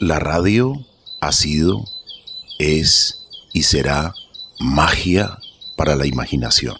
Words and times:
La 0.00 0.18
radio 0.18 0.86
ha 1.20 1.30
sido, 1.30 1.84
es 2.58 3.28
y 3.52 3.64
será 3.64 4.14
magia 4.58 5.38
para 5.76 5.94
la 5.94 6.06
imaginación. 6.06 6.78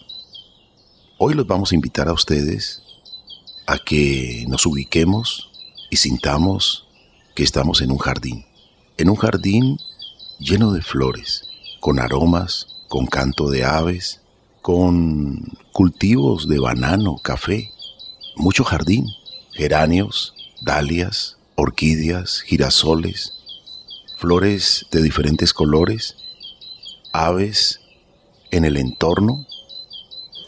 Hoy 1.19 1.35
los 1.35 1.45
vamos 1.45 1.71
a 1.71 1.75
invitar 1.75 2.07
a 2.07 2.13
ustedes 2.13 2.81
a 3.67 3.77
que 3.77 4.43
nos 4.47 4.65
ubiquemos 4.65 5.51
y 5.91 5.97
sintamos 5.97 6.87
que 7.35 7.43
estamos 7.43 7.81
en 7.81 7.91
un 7.91 7.99
jardín. 7.99 8.43
En 8.97 9.07
un 9.07 9.17
jardín 9.17 9.77
lleno 10.39 10.71
de 10.71 10.81
flores, 10.81 11.43
con 11.79 11.99
aromas, 11.99 12.65
con 12.87 13.05
canto 13.05 13.51
de 13.51 13.63
aves, 13.63 14.21
con 14.63 15.43
cultivos 15.73 16.47
de 16.47 16.57
banano, 16.57 17.17
café, 17.17 17.71
mucho 18.35 18.63
jardín, 18.63 19.05
geranios, 19.51 20.33
dalias, 20.63 21.37
orquídeas, 21.61 22.41
girasoles, 22.41 23.33
flores 24.17 24.87
de 24.91 25.01
diferentes 25.03 25.53
colores, 25.53 26.15
aves 27.13 27.79
en 28.49 28.65
el 28.65 28.77
entorno 28.77 29.45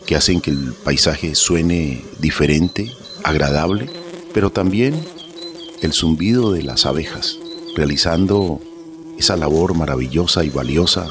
que 0.07 0.15
hacen 0.15 0.41
que 0.41 0.51
el 0.51 0.73
paisaje 0.83 1.35
suene 1.35 2.03
diferente, 2.19 2.91
agradable, 3.23 3.89
pero 4.33 4.49
también 4.49 4.99
el 5.81 5.93
zumbido 5.93 6.51
de 6.51 6.63
las 6.63 6.85
abejas, 6.85 7.37
realizando 7.75 8.59
esa 9.17 9.37
labor 9.37 9.75
maravillosa 9.75 10.43
y 10.43 10.49
valiosa 10.49 11.07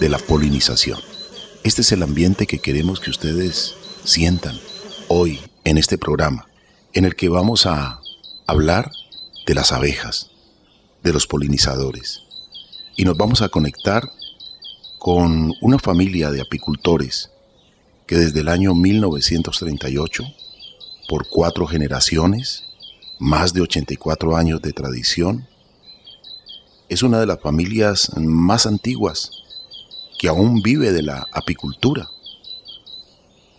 de 0.00 0.08
la 0.08 0.18
polinización. 0.18 1.00
Este 1.64 1.82
es 1.82 1.90
el 1.92 2.02
ambiente 2.02 2.46
que 2.46 2.60
queremos 2.60 3.00
que 3.00 3.10
ustedes 3.10 3.74
sientan 4.04 4.58
hoy 5.08 5.40
en 5.64 5.76
este 5.76 5.98
programa, 5.98 6.46
en 6.92 7.04
el 7.04 7.16
que 7.16 7.28
vamos 7.28 7.66
a 7.66 8.00
hablar 8.46 8.90
de 9.46 9.54
las 9.54 9.72
abejas, 9.72 10.30
de 11.02 11.12
los 11.12 11.26
polinizadores, 11.26 12.22
y 12.96 13.04
nos 13.04 13.16
vamos 13.16 13.42
a 13.42 13.48
conectar 13.48 14.10
con 14.98 15.52
una 15.60 15.78
familia 15.78 16.30
de 16.30 16.40
apicultores 16.40 17.30
que 18.06 18.16
desde 18.16 18.40
el 18.40 18.48
año 18.48 18.74
1938, 18.74 20.24
por 21.08 21.28
cuatro 21.28 21.66
generaciones, 21.66 22.64
más 23.18 23.52
de 23.52 23.62
84 23.62 24.36
años 24.36 24.62
de 24.62 24.72
tradición, 24.72 25.46
es 26.88 27.02
una 27.02 27.18
de 27.18 27.26
las 27.26 27.40
familias 27.40 28.10
más 28.16 28.66
antiguas 28.66 29.30
que 30.18 30.28
aún 30.28 30.62
vive 30.62 30.92
de 30.92 31.02
la 31.02 31.26
apicultura. 31.32 32.08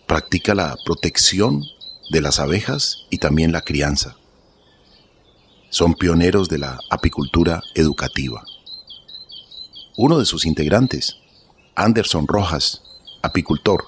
Practica 0.06 0.54
la 0.54 0.76
protección 0.84 1.64
de 2.10 2.20
las 2.20 2.38
abejas 2.38 3.06
y 3.10 3.18
también 3.18 3.52
la 3.52 3.62
crianza. 3.62 4.16
Son 5.78 5.92
pioneros 5.92 6.48
de 6.48 6.56
la 6.56 6.78
apicultura 6.88 7.60
educativa. 7.74 8.42
Uno 9.98 10.18
de 10.18 10.24
sus 10.24 10.46
integrantes, 10.46 11.18
Anderson 11.74 12.26
Rojas, 12.26 12.80
apicultor, 13.22 13.84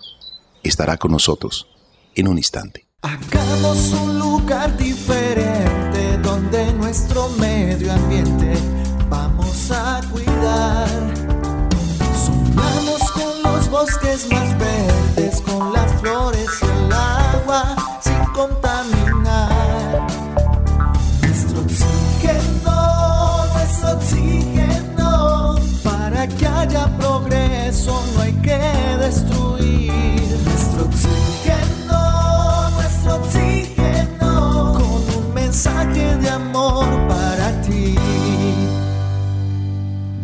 estará 0.63 0.99
con 0.99 1.13
nosotros 1.13 1.67
en 2.15 2.29
un 2.29 2.37
instante. 2.37 2.87
Hagamos 3.01 3.95
un 3.95 4.19
lugar 4.19 4.77
diferente 4.77 6.19
donde 6.23 6.75
nuestro 6.75 7.31
medio 7.41 7.91
ambiente 7.91 8.53
vamos 9.09 9.71
a 9.71 10.03
cuidar. 10.13 10.89
Sumamos 12.23 13.11
con 13.13 13.43
los 13.51 13.71
bosques 13.71 14.29
más 14.31 14.59
verdes, 14.59 15.28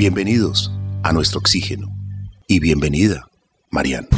Bienvenidos 0.06 0.70
a 1.02 1.14
nuestro 1.14 1.38
oxígeno 1.38 1.88
y 2.46 2.60
bienvenida, 2.60 3.26
Mariana. 3.70 4.08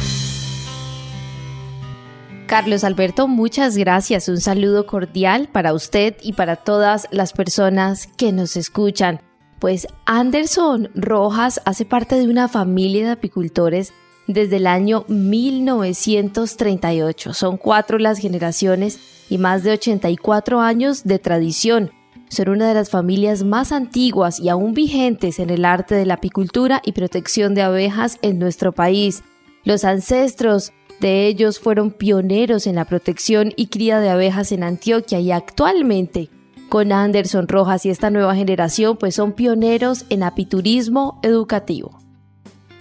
Carlos 2.45 2.83
Alberto, 2.83 3.29
muchas 3.29 3.77
gracias. 3.77 4.27
Un 4.27 4.41
saludo 4.41 4.85
cordial 4.85 5.47
para 5.49 5.71
usted 5.71 6.17
y 6.21 6.33
para 6.33 6.57
todas 6.57 7.07
las 7.11 7.31
personas 7.31 8.07
que 8.17 8.33
nos 8.33 8.57
escuchan. 8.57 9.21
Pues 9.59 9.87
Anderson 10.05 10.89
Rojas 10.93 11.61
hace 11.63 11.85
parte 11.85 12.15
de 12.15 12.27
una 12.27 12.49
familia 12.49 13.05
de 13.05 13.11
apicultores 13.11 13.93
desde 14.27 14.57
el 14.57 14.67
año 14.67 15.05
1938. 15.07 17.33
Son 17.33 17.55
cuatro 17.55 17.97
las 17.97 18.19
generaciones 18.19 18.99
y 19.29 19.37
más 19.37 19.63
de 19.63 19.71
84 19.71 20.59
años 20.59 21.05
de 21.05 21.19
tradición. 21.19 21.93
Son 22.29 22.49
una 22.49 22.67
de 22.67 22.73
las 22.73 22.89
familias 22.89 23.43
más 23.43 23.71
antiguas 23.71 24.39
y 24.39 24.49
aún 24.49 24.73
vigentes 24.73 25.39
en 25.39 25.49
el 25.49 25.65
arte 25.65 25.95
de 25.95 26.05
la 26.05 26.15
apicultura 26.15 26.81
y 26.85 26.91
protección 26.91 27.55
de 27.55 27.61
abejas 27.61 28.19
en 28.21 28.37
nuestro 28.37 28.73
país. 28.73 29.23
Los 29.63 29.85
ancestros 29.85 30.73
de 30.99 31.27
ellos 31.27 31.59
fueron 31.59 31.91
pioneros 31.91 32.67
en 32.67 32.75
la 32.75 32.85
protección 32.85 33.53
y 33.55 33.67
cría 33.67 33.99
de 33.99 34.09
abejas 34.09 34.51
en 34.51 34.63
Antioquia 34.63 35.19
y 35.19 35.31
actualmente 35.31 36.29
con 36.69 36.91
Anderson 36.91 37.47
Rojas 37.47 37.85
y 37.85 37.89
esta 37.89 38.09
nueva 38.09 38.35
generación 38.35 38.97
pues 38.97 39.15
son 39.15 39.31
pioneros 39.31 40.05
en 40.09 40.23
apiturismo 40.23 41.19
educativo. 41.23 41.97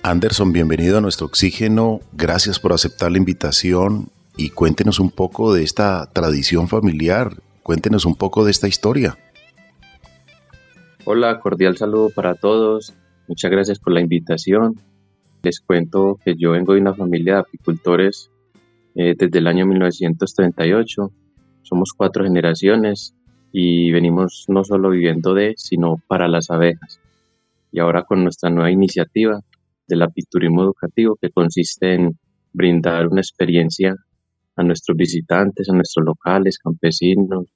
Anderson, 0.02 0.52
bienvenido 0.52 0.98
a 0.98 1.00
nuestro 1.00 1.26
oxígeno. 1.26 2.00
Gracias 2.12 2.58
por 2.58 2.72
aceptar 2.72 3.12
la 3.12 3.18
invitación 3.18 4.08
y 4.36 4.50
cuéntenos 4.50 4.98
un 4.98 5.10
poco 5.10 5.52
de 5.52 5.62
esta 5.62 6.10
tradición 6.12 6.68
familiar. 6.68 7.42
Cuéntenos 7.62 8.06
un 8.06 8.14
poco 8.14 8.44
de 8.44 8.50
esta 8.50 8.68
historia. 8.68 9.18
Hola, 11.08 11.38
cordial 11.38 11.76
saludo 11.76 12.10
para 12.10 12.34
todos. 12.34 12.92
Muchas 13.28 13.48
gracias 13.48 13.78
por 13.78 13.92
la 13.92 14.00
invitación. 14.00 14.74
Les 15.44 15.60
cuento 15.60 16.18
que 16.24 16.34
yo 16.34 16.50
vengo 16.50 16.74
de 16.74 16.80
una 16.80 16.94
familia 16.94 17.34
de 17.34 17.40
apicultores 17.42 18.28
eh, 18.96 19.14
desde 19.16 19.38
el 19.38 19.46
año 19.46 19.66
1938. 19.66 21.12
Somos 21.62 21.92
cuatro 21.96 22.24
generaciones 22.24 23.14
y 23.52 23.92
venimos 23.92 24.46
no 24.48 24.64
solo 24.64 24.90
viviendo 24.90 25.32
de, 25.32 25.54
sino 25.56 26.02
para 26.08 26.26
las 26.26 26.50
abejas. 26.50 26.98
Y 27.70 27.78
ahora 27.78 28.02
con 28.02 28.24
nuestra 28.24 28.50
nueva 28.50 28.72
iniciativa 28.72 29.38
del 29.86 30.02
apiturismo 30.02 30.64
educativo 30.64 31.16
que 31.22 31.30
consiste 31.30 31.94
en 31.94 32.18
brindar 32.52 33.06
una 33.06 33.20
experiencia 33.20 33.94
a 34.56 34.62
nuestros 34.64 34.96
visitantes, 34.96 35.68
a 35.68 35.72
nuestros 35.72 36.04
locales, 36.04 36.58
campesinos, 36.58 37.46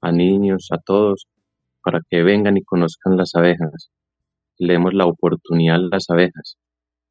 a 0.00 0.12
niños, 0.12 0.68
a 0.70 0.78
todos, 0.78 1.26
para 1.82 2.00
que 2.08 2.22
vengan 2.22 2.56
y 2.56 2.62
conozcan 2.62 3.16
las 3.16 3.34
abejas. 3.34 3.90
Le 4.58 4.74
demos 4.74 4.94
la 4.94 5.06
oportunidad 5.06 5.76
a 5.76 5.88
las 5.90 6.10
abejas, 6.10 6.56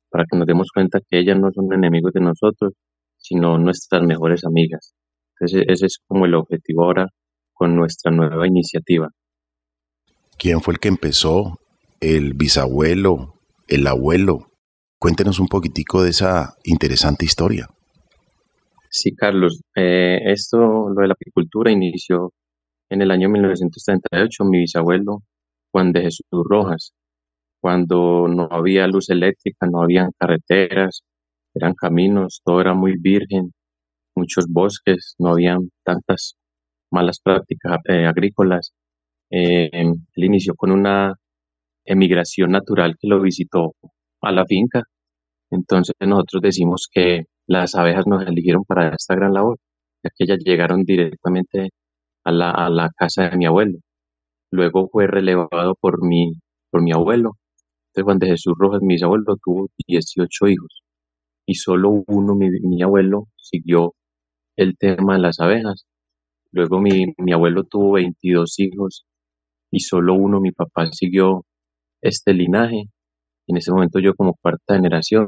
para 0.09 0.25
que 0.29 0.37
nos 0.37 0.47
demos 0.47 0.69
cuenta 0.73 0.99
que 0.99 1.19
ellas 1.19 1.39
no 1.39 1.49
son 1.51 1.73
enemigos 1.73 2.13
de 2.13 2.21
nosotros, 2.21 2.73
sino 3.17 3.57
nuestras 3.57 4.03
mejores 4.03 4.45
amigas. 4.45 4.93
Entonces 5.33 5.65
ese 5.67 5.85
es 5.87 5.99
como 6.07 6.25
el 6.25 6.35
objetivo 6.35 6.85
ahora 6.85 7.07
con 7.53 7.75
nuestra 7.75 8.11
nueva 8.11 8.47
iniciativa. 8.47 9.09
¿Quién 10.37 10.61
fue 10.61 10.73
el 10.73 10.79
que 10.79 10.87
empezó? 10.87 11.59
¿El 11.99 12.33
bisabuelo? 12.33 13.35
¿El 13.67 13.87
abuelo? 13.87 14.51
Cuéntenos 14.97 15.39
un 15.39 15.47
poquitico 15.47 16.03
de 16.03 16.11
esa 16.11 16.55
interesante 16.63 17.25
historia. 17.25 17.67
Sí, 18.89 19.13
Carlos, 19.15 19.61
eh, 19.75 20.19
esto, 20.25 20.89
lo 20.89 21.01
de 21.01 21.07
la 21.07 21.13
apicultura, 21.13 21.71
inició 21.71 22.31
en 22.89 23.01
el 23.01 23.11
año 23.11 23.29
1938, 23.29 24.43
mi 24.45 24.59
bisabuelo 24.59 25.23
Juan 25.71 25.91
de 25.93 26.01
Jesús 26.03 26.25
Rojas, 26.31 26.93
cuando 27.61 28.27
no 28.27 28.47
había 28.51 28.87
luz 28.87 29.09
eléctrica, 29.09 29.67
no 29.67 29.81
habían 29.83 30.11
carreteras, 30.17 31.03
eran 31.53 31.73
caminos, 31.75 32.41
todo 32.43 32.61
era 32.61 32.73
muy 32.73 32.95
virgen, 32.97 33.53
muchos 34.15 34.47
bosques, 34.49 35.15
no 35.19 35.29
habían 35.31 35.69
tantas 35.83 36.35
malas 36.91 37.19
prácticas 37.21 37.79
eh, 37.89 38.05
agrícolas. 38.05 38.73
Eh, 39.31 39.69
él 39.73 39.97
inició 40.15 40.55
con 40.55 40.71
una 40.71 41.15
emigración 41.85 42.51
natural 42.51 42.95
que 42.99 43.07
lo 43.07 43.21
visitó 43.21 43.75
a 44.21 44.31
la 44.31 44.45
finca. 44.45 44.83
Entonces 45.51 45.95
nosotros 45.99 46.41
decimos 46.41 46.87
que 46.91 47.25
las 47.47 47.75
abejas 47.75 48.07
nos 48.07 48.25
eligieron 48.27 48.63
para 48.65 48.89
esta 48.95 49.15
gran 49.15 49.33
labor, 49.33 49.57
ya 50.03 50.11
que 50.15 50.25
ellas 50.25 50.39
llegaron 50.43 50.83
directamente 50.83 51.71
a 52.23 52.31
la, 52.31 52.51
a 52.51 52.69
la 52.69 52.89
casa 52.95 53.29
de 53.29 53.37
mi 53.37 53.45
abuelo. 53.45 53.79
Luego 54.51 54.89
fue 54.89 55.07
relevado 55.07 55.75
por 55.79 56.03
mi, 56.05 56.33
por 56.71 56.81
mi 56.83 56.91
abuelo. 56.91 57.33
Entonces 57.89 58.05
Juan 58.05 58.19
de 58.19 58.27
Jesús 58.27 58.53
Rojas, 58.57 58.81
mi 58.81 58.95
bisabuelo, 58.95 59.37
tuvo 59.43 59.67
18 59.87 60.47
hijos 60.49 60.83
y 61.45 61.55
solo 61.55 62.03
uno, 62.07 62.35
mi, 62.35 62.49
mi 62.61 62.83
abuelo, 62.83 63.27
siguió 63.37 63.95
el 64.57 64.77
tema 64.77 65.15
de 65.15 65.21
las 65.21 65.39
abejas. 65.39 65.85
Luego 66.51 66.79
mi, 66.81 67.13
mi 67.17 67.33
abuelo 67.33 67.63
tuvo 67.63 67.93
22 67.93 68.59
hijos 68.59 69.05
y 69.71 69.81
solo 69.81 70.15
uno, 70.15 70.41
mi 70.41 70.51
papá, 70.51 70.87
siguió 70.91 71.45
este 72.01 72.33
linaje. 72.33 72.85
En 73.47 73.57
ese 73.57 73.71
momento 73.71 73.99
yo 73.99 74.15
como 74.15 74.35
cuarta 74.41 74.75
generación 74.75 75.27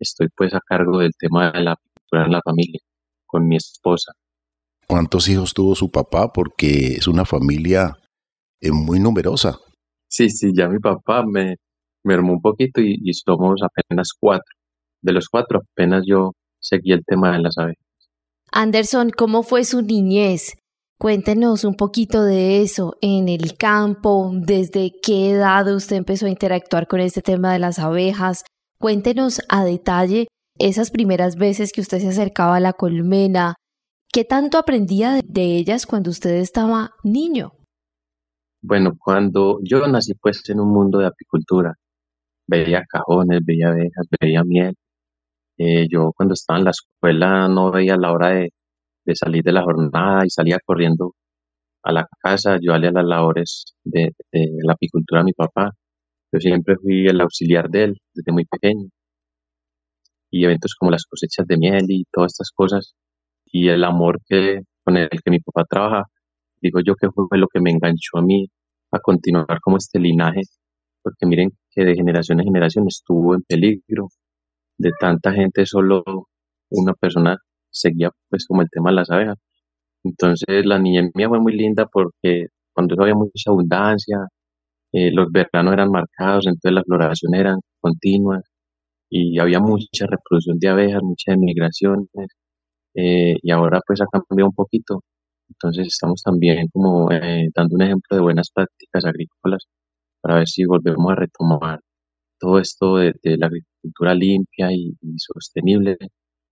estoy 0.00 0.28
pues 0.36 0.54
a 0.54 0.60
cargo 0.60 0.98
del 1.00 1.12
tema 1.18 1.52
de 1.52 1.62
la 1.62 1.72
apicultura 1.72 2.26
en 2.26 2.32
la 2.32 2.42
familia 2.42 2.80
con 3.26 3.48
mi 3.48 3.56
esposa. 3.56 4.12
¿Cuántos 4.88 5.28
hijos 5.28 5.52
tuvo 5.54 5.74
su 5.74 5.90
papá? 5.90 6.32
Porque 6.32 6.94
es 6.94 7.08
una 7.08 7.24
familia 7.24 7.98
eh, 8.60 8.70
muy 8.70 9.00
numerosa. 9.00 9.58
Sí, 10.08 10.30
sí, 10.30 10.52
ya 10.56 10.68
mi 10.68 10.78
papá 10.78 11.24
me, 11.26 11.56
me 12.04 12.14
armó 12.14 12.32
un 12.32 12.40
poquito 12.40 12.80
y, 12.80 12.96
y 13.02 13.12
somos 13.14 13.60
apenas 13.62 14.10
cuatro. 14.18 14.54
De 15.02 15.12
los 15.12 15.28
cuatro 15.28 15.60
apenas 15.60 16.04
yo 16.06 16.32
seguí 16.60 16.92
el 16.92 17.04
tema 17.04 17.32
de 17.32 17.42
las 17.42 17.58
abejas. 17.58 17.84
Anderson, 18.52 19.10
¿cómo 19.10 19.42
fue 19.42 19.64
su 19.64 19.82
niñez? 19.82 20.54
Cuéntenos 20.98 21.64
un 21.64 21.74
poquito 21.74 22.24
de 22.24 22.62
eso 22.62 22.96
en 23.02 23.28
el 23.28 23.56
campo, 23.58 24.30
desde 24.32 24.92
qué 25.02 25.32
edad 25.32 25.72
usted 25.74 25.96
empezó 25.96 26.24
a 26.24 26.30
interactuar 26.30 26.86
con 26.86 27.00
este 27.00 27.20
tema 27.20 27.52
de 27.52 27.58
las 27.58 27.78
abejas. 27.78 28.44
Cuéntenos 28.78 29.42
a 29.50 29.62
detalle 29.64 30.26
esas 30.58 30.90
primeras 30.90 31.36
veces 31.36 31.72
que 31.72 31.82
usted 31.82 32.00
se 32.00 32.08
acercaba 32.08 32.56
a 32.56 32.60
la 32.60 32.72
colmena. 32.72 33.56
¿Qué 34.16 34.24
tanto 34.24 34.56
aprendía 34.56 35.20
de 35.22 35.58
ellas 35.58 35.84
cuando 35.84 36.08
usted 36.08 36.36
estaba 36.36 36.94
niño? 37.04 37.52
Bueno, 38.62 38.92
cuando 38.98 39.58
yo 39.62 39.86
nací 39.86 40.14
pues 40.14 40.40
en 40.48 40.58
un 40.58 40.72
mundo 40.72 41.00
de 41.00 41.06
apicultura, 41.08 41.74
veía 42.48 42.82
cajones, 42.88 43.40
veía 43.44 43.68
abejas, 43.68 44.06
veía 44.18 44.42
miel. 44.42 44.74
Eh, 45.58 45.86
yo 45.90 46.12
cuando 46.16 46.32
estaba 46.32 46.58
en 46.58 46.64
la 46.64 46.70
escuela 46.70 47.46
no 47.48 47.70
veía 47.70 47.98
la 47.98 48.10
hora 48.10 48.28
de, 48.30 48.52
salir 49.14 49.44
de 49.44 49.52
la 49.52 49.62
jornada 49.62 50.24
y 50.24 50.30
salía 50.30 50.60
corriendo 50.64 51.12
a 51.82 51.92
la 51.92 52.08
casa, 52.18 52.54
ayudarle 52.54 52.88
a 52.88 52.92
las 52.92 53.04
labores 53.04 53.64
de, 53.84 54.14
de 54.32 54.48
la 54.64 54.72
apicultura 54.72 55.20
a 55.20 55.24
mi 55.24 55.34
papá. 55.34 55.72
Yo 56.32 56.40
siempre 56.40 56.76
fui 56.82 57.06
el 57.06 57.20
auxiliar 57.20 57.68
de 57.68 57.84
él 57.84 57.98
desde 58.14 58.32
muy 58.32 58.46
pequeño. 58.46 58.88
Y 60.30 60.46
eventos 60.46 60.74
como 60.74 60.90
las 60.90 61.04
cosechas 61.04 61.46
de 61.46 61.58
miel 61.58 61.84
y 61.90 62.04
todas 62.10 62.32
estas 62.32 62.50
cosas. 62.50 62.94
Y 63.46 63.68
el 63.68 63.84
amor 63.84 64.20
que, 64.28 64.60
con 64.84 64.96
el 64.96 65.08
que 65.10 65.30
mi 65.30 65.40
papá 65.40 65.64
trabaja, 65.64 66.04
digo 66.60 66.80
yo 66.80 66.94
que 66.96 67.08
fue 67.10 67.38
lo 67.38 67.48
que 67.48 67.60
me 67.60 67.70
enganchó 67.70 68.18
a 68.18 68.22
mí 68.22 68.48
a 68.92 69.00
continuar 69.00 69.60
como 69.62 69.78
este 69.78 69.98
linaje. 70.00 70.42
Porque 71.02 71.26
miren 71.26 71.50
que 71.70 71.84
de 71.84 71.94
generación 71.94 72.40
en 72.40 72.46
generación 72.46 72.86
estuvo 72.88 73.34
en 73.34 73.42
peligro. 73.42 74.08
De 74.78 74.92
tanta 75.00 75.32
gente 75.32 75.66
solo 75.66 76.04
una 76.70 76.94
persona 76.94 77.38
seguía 77.70 78.10
pues 78.30 78.46
como 78.46 78.62
el 78.62 78.68
tema 78.70 78.90
de 78.90 78.96
las 78.96 79.10
abejas. 79.10 79.38
Entonces 80.04 80.66
la 80.66 80.78
niña 80.78 81.08
mía 81.14 81.28
fue 81.28 81.40
muy 81.40 81.54
linda 81.54 81.86
porque 81.86 82.48
cuando 82.72 82.96
había 83.02 83.14
mucha 83.14 83.50
abundancia, 83.50 84.18
eh, 84.92 85.10
los 85.12 85.30
veranos 85.32 85.72
eran 85.74 85.90
marcados, 85.90 86.46
entonces 86.46 86.72
las 86.72 86.84
floraciones 86.84 87.40
eran 87.40 87.60
continuas 87.80 88.42
y 89.10 89.38
había 89.40 89.60
mucha 89.60 90.06
reproducción 90.06 90.58
de 90.58 90.68
abejas, 90.68 91.02
muchas 91.02 91.38
migraciones 91.38 92.08
eh, 92.96 93.36
y 93.42 93.50
ahora 93.52 93.80
pues 93.86 94.00
ha 94.00 94.06
cambiado 94.06 94.48
un 94.48 94.54
poquito. 94.54 95.02
Entonces 95.48 95.88
estamos 95.88 96.22
también 96.22 96.68
como 96.72 97.10
eh, 97.12 97.48
dando 97.54 97.76
un 97.76 97.82
ejemplo 97.82 98.16
de 98.16 98.22
buenas 98.22 98.50
prácticas 98.52 99.04
agrícolas 99.04 99.66
para 100.20 100.36
ver 100.36 100.48
si 100.48 100.64
volvemos 100.64 101.12
a 101.12 101.16
retomar 101.16 101.80
todo 102.40 102.58
esto 102.58 102.96
de, 102.96 103.14
de 103.22 103.36
la 103.38 103.46
agricultura 103.46 104.14
limpia 104.14 104.72
y, 104.72 104.96
y 105.00 105.18
sostenible 105.18 105.96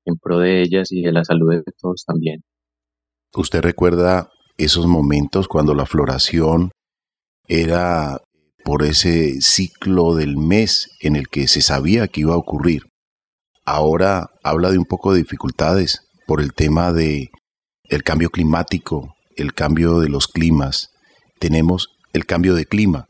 en 0.04 0.16
pro 0.16 0.38
de 0.38 0.62
ellas 0.62 0.92
y 0.92 1.02
de 1.02 1.12
la 1.12 1.24
salud 1.24 1.54
de 1.54 1.72
todos 1.80 2.04
también. 2.06 2.42
¿Usted 3.34 3.62
recuerda 3.62 4.30
esos 4.56 4.86
momentos 4.86 5.48
cuando 5.48 5.74
la 5.74 5.86
floración 5.86 6.70
era 7.48 8.20
por 8.64 8.82
ese 8.82 9.40
ciclo 9.40 10.14
del 10.14 10.36
mes 10.36 10.88
en 11.00 11.16
el 11.16 11.28
que 11.28 11.48
se 11.48 11.60
sabía 11.60 12.06
que 12.06 12.20
iba 12.20 12.34
a 12.34 12.38
ocurrir? 12.38 12.82
Ahora 13.64 14.30
habla 14.42 14.70
de 14.70 14.78
un 14.78 14.84
poco 14.84 15.12
de 15.12 15.18
dificultades 15.18 16.03
por 16.26 16.40
el 16.40 16.52
tema 16.52 16.92
de 16.92 17.30
el 17.84 18.02
cambio 18.02 18.30
climático, 18.30 19.14
el 19.36 19.54
cambio 19.54 20.00
de 20.00 20.08
los 20.08 20.28
climas. 20.28 20.90
Tenemos 21.38 21.88
el 22.12 22.26
cambio 22.26 22.54
de 22.54 22.66
clima. 22.66 23.06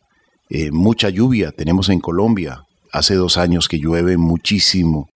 Eh, 0.50 0.70
mucha 0.70 1.08
lluvia 1.08 1.52
tenemos 1.52 1.88
en 1.88 2.00
Colombia. 2.00 2.64
Hace 2.92 3.14
dos 3.14 3.36
años 3.36 3.68
que 3.68 3.78
llueve 3.78 4.16
muchísimo 4.16 5.08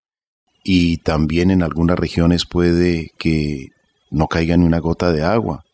y 0.64 0.98
también 0.98 1.50
en 1.50 1.62
algunas 1.62 1.98
regiones 1.98 2.44
puede 2.44 3.10
que 3.18 3.68
no 4.10 4.26
caiga 4.26 4.56
ni 4.56 4.64
una 4.64 4.78
gota 4.78 5.12
de 5.12 5.22
agua. 5.22 5.64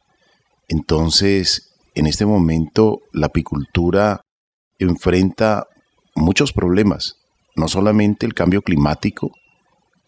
Entonces, 0.68 1.74
en 1.94 2.06
este 2.06 2.26
momento 2.26 3.00
la 3.12 3.26
apicultura 3.26 4.20
enfrenta 4.78 5.66
muchos 6.14 6.52
problemas, 6.52 7.16
no 7.56 7.68
solamente 7.68 8.26
el 8.26 8.34
cambio 8.34 8.62
climático, 8.62 9.32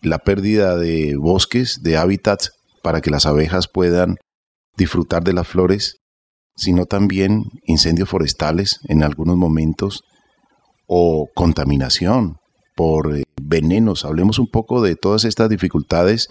la 0.03 0.19
pérdida 0.19 0.77
de 0.77 1.17
bosques, 1.17 1.83
de 1.83 1.97
hábitats 1.97 2.53
para 2.83 3.01
que 3.01 3.11
las 3.11 3.27
abejas 3.27 3.69
puedan 3.69 4.17
disfrutar 4.77 5.25
de 5.25 5.33
las 5.33 5.49
flores, 5.49 5.99
sino 6.55 6.87
también 6.87 7.45
incendios 7.65 8.09
forestales 8.09 8.81
en 8.89 9.03
algunos 9.03 9.37
momentos 9.37 10.05
o 10.87 11.29
contaminación 11.35 12.37
por 12.75 13.17
eh, 13.17 13.25
venenos. 13.41 14.05
Hablemos 14.05 14.39
un 14.39 14.49
poco 14.49 14.83
de 14.83 14.97
todas 14.97 15.25
estas 15.25 15.49
dificultades 15.49 16.29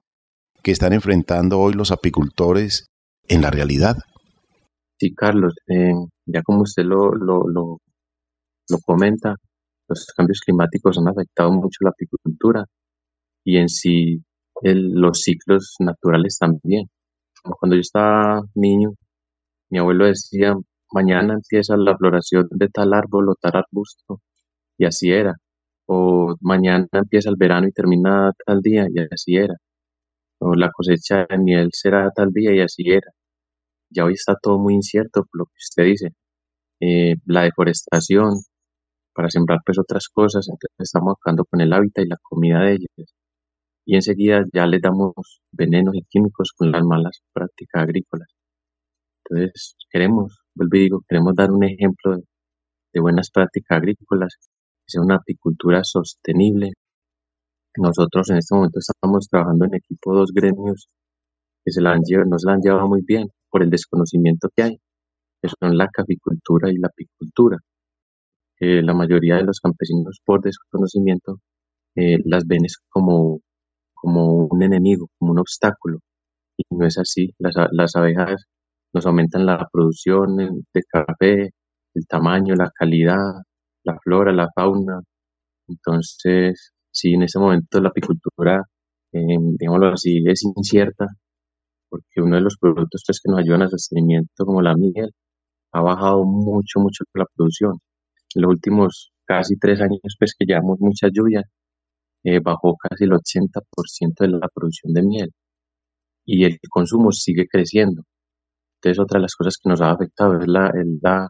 que 0.64 0.72
están 0.72 0.94
enfrentando 0.94 1.60
hoy 1.60 1.74
los 1.74 1.92
apicultores 1.92 2.88
en 3.28 3.42
la 3.42 3.52
realidad. 3.52 3.98
Sí, 4.98 5.14
Carlos, 5.14 5.56
eh, 5.68 5.94
ya 6.26 6.42
como 6.44 6.62
usted 6.62 6.84
lo, 6.84 7.12
lo, 7.14 7.48
lo, 7.48 7.80
lo 8.70 8.78
comenta, 8.86 9.36
los 9.88 10.06
cambios 10.16 10.40
climáticos 10.40 10.98
han 10.98 11.08
afectado 11.08 11.52
mucho 11.52 11.80
la 11.82 11.90
apicultura 11.90 12.66
y 13.46 13.58
en 13.58 13.70
sí 13.70 14.24
el, 14.64 14.92
los 14.94 15.22
ciclos 15.24 15.76
naturales 15.80 16.38
también. 16.40 16.88
Cuando 17.60 17.76
yo 17.78 17.82
estaba 17.82 18.42
niño, 18.56 18.94
mi 19.70 19.80
abuelo 19.80 20.06
decía, 20.08 20.56
mañana 20.92 21.36
empieza 21.36 21.78
la 21.78 21.98
floración 21.98 22.48
de 22.52 22.70
tal 22.70 22.94
árbol 22.94 23.30
o 23.30 23.36
tal 23.36 23.54
arbusto, 23.56 24.22
y 24.78 24.86
así 24.86 25.12
era. 25.12 25.36
O 25.88 26.36
mañana 26.42 26.88
empieza 26.94 27.30
el 27.30 27.38
verano 27.38 27.68
y 27.68 27.72
termina 27.74 28.32
tal 28.46 28.62
día, 28.62 28.88
y 28.94 29.00
así 29.14 29.38
era. 29.38 29.56
O 30.40 30.56
la 30.56 30.72
cosecha 30.72 31.26
de 31.30 31.38
miel 31.40 31.70
será 31.74 32.12
tal 32.12 32.32
día, 32.32 32.54
y 32.56 32.62
así 32.62 32.84
era. 32.92 33.12
Ya 33.90 34.06
hoy 34.06 34.14
está 34.16 34.36
todo 34.42 34.60
muy 34.60 34.76
incierto, 34.76 35.26
lo 35.34 35.46
que 35.46 35.54
usted 35.60 35.86
dice. 35.86 36.10
Eh, 36.82 37.16
la 37.26 37.44
deforestación 37.44 38.42
para 39.14 39.30
sembrar 39.30 39.60
pues 39.66 39.80
otras 39.80 40.10
cosas, 40.10 40.48
entonces 40.50 40.76
estamos 40.80 41.16
acabando 41.20 41.46
con 41.46 41.62
el 41.62 41.74
hábitat 41.74 42.06
y 42.06 42.10
la 42.10 42.18
comida 42.24 42.62
de 42.62 42.74
ellas 42.76 43.16
y 43.86 43.96
enseguida 43.96 44.44
ya 44.54 44.66
les 44.68 44.82
damos 44.82 45.14
venenos 45.52 45.96
y 45.96 46.04
químicos 46.10 46.52
con 46.56 46.72
las 46.72 46.84
malas 46.84 47.22
prácticas 47.34 47.84
agrícolas. 47.84 48.30
Entonces, 49.26 49.76
queremos, 49.90 50.40
vuelvo 50.56 50.76
y 50.78 50.80
digo, 50.82 51.02
queremos 51.08 51.36
dar 51.36 51.52
un 51.52 51.64
ejemplo 51.64 52.18
de, 52.18 52.24
de 52.94 53.02
buenas 53.02 53.30
prácticas 53.32 53.78
agrícolas, 53.78 54.38
que 54.40 54.92
sea 54.92 55.02
una 55.02 55.16
apicultura 55.18 55.84
sostenible. 55.84 56.74
Nosotros 57.78 58.30
en 58.30 58.38
este 58.38 58.56
momento 58.56 58.80
estamos 58.80 59.28
trabajando 59.30 59.66
en 59.66 59.76
equipo 59.76 60.16
dos 60.16 60.32
gremios 60.34 60.90
que 61.66 61.72
se 61.72 61.82
la 61.82 61.94
han 61.94 62.02
nos 62.28 62.44
la 62.46 62.54
han 62.54 62.62
llevado 62.62 62.88
muy 62.88 63.02
bien 63.06 63.28
por 63.50 63.64
el 63.64 63.70
desconocimiento 63.70 64.50
que 64.56 64.64
hay, 64.64 64.78
que 65.42 65.50
son 65.50 65.78
la 65.78 65.88
caficultura 65.90 66.72
y 66.72 66.78
la 66.78 66.88
apicultura. 66.88 67.58
Eh, 68.60 68.82
la 68.84 68.94
mayoría 68.94 69.36
de 69.36 69.44
los 69.44 69.60
campesinos 69.60 70.22
por 70.24 70.42
desconocimiento 70.42 71.40
eh, 71.96 72.20
las 72.26 72.46
ven 72.46 72.62
como 72.90 73.42
como 73.96 74.48
un 74.48 74.64
enemigo, 74.64 75.08
como 75.18 75.32
un 75.34 75.40
obstáculo. 75.40 76.00
Y 76.58 76.64
no 76.76 76.86
es 76.88 76.98
así. 76.98 77.34
Las, 77.40 77.56
las 77.72 77.96
abejas 77.96 78.46
nos 78.94 79.06
aumentan 79.06 79.46
la 79.46 79.68
producción 79.72 80.38
de 80.38 80.82
café, 80.90 81.52
el 81.96 82.08
tamaño, 82.08 82.56
la 82.56 82.72
calidad, 82.74 83.44
la 83.84 83.98
flora, 84.04 84.34
la 84.34 84.50
fauna. 84.56 85.02
Entonces, 85.68 86.74
sí, 86.92 87.14
en 87.14 87.24
ese 87.24 87.40
momento 87.40 87.82
la 87.82 87.90
apicultura, 87.90 88.64
eh, 89.14 89.38
digámoslo 89.60 89.90
así, 89.94 90.24
es 90.28 90.44
incierta, 90.44 91.08
porque 91.90 92.22
uno 92.22 92.36
de 92.38 92.42
los 92.42 92.58
productos 92.58 93.04
pues, 93.08 93.22
que 93.22 93.32
nos 93.32 93.40
ayudan 93.40 93.64
al 93.64 93.70
sostenimiento, 93.70 94.46
como 94.46 94.62
la 94.62 94.76
miel, 94.76 95.12
ha 95.74 95.82
bajado 95.82 96.24
mucho, 96.26 96.80
mucho 96.80 97.04
la 97.14 97.26
producción. 97.36 97.80
En 98.36 98.42
los 98.44 98.52
últimos 98.52 99.12
casi 99.26 99.58
tres 99.58 99.82
años, 99.82 100.00
pues 100.20 100.36
que 100.38 100.46
llevamos 100.46 100.80
mucha 100.80 101.08
lluvia, 101.14 101.44
eh, 102.26 102.40
bajó 102.42 102.76
casi 102.78 103.06
el 103.06 103.14
80% 103.14 104.26
de 104.26 104.30
la 104.30 104.50
producción 104.54 104.94
de 104.94 105.04
miel 105.04 105.32
y 106.26 106.46
el 106.46 106.60
consumo 106.70 107.12
sigue 107.12 107.48
creciendo. 107.48 108.04
Entonces, 108.78 109.00
otra 109.00 109.20
de 109.20 109.24
las 109.24 109.36
cosas 109.36 109.58
que 109.62 109.70
nos 109.70 109.82
ha 109.82 109.92
afectado 109.92 110.40
es 110.40 110.48
la, 110.48 110.72
la 111.02 111.30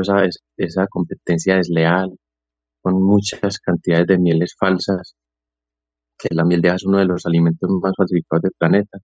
esa, 0.00 0.16
esa 0.56 0.86
competencia 0.88 1.56
desleal 1.56 2.16
con 2.82 3.02
muchas 3.02 3.58
cantidades 3.60 4.06
de 4.08 4.18
mieles 4.18 4.54
falsas, 4.58 5.14
que 6.18 6.34
la 6.34 6.44
miel 6.44 6.62
de 6.62 6.70
es 6.70 6.84
uno 6.84 6.98
de 6.98 7.06
los 7.06 7.26
alimentos 7.26 7.70
más 7.82 7.92
falsificados 7.96 8.42
del 8.42 8.52
planeta. 8.58 8.98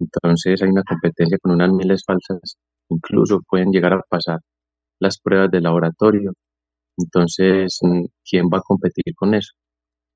Entonces 0.00 0.62
hay 0.62 0.70
una 0.70 0.84
competencia 0.84 1.38
con 1.42 1.52
unas 1.52 1.70
mieles 1.72 2.02
falsas, 2.06 2.56
incluso 2.90 3.40
pueden 3.48 3.70
llegar 3.72 3.94
a 3.94 4.02
pasar 4.08 4.40
las 5.00 5.18
pruebas 5.20 5.50
de 5.50 5.60
laboratorio. 5.60 6.32
Entonces, 6.98 7.80
¿quién 8.28 8.46
va 8.46 8.58
a 8.58 8.62
competir 8.62 9.14
con 9.16 9.34
eso? 9.34 9.52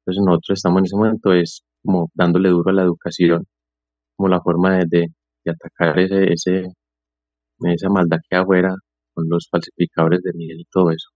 Entonces 0.06 0.22
nosotros 0.24 0.58
estamos 0.58 0.80
en 0.80 0.84
ese 0.84 0.96
momento 0.96 1.32
es 1.32 1.62
como 1.82 2.10
dándole 2.14 2.50
duro 2.50 2.70
a 2.70 2.74
la 2.74 2.82
educación, 2.82 3.46
como 4.16 4.28
la 4.28 4.40
forma 4.40 4.78
de, 4.78 5.06
de, 5.44 5.50
atacar 5.50 5.98
ese, 5.98 6.32
ese, 6.32 6.72
esa 7.62 7.88
maldad 7.88 8.18
que 8.28 8.36
afuera 8.36 8.74
con 9.14 9.28
los 9.28 9.48
falsificadores 9.50 10.20
de 10.22 10.32
miel 10.34 10.60
y 10.60 10.64
todo 10.70 10.90
eso. 10.90 11.08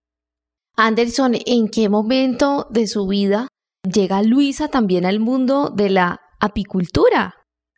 Anderson, 0.76 1.32
¿en 1.44 1.68
qué 1.68 1.88
momento 1.88 2.66
de 2.70 2.86
su 2.86 3.06
vida 3.06 3.48
llega 3.82 4.22
Luisa 4.22 4.68
también 4.68 5.04
al 5.04 5.20
mundo 5.20 5.70
de 5.74 5.90
la 5.90 6.20
apicultura? 6.40 7.34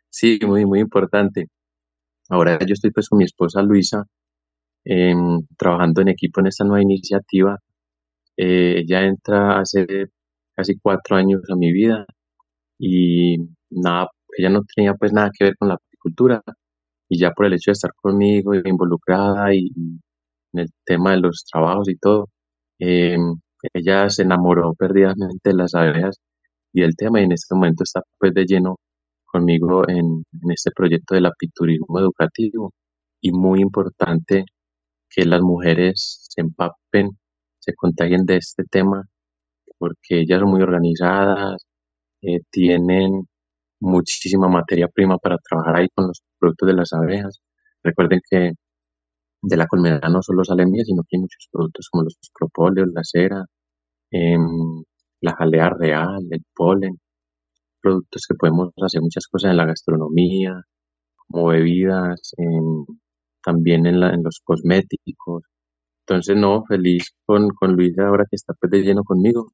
Sí, 0.09 0.39
muy, 0.45 0.65
muy 0.65 0.79
importante. 0.79 1.47
Ahora 2.29 2.59
yo 2.59 2.73
estoy 2.73 2.91
pues 2.91 3.09
con 3.09 3.17
mi 3.17 3.25
esposa 3.25 3.61
Luisa 3.61 4.05
em, 4.85 5.41
trabajando 5.57 6.01
en 6.01 6.09
equipo 6.09 6.39
en 6.39 6.47
esta 6.47 6.63
nueva 6.63 6.81
iniciativa. 6.81 7.57
Eh, 8.37 8.79
ella 8.79 9.03
entra 9.03 9.59
hace 9.59 10.07
casi 10.61 10.77
cuatro 10.79 11.15
años 11.17 11.41
a 11.51 11.55
mi 11.55 11.71
vida 11.73 12.05
y 12.79 13.37
nada, 13.71 14.09
ella 14.37 14.49
no 14.49 14.61
tenía 14.75 14.93
pues 14.95 15.13
nada 15.13 15.31
que 15.37 15.45
ver 15.45 15.55
con 15.57 15.69
la 15.69 15.75
apicultura 15.75 16.41
y 17.09 17.19
ya 17.19 17.31
por 17.31 17.45
el 17.47 17.53
hecho 17.53 17.71
de 17.71 17.73
estar 17.73 17.91
conmigo 17.95 18.55
y 18.55 18.61
involucrada 18.65 19.53
y, 19.55 19.71
en 20.53 20.59
el 20.61 20.69
tema 20.85 21.11
de 21.11 21.21
los 21.21 21.45
trabajos 21.51 21.89
y 21.89 21.95
todo, 21.97 22.29
em, 22.79 23.35
ella 23.73 24.09
se 24.09 24.23
enamoró 24.23 24.73
perdidamente 24.75 25.51
de 25.51 25.55
las 25.55 25.75
abejas 25.75 26.17
y 26.73 26.81
del 26.81 26.95
tema 26.95 27.21
y 27.21 27.25
en 27.25 27.33
este 27.33 27.55
momento 27.55 27.83
está 27.83 28.01
pues 28.19 28.33
de 28.33 28.45
lleno 28.45 28.77
conmigo 29.25 29.87
en, 29.89 30.23
este 30.51 30.71
proyecto 30.71 31.15
del 31.15 31.27
apiturismo 31.27 31.99
educativo 31.99 32.73
y 33.21 33.31
muy 33.31 33.61
importante 33.61 34.45
que 35.09 35.25
las 35.25 35.41
mujeres 35.41 36.27
se 36.29 36.41
empapen, 36.41 37.11
se 37.59 37.73
contagien 37.75 38.25
de 38.25 38.37
este 38.37 38.63
tema 38.65 39.05
porque 39.81 40.21
ellas 40.21 40.39
son 40.41 40.51
muy 40.51 40.61
organizadas, 40.63 41.57
eh, 42.23 42.41
tienen 42.51 43.27
muchísima 43.81 44.47
materia 44.49 44.87
prima 44.89 45.17
para 45.17 45.37
trabajar 45.39 45.77
ahí 45.77 45.87
con 45.95 46.07
los 46.07 46.21
productos 46.39 46.67
de 46.67 46.75
las 46.75 46.93
abejas. 46.93 47.41
Recuerden 47.83 48.21
que 48.29 48.53
de 49.43 49.57
la 49.57 49.67
colmena 49.67 49.99
no 50.09 50.21
solo 50.21 50.43
sale 50.45 50.65
miel, 50.67 50.85
sino 50.85 51.03
que 51.03 51.17
hay 51.17 51.21
muchos 51.21 51.47
productos 51.51 51.89
como 51.91 52.03
los 52.05 52.17
propóleos, 52.39 52.89
la 52.93 53.03
cera, 53.03 53.45
em, 54.11 54.83
la 55.21 55.35
jalea 55.35 55.69
real, 55.71 56.21
el 56.31 56.43
polen, 56.55 56.97
productos 57.81 58.25
que 58.27 58.35
podemos 58.35 58.71
hacer 58.83 59.01
muchas 59.01 59.27
cosas 59.27 59.51
en 59.51 59.57
la 59.57 59.65
gastronomía, 59.65 60.63
como 61.27 61.47
bebidas, 61.47 62.33
también 63.43 63.85
en, 63.87 64.03
en, 64.03 64.23
los 64.23 64.41
cosméticos. 64.43 65.43
Entonces, 66.05 66.35
no, 66.37 66.63
feliz 66.65 67.11
con, 67.25 67.49
con 67.49 67.73
Luisa 67.75 68.07
ahora 68.07 68.25
que 68.29 68.35
está 68.35 68.53
pues 68.59 68.71
de 68.71 68.81
lleno 68.83 69.03
conmigo. 69.03 69.51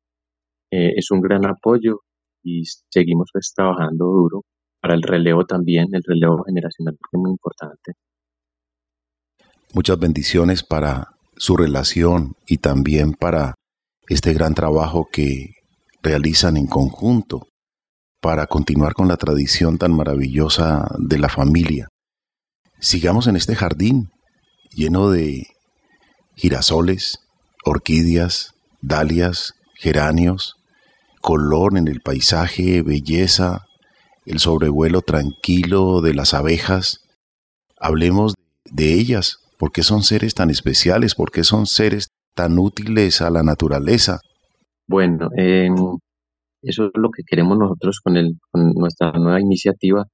Eh, 0.71 0.93
es 0.95 1.11
un 1.11 1.21
gran 1.21 1.45
apoyo 1.45 2.01
y 2.43 2.63
seguimos 2.89 3.29
pues 3.31 3.53
trabajando 3.55 4.05
duro 4.05 4.43
para 4.81 4.93
el 4.93 5.01
relevo 5.01 5.45
también, 5.45 5.87
el 5.91 6.03
relevo 6.03 6.43
generacional 6.43 6.95
que 6.95 7.17
es 7.17 7.19
muy 7.19 7.31
importante. 7.31 7.93
Muchas 9.73 9.99
bendiciones 9.99 10.63
para 10.63 11.09
su 11.35 11.57
relación 11.57 12.33
y 12.47 12.57
también 12.57 13.13
para 13.13 13.55
este 14.07 14.33
gran 14.33 14.53
trabajo 14.53 15.07
que 15.11 15.51
realizan 16.01 16.57
en 16.57 16.67
conjunto 16.67 17.47
para 18.21 18.47
continuar 18.47 18.93
con 18.93 19.07
la 19.07 19.17
tradición 19.17 19.77
tan 19.77 19.93
maravillosa 19.93 20.87
de 20.97 21.19
la 21.19 21.29
familia. 21.29 21.87
Sigamos 22.79 23.27
en 23.27 23.35
este 23.35 23.55
jardín 23.55 24.09
lleno 24.71 25.09
de 25.09 25.47
girasoles, 26.35 27.19
orquídeas, 27.65 28.53
dalias, 28.81 29.53
geranios, 29.75 30.56
color 31.27 31.77
en 31.77 31.89
el 31.89 31.99
paisaje, 31.99 32.81
belleza, 32.81 33.65
el 34.25 34.39
sobrevuelo 34.39 35.01
tranquilo 35.01 35.99
de 35.99 36.13
las 36.13 36.33
abejas. 36.33 37.01
Hablemos 37.77 38.35
de 38.63 38.93
ellas, 38.93 39.39
porque 39.59 39.83
son 39.83 40.03
seres 40.03 40.35
tan 40.35 40.49
especiales, 40.49 41.15
porque 41.15 41.43
son 41.43 41.65
seres 41.65 42.07
tan 42.33 42.57
útiles 42.57 43.21
a 43.21 43.29
la 43.29 43.43
naturaleza. 43.43 44.21
Bueno, 44.87 45.27
eh, 45.35 45.67
eso 46.61 46.85
es 46.85 46.91
lo 46.93 47.11
que 47.11 47.23
queremos 47.27 47.57
nosotros 47.57 47.99
con, 48.01 48.15
el, 48.15 48.39
con 48.49 48.71
nuestra 48.71 49.11
nueva 49.11 49.41
iniciativa, 49.41 50.05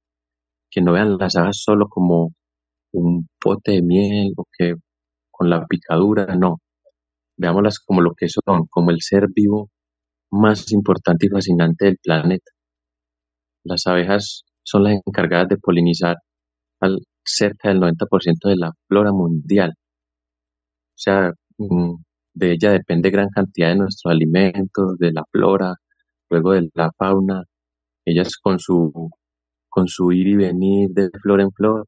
que 0.68 0.80
no 0.80 0.94
vean 0.94 1.16
las 1.16 1.36
abejas 1.36 1.58
solo 1.62 1.86
como 1.88 2.32
un 2.92 3.28
pote 3.40 3.70
de 3.70 3.82
miel 3.82 4.32
o 4.36 4.46
que 4.52 4.74
con 5.30 5.48
la 5.48 5.64
picadura, 5.64 6.34
no. 6.34 6.58
Veámoslas 7.36 7.78
como 7.78 8.00
lo 8.00 8.14
que 8.16 8.26
son, 8.28 8.66
como 8.68 8.90
el 8.90 9.00
ser 9.00 9.28
vivo 9.32 9.70
más 10.34 10.70
importante 10.72 11.26
y 11.26 11.30
fascinante 11.30 11.86
del 11.86 11.98
planeta. 12.02 12.50
Las 13.64 13.86
abejas 13.86 14.44
son 14.62 14.84
las 14.84 15.00
encargadas 15.06 15.48
de 15.48 15.56
polinizar 15.58 16.16
al 16.80 17.00
cerca 17.24 17.70
del 17.70 17.80
90% 17.80 18.48
de 18.48 18.56
la 18.56 18.72
flora 18.88 19.12
mundial. 19.12 19.74
O 20.96 20.96
sea, 20.96 21.32
mm, 21.58 21.94
de 22.34 22.52
ella 22.52 22.72
depende 22.72 23.10
gran 23.10 23.28
cantidad 23.30 23.68
de 23.70 23.76
nuestros 23.76 24.10
alimentos, 24.12 24.98
de 24.98 25.12
la 25.12 25.24
flora, 25.30 25.74
luego 26.30 26.52
de 26.52 26.68
la 26.74 26.90
fauna. 26.98 27.44
Ellas 28.04 28.36
con 28.42 28.58
su, 28.58 29.10
con 29.68 29.88
su 29.88 30.12
ir 30.12 30.28
y 30.28 30.36
venir 30.36 30.90
de 30.90 31.10
flor 31.22 31.40
en 31.40 31.52
flor, 31.52 31.86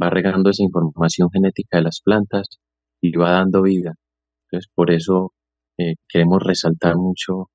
va 0.00 0.10
regando 0.10 0.50
esa 0.50 0.62
información 0.62 1.30
genética 1.32 1.78
de 1.78 1.84
las 1.84 2.00
plantas 2.04 2.46
y 3.00 3.12
va 3.16 3.32
dando 3.32 3.62
vida. 3.62 3.94
Entonces, 4.50 4.70
por 4.74 4.90
eso 4.92 5.32
eh, 5.78 5.94
queremos 6.08 6.42
resaltar 6.42 6.96
mucho 6.96 7.50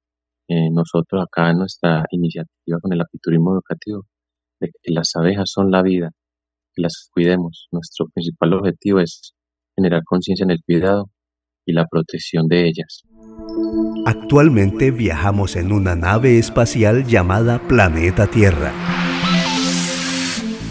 eh, 0.52 0.70
nosotros 0.70 1.24
acá 1.24 1.50
en 1.52 1.60
nuestra 1.60 2.04
iniciativa 2.12 2.78
con 2.82 2.92
el 2.92 3.00
apiturismo 3.00 3.54
educativo, 3.54 4.06
las 4.84 5.16
abejas 5.16 5.50
son 5.50 5.72
la 5.72 5.82
vida, 5.82 6.12
las 6.76 7.08
cuidemos. 7.14 7.70
Nuestro 7.72 8.08
principal 8.14 8.56
objetivo 8.56 9.00
es 9.00 9.34
generar 9.78 10.04
conciencia 10.04 10.44
en 10.44 10.52
el 10.52 10.62
cuidado 10.62 11.10
y 11.66 11.72
la 11.72 11.88
protección 11.88 12.48
de 12.50 12.68
ellas. 12.68 13.04
Actualmente 14.06 14.92
viajamos 14.92 15.56
en 15.56 15.72
una 15.72 15.96
nave 15.96 16.38
espacial 16.38 17.06
llamada 17.06 17.66
Planeta 17.70 18.28
Tierra. 18.28 18.74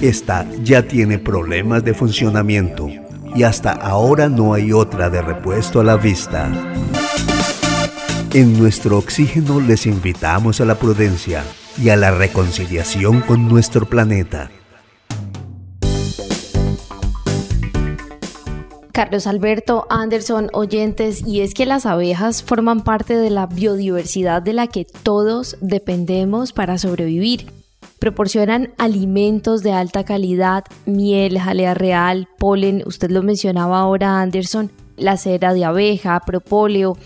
Esta 0.03 0.47
ya 0.63 0.87
tiene 0.87 1.19
problemas 1.19 1.83
de 1.85 1.95
funcionamiento 1.95 2.89
y 3.35 3.45
hasta 3.45 3.73
ahora 3.73 4.29
no 4.29 4.53
hay 4.53 4.73
otra 4.73 5.09
de 5.09 5.23
repuesto 5.23 5.81
a 5.81 5.85
la 5.85 5.97
vista. 5.97 6.51
En 8.33 8.57
nuestro 8.57 8.97
oxígeno 8.97 9.59
les 9.59 9.87
invitamos 9.87 10.61
a 10.61 10.65
la 10.65 10.77
prudencia 10.77 11.43
y 11.77 11.89
a 11.89 11.97
la 11.97 12.13
reconciliación 12.13 13.23
con 13.23 13.49
nuestro 13.49 13.87
planeta. 13.87 14.53
Carlos 18.93 19.27
Alberto 19.27 19.85
Anderson, 19.91 20.49
oyentes, 20.53 21.27
y 21.27 21.41
es 21.41 21.55
que 21.55 21.67
las 21.67 21.87
abejas 21.87 22.45
forman 22.45 22.85
parte 22.85 23.17
de 23.17 23.31
la 23.31 23.47
biodiversidad 23.47 24.43
de 24.43 24.53
la 24.53 24.69
que 24.69 24.85
todos 24.85 25.57
dependemos 25.61 26.53
para 26.53 26.79
sobrevivir. 26.79 27.51
Proporcionan 27.99 28.73
alimentos 28.79 29.65
de 29.65 29.73
alta 29.73 30.05
calidad, 30.05 30.63
miel, 30.87 31.41
jalea 31.41 31.75
real, 31.75 32.29
polen, 32.39 32.85
usted 32.87 33.11
lo 33.11 33.25
mencionaba 33.25 33.81
ahora 33.81 34.21
Anderson, 34.21 34.71
la 34.97 35.17
cera 35.17 35.53
de 35.53 35.65
abeja, 35.65 36.21
propóleo, 36.21 36.97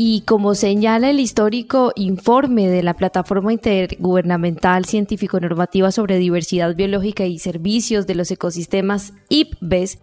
y 0.00 0.20
como 0.20 0.54
señala 0.54 1.10
el 1.10 1.18
histórico 1.18 1.90
informe 1.96 2.68
de 2.68 2.84
la 2.84 2.94
Plataforma 2.94 3.52
Intergubernamental 3.52 4.84
Científico-Normativa 4.84 5.90
sobre 5.90 6.18
Diversidad 6.18 6.76
Biológica 6.76 7.26
y 7.26 7.40
Servicios 7.40 8.06
de 8.06 8.14
los 8.14 8.30
Ecosistemas 8.30 9.12
IPBES, 9.28 9.98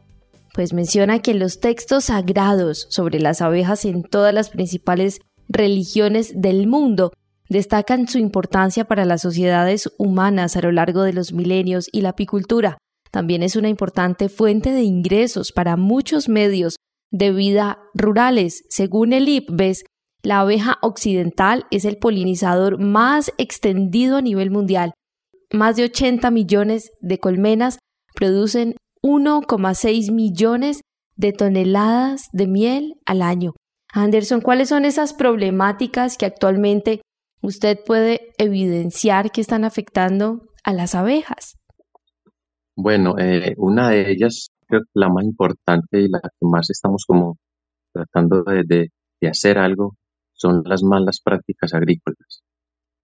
pues 0.54 0.74
menciona 0.74 1.20
que 1.20 1.34
los 1.34 1.62
textos 1.62 2.06
sagrados 2.06 2.88
sobre 2.90 3.22
las 3.22 3.42
abejas 3.42 3.86
en 3.86 4.04
todas 4.04 4.34
las 4.34 4.50
principales 4.50 5.22
religiones 5.48 6.34
del 6.42 6.68
mundo 6.68 7.14
destacan 7.48 8.10
su 8.10 8.18
importancia 8.18 8.84
para 8.84 9.06
las 9.06 9.22
sociedades 9.22 9.90
humanas 9.98 10.58
a 10.58 10.62
lo 10.62 10.74
largo 10.74 11.04
de 11.04 11.14
los 11.14 11.32
milenios 11.32 11.88
y 11.90 12.02
la 12.02 12.10
apicultura. 12.10 12.78
También 13.12 13.44
es 13.44 13.56
una 13.56 13.70
importante 13.70 14.28
fuente 14.28 14.74
de 14.74 14.84
ingresos 14.84 15.54
para 15.54 15.78
muchos 15.78 16.28
medios 16.28 16.76
de 17.16 17.32
vida 17.32 17.80
rurales. 17.94 18.66
Según 18.70 19.14
el 19.14 19.30
IPBES, 19.30 19.86
la 20.22 20.42
abeja 20.42 20.78
occidental 20.82 21.66
es 21.72 21.86
el 21.86 21.98
polinizador 21.98 22.78
más 22.80 23.32
extendido 23.38 24.18
a 24.18 24.22
nivel 24.22 24.52
mundial. 24.52 24.94
Más 25.54 25.78
de 25.78 25.86
80 25.86 26.30
millones 26.32 26.92
de 27.00 27.20
colmenas 27.20 27.80
producen 28.16 28.76
1,6 29.02 30.12
millones 30.12 30.82
de 31.16 31.32
toneladas 31.32 32.28
de 32.34 32.48
miel 32.48 32.96
al 33.06 33.22
año. 33.22 33.54
Anderson, 33.94 34.42
¿cuáles 34.42 34.68
son 34.70 34.84
esas 34.84 35.14
problemáticas 35.14 36.18
que 36.18 36.26
actualmente 36.26 37.02
usted 37.42 37.80
puede 37.86 38.34
evidenciar 38.38 39.32
que 39.32 39.40
están 39.40 39.64
afectando 39.64 40.42
a 40.66 40.74
las 40.74 40.96
abejas? 40.96 41.56
Bueno, 42.76 43.16
eh, 43.18 43.54
una 43.58 43.92
de 43.92 44.12
ellas, 44.12 44.50
creo 44.68 44.82
que 44.82 44.90
la 44.94 45.10
más 45.10 45.26
importante 45.26 46.02
y 46.02 46.10
la 46.10 46.20
que 46.22 46.46
más 46.48 46.70
estamos 46.70 47.06
como 47.08 47.38
tratando 47.94 48.44
de, 48.44 48.90
hacer 49.28 49.58
algo 49.58 49.96
son 50.34 50.62
las 50.66 50.84
malas 50.84 51.20
prácticas 51.24 51.74
agrícolas, 51.74 52.44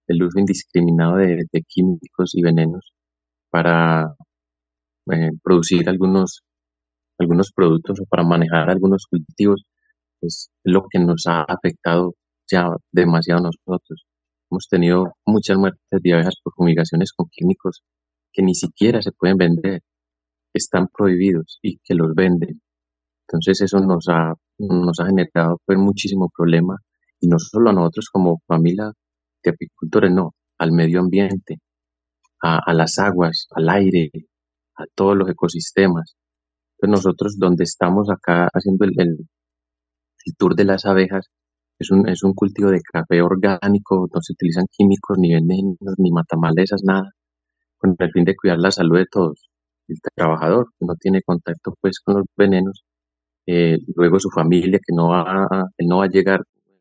el 0.06 0.22
uso 0.22 0.38
indiscriminado 0.38 1.16
de, 1.16 1.44
químicos 1.66 2.34
y 2.34 2.42
venenos 2.42 2.92
para 3.50 4.14
eh, 5.10 5.30
producir 5.42 5.88
algunos, 5.88 6.42
algunos 7.18 7.50
productos 7.52 8.00
o 8.00 8.04
para 8.06 8.22
manejar 8.22 8.70
algunos 8.70 9.06
cultivos, 9.10 9.64
es 10.20 10.50
lo 10.62 10.84
que 10.88 11.00
nos 11.00 11.26
ha 11.26 11.42
afectado 11.42 12.14
ya 12.48 12.68
demasiado 12.92 13.42
nosotros. 13.42 14.04
Hemos 14.50 14.68
tenido 14.68 15.14
muchas 15.26 15.56
muertes 15.56 15.80
de 15.90 16.12
abejas 16.12 16.34
por 16.44 16.52
fumigaciones 16.54 17.12
con 17.12 17.26
químicos 17.30 17.82
que 18.32 18.42
ni 18.42 18.54
siquiera 18.54 19.02
se 19.02 19.12
pueden 19.12 19.36
vender, 19.36 19.82
están 20.54 20.88
prohibidos 20.88 21.58
y 21.62 21.78
que 21.78 21.94
los 21.94 22.14
venden. 22.14 22.60
Entonces 23.26 23.62
eso 23.62 23.80
nos 23.80 24.06
ha, 24.08 24.34
nos 24.58 25.00
ha 25.00 25.06
generado 25.06 25.60
pues, 25.64 25.78
muchísimo 25.78 26.30
problema 26.36 26.76
y 27.20 27.28
no 27.28 27.38
solo 27.38 27.70
a 27.70 27.72
nosotros 27.72 28.08
como 28.12 28.42
familia 28.46 28.92
de 29.42 29.50
apicultores, 29.50 30.12
no, 30.12 30.34
al 30.58 30.72
medio 30.72 31.00
ambiente, 31.00 31.58
a, 32.42 32.74
las 32.74 32.98
aguas, 32.98 33.46
al 33.52 33.68
aire, 33.68 34.10
a 34.76 34.84
todos 34.94 35.16
los 35.16 35.28
ecosistemas. 35.28 36.16
Entonces 36.76 37.04
nosotros 37.04 37.38
donde 37.38 37.64
estamos 37.64 38.10
acá 38.10 38.48
haciendo 38.52 38.84
el, 38.84 38.92
el, 38.98 39.16
tour 40.36 40.54
de 40.54 40.64
las 40.64 40.84
abejas, 40.84 41.26
es 41.78 41.90
un, 41.90 42.08
es 42.08 42.22
un 42.22 42.34
cultivo 42.34 42.70
de 42.70 42.80
café 42.80 43.22
orgánico, 43.22 44.08
no 44.12 44.20
se 44.20 44.32
utilizan 44.32 44.66
químicos, 44.70 45.18
ni 45.18 45.34
venenos, 45.34 45.94
ni 45.98 46.10
matamalezas, 46.10 46.82
nada, 46.84 47.12
con 47.78 47.96
el 47.98 48.12
fin 48.12 48.24
de 48.24 48.36
cuidar 48.36 48.58
la 48.58 48.70
salud 48.70 48.98
de 48.98 49.06
todos. 49.06 49.51
El 49.92 50.00
trabajador 50.14 50.68
que 50.78 50.86
no 50.86 50.94
tiene 50.96 51.22
contacto 51.22 51.74
pues 51.80 52.00
con 52.00 52.16
los 52.16 52.26
venenos 52.36 52.84
eh, 53.46 53.78
luego 53.96 54.20
su 54.20 54.30
familia 54.30 54.78
que 54.78 54.94
no 54.94 55.08
va, 55.08 55.48
no 55.80 55.98
va 55.98 56.04
a 56.04 56.08
llegar 56.08 56.40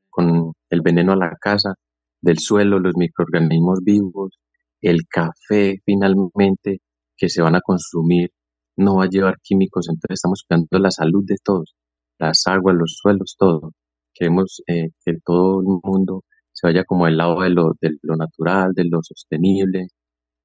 con 0.09 0.53
el 0.69 0.81
veneno 0.81 1.13
a 1.13 1.15
la 1.15 1.35
casa, 1.39 1.73
del 2.21 2.39
suelo, 2.39 2.79
los 2.79 2.93
microorganismos 2.95 3.79
vivos, 3.83 4.37
el 4.81 5.07
café 5.09 5.77
finalmente 5.85 6.79
que 7.17 7.29
se 7.29 7.41
van 7.41 7.55
a 7.55 7.61
consumir, 7.61 8.29
no 8.77 8.97
va 8.97 9.05
a 9.05 9.09
llevar 9.09 9.35
químicos, 9.41 9.87
entonces 9.89 10.15
estamos 10.15 10.43
cuidando 10.47 10.79
la 10.79 10.91
salud 10.91 11.23
de 11.25 11.37
todos, 11.43 11.75
las 12.19 12.43
aguas, 12.47 12.75
los 12.75 12.97
suelos, 13.01 13.35
todo. 13.37 13.71
Queremos 14.13 14.61
eh, 14.67 14.89
que 15.05 15.13
todo 15.25 15.61
el 15.61 15.79
mundo 15.83 16.23
se 16.51 16.67
vaya 16.67 16.83
como 16.85 17.05
al 17.05 17.17
lado 17.17 17.41
de 17.41 17.49
lo, 17.49 17.73
de 17.81 17.91
lo 18.03 18.15
natural, 18.15 18.73
de 18.75 18.85
lo 18.85 18.99
sostenible, 19.01 19.87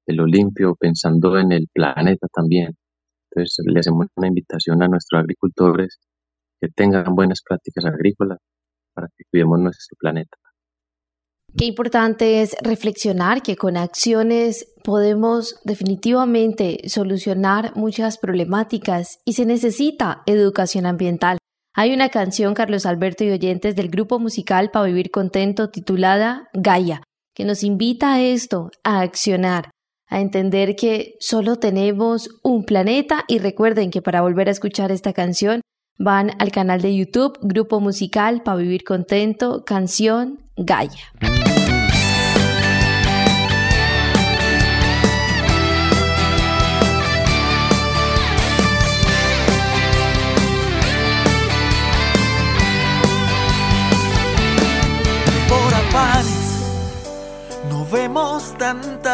de 0.07 0.15
lo 0.15 0.25
limpio, 0.25 0.75
pensando 0.79 1.37
en 1.37 1.51
el 1.51 1.67
planeta 1.71 2.27
también. 2.33 2.75
Entonces 3.29 3.65
le 3.67 3.79
hacemos 3.79 4.07
una 4.15 4.27
invitación 4.27 4.81
a 4.81 4.87
nuestros 4.87 5.19
agricultores 5.19 5.99
que 6.59 6.69
tengan 6.69 7.13
buenas 7.13 7.41
prácticas 7.47 7.85
agrícolas 7.85 8.39
para 8.93 9.07
que 9.15 9.25
cuidemos 9.29 9.59
nuestro 9.59 9.95
planeta. 9.99 10.37
Qué 11.55 11.65
importante 11.65 12.41
es 12.41 12.55
reflexionar 12.61 13.41
que 13.41 13.55
con 13.55 13.77
acciones 13.77 14.73
podemos 14.83 15.59
definitivamente 15.63 16.87
solucionar 16.87 17.75
muchas 17.75 18.17
problemáticas 18.17 19.19
y 19.25 19.33
se 19.33 19.45
necesita 19.45 20.23
educación 20.25 20.85
ambiental. 20.85 21.37
Hay 21.73 21.93
una 21.93 22.09
canción, 22.09 22.53
Carlos 22.53 22.85
Alberto 22.85 23.23
y 23.23 23.31
oyentes, 23.31 23.75
del 23.75 23.89
grupo 23.89 24.19
musical 24.19 24.71
Para 24.71 24.87
Vivir 24.87 25.11
Contento 25.11 25.69
titulada 25.69 26.49
Gaia, 26.53 27.01
que 27.35 27.45
nos 27.45 27.63
invita 27.63 28.15
a 28.15 28.21
esto, 28.21 28.71
a 28.83 29.01
accionar, 29.01 29.69
a 30.07 30.21
entender 30.21 30.75
que 30.75 31.15
solo 31.19 31.57
tenemos 31.57 32.29
un 32.43 32.63
planeta 32.63 33.25
y 33.27 33.39
recuerden 33.39 33.91
que 33.91 34.01
para 34.01 34.21
volver 34.21 34.47
a 34.47 34.51
escuchar 34.51 34.91
esta 34.91 35.13
canción 35.13 35.61
van 35.97 36.31
al 36.39 36.51
canal 36.51 36.81
de 36.81 36.95
YouTube 36.95 37.37
Grupo 37.41 37.79
Musical 37.79 38.43
para 38.43 38.57
Vivir 38.57 38.83
Contento, 38.83 39.63
canción 39.65 40.39
Gaia. 40.55 41.46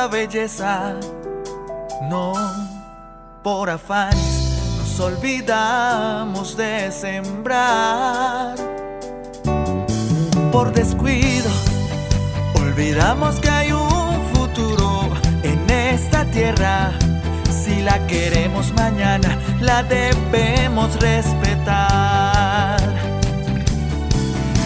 Belleza, 0.08 0.96
no, 2.10 2.34
por 3.42 3.70
afanes 3.70 4.44
olvidamos 5.00 6.56
de 6.56 6.92
sembrar. 6.92 8.56
Por 10.52 10.72
descuido, 10.72 11.50
olvidamos 12.56 13.40
que 13.40 13.50
hay 13.50 13.72
un 13.72 14.22
futuro 14.34 15.10
en 15.44 15.70
esta 15.70 16.26
tierra. 16.26 16.92
Si 17.50 17.82
la 17.82 18.06
queremos 18.08 18.72
mañana, 18.74 19.38
la 19.60 19.84
debemos 19.84 21.00
respetar. 21.00 22.80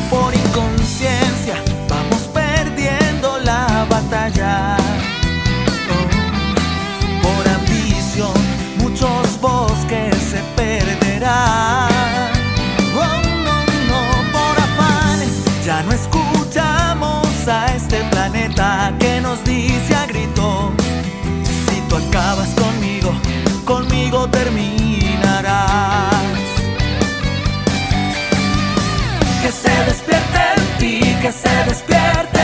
Por 0.10 0.34
inconsciencia, 0.34 1.56
vamos 1.90 2.22
perdiendo 2.34 3.38
la 3.40 3.86
batalla. 3.90 4.77
Dice 19.44 19.96
a 19.96 20.06
gritos: 20.06 20.72
Si 21.70 21.82
tú 21.90 21.96
acabas 21.98 22.50
conmigo, 22.50 23.12
conmigo 23.66 24.28
terminarás. 24.30 26.14
Que 29.42 29.52
se 29.52 29.70
despierte 29.86 30.40
en 30.56 30.78
ti, 30.80 31.00
que 31.22 31.32
se 31.32 31.64
despierte 31.66 32.37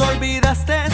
olvidaste 0.00 0.93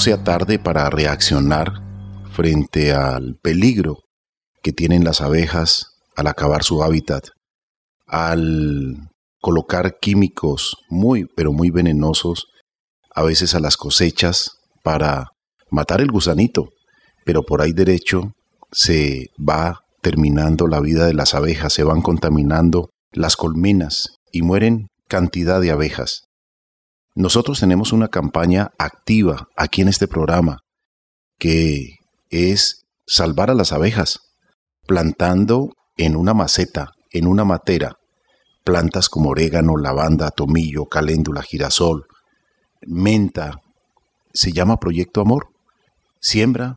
no 0.00 0.04
sea 0.04 0.24
tarde 0.24 0.58
para 0.58 0.88
reaccionar 0.88 1.74
frente 2.32 2.94
al 2.94 3.36
peligro 3.42 3.98
que 4.62 4.72
tienen 4.72 5.04
las 5.04 5.20
abejas 5.20 5.98
al 6.16 6.26
acabar 6.26 6.64
su 6.64 6.82
hábitat, 6.82 7.26
al 8.06 9.10
colocar 9.42 9.98
químicos 10.00 10.78
muy, 10.88 11.26
pero 11.36 11.52
muy 11.52 11.68
venenosos, 11.68 12.46
a 13.14 13.22
veces 13.22 13.54
a 13.54 13.60
las 13.60 13.76
cosechas, 13.76 14.52
para 14.82 15.32
matar 15.70 16.00
el 16.00 16.10
gusanito, 16.10 16.70
pero 17.26 17.42
por 17.42 17.60
ahí 17.60 17.74
derecho 17.74 18.32
se 18.72 19.26
va 19.38 19.80
terminando 20.00 20.66
la 20.66 20.80
vida 20.80 21.04
de 21.04 21.12
las 21.12 21.34
abejas, 21.34 21.74
se 21.74 21.84
van 21.84 22.00
contaminando 22.00 22.88
las 23.12 23.36
colmenas 23.36 24.16
y 24.32 24.40
mueren 24.40 24.86
cantidad 25.08 25.60
de 25.60 25.72
abejas. 25.72 26.22
Nosotros 27.20 27.60
tenemos 27.60 27.92
una 27.92 28.08
campaña 28.08 28.70
activa 28.78 29.46
aquí 29.54 29.82
en 29.82 29.88
este 29.88 30.08
programa 30.08 30.60
que 31.38 31.98
es 32.30 32.86
salvar 33.06 33.50
a 33.50 33.54
las 33.54 33.72
abejas, 33.72 34.20
plantando 34.86 35.74
en 35.98 36.16
una 36.16 36.32
maceta, 36.32 36.92
en 37.10 37.26
una 37.26 37.44
matera, 37.44 37.98
plantas 38.64 39.10
como 39.10 39.28
orégano, 39.28 39.76
lavanda, 39.76 40.30
tomillo, 40.30 40.86
caléndula, 40.86 41.42
girasol, 41.42 42.06
menta. 42.86 43.60
Se 44.32 44.52
llama 44.52 44.78
Proyecto 44.78 45.20
Amor. 45.20 45.48
Siembra 46.20 46.76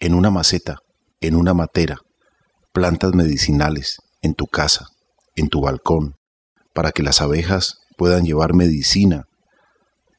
en 0.00 0.14
una 0.14 0.30
maceta, 0.30 0.78
en 1.20 1.36
una 1.36 1.54
matera, 1.54 1.98
plantas 2.72 3.14
medicinales 3.14 3.98
en 4.20 4.34
tu 4.34 4.48
casa, 4.48 4.88
en 5.36 5.48
tu 5.48 5.60
balcón, 5.60 6.16
para 6.72 6.90
que 6.90 7.04
las 7.04 7.20
abejas 7.20 7.82
puedan 7.96 8.24
llevar 8.24 8.52
medicina 8.52 9.26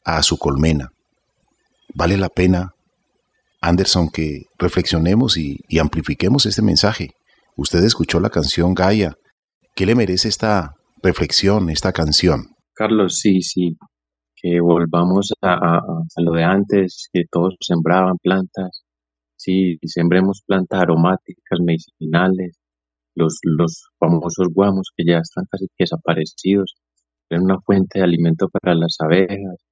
a 0.08 0.24
su 0.24 0.38
colmena. 0.38 0.94
Vale 1.94 2.16
la 2.16 2.30
pena, 2.30 2.72
Anderson, 3.60 4.10
que 4.10 4.44
reflexionemos 4.58 5.38
y, 5.38 5.60
amplifiquemos 5.80 6.46
este 6.46 6.62
mensaje. 6.62 7.10
Usted 7.58 7.84
escuchó 7.84 8.22
la 8.22 8.30
canción 8.30 8.74
Gaia. 8.74 9.16
¿Qué 9.76 9.86
le 9.86 9.96
merece 9.96 10.30
esta 10.30 10.76
reflexión, 11.04 11.70
esta 11.70 11.92
canción? 11.92 12.56
Carlos, 12.74 13.20
sí, 13.20 13.42
sí, 13.42 13.76
que 14.42 14.62
volvamos 14.62 15.34
a, 15.42 15.82
lo 16.18 16.32
de 16.32 16.44
antes, 16.46 17.10
que 17.12 17.24
todos 17.30 17.58
sembraban 17.60 18.16
plantas, 18.24 18.84
sí, 19.36 19.78
sembremos 19.84 20.42
plantas 20.48 20.84
aromáticas, 20.84 21.60
medicinales, 21.62 22.56
los, 23.14 23.40
los 23.44 23.90
famosos 24.00 24.48
guamos 24.54 24.92
que 24.96 25.04
ya 25.06 25.18
están 25.18 25.44
casi 25.52 25.66
desaparecidos, 25.78 26.76
eran 27.30 27.44
una 27.44 27.60
fuente 27.60 28.00
de 28.00 28.06
alimento 28.06 28.48
para 28.48 28.74
las 28.74 28.96
abejas, 29.02 29.67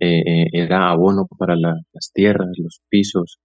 eh, 0.00 0.22
eh, 0.26 0.46
era 0.52 0.90
abono 0.90 1.26
para 1.38 1.56
las 1.56 2.12
tierras, 2.14 2.50
los 2.58 2.80
pisos. 2.88 3.38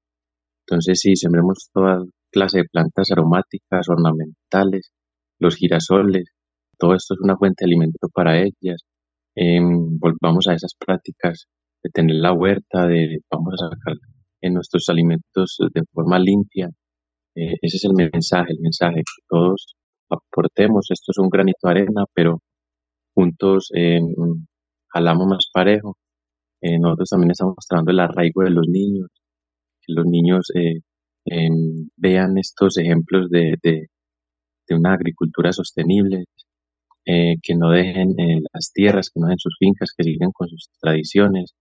Entonces 0.67 0.99
sí, 1.01 1.15
sembremos 1.15 1.69
toda 1.73 2.03
clase 2.31 2.59
de 2.59 2.65
plantas 2.71 3.11
aromáticas, 3.11 3.89
ornamentales, 3.89 4.91
los 5.39 5.55
girasoles, 5.55 6.25
todo 6.77 6.95
esto 6.95 7.13
es 7.15 7.19
una 7.21 7.37
fuente 7.37 7.65
de 7.65 7.69
alimento 7.69 8.09
para 8.13 8.41
ellas. 8.41 8.83
Em, 9.35 9.99
volvamos 9.99 10.47
a 10.47 10.53
esas 10.55 10.73
prácticas 10.79 11.47
de 11.83 11.89
tener 11.91 12.15
la 12.17 12.33
huerta, 12.33 12.87
de 12.87 13.19
vamos 13.31 13.55
a 13.55 13.69
sacar 13.69 13.95
en 14.41 14.53
nuestros 14.53 14.89
alimentos 14.89 15.57
de 15.73 15.81
forma 15.93 16.19
limpia. 16.19 16.69
Eh, 17.35 17.55
ese 17.61 17.77
es 17.77 17.85
el 17.85 17.93
mensaje, 17.95 18.53
el 18.53 18.59
mensaje 18.61 18.97
que 18.97 19.23
todos 19.29 19.75
aportemos. 20.09 20.87
Esto 20.91 21.11
es 21.11 21.17
un 21.19 21.29
granito 21.29 21.67
de 21.67 21.71
arena, 21.71 22.05
pero 22.13 22.39
juntos 23.15 23.69
em, 23.73 24.05
jalamos 24.89 25.27
más 25.27 25.49
parejo 25.53 25.97
eh, 26.61 26.79
nosotros 26.79 27.09
también 27.09 27.31
estamos 27.31 27.55
mostrando 27.57 27.91
el 27.91 27.99
arraigo 27.99 28.43
de 28.43 28.49
los 28.51 28.67
niños, 28.67 29.09
que 29.81 29.93
los 29.93 30.05
niños 30.05 30.51
eh, 30.55 30.81
vean 31.97 32.37
estos 32.37 32.77
ejemplos 32.77 33.29
de, 33.29 33.55
de, 33.61 33.87
una 34.75 34.93
agricultura 34.93 35.51
sostenible, 35.53 36.25
eh, 37.05 37.35
que 37.41 37.55
no 37.55 37.71
dejen 37.71 38.15
las 38.53 38.71
tierras, 38.73 39.09
que 39.09 39.19
no 39.19 39.27
dejen 39.27 39.39
sus 39.39 39.55
fincas, 39.59 39.91
que 39.95 40.03
sigan 40.03 40.31
con 40.31 40.49
sus 40.49 40.69
tradiciones, 40.81 41.53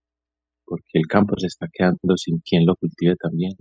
porque 0.65 0.89
el 0.93 1.07
campo 1.07 1.35
se 1.37 1.47
está 1.47 1.67
quedando 1.71 2.17
sin 2.17 2.39
quien 2.39 2.65
lo 2.65 2.75
cultive 2.75 3.15
también. 3.17 3.53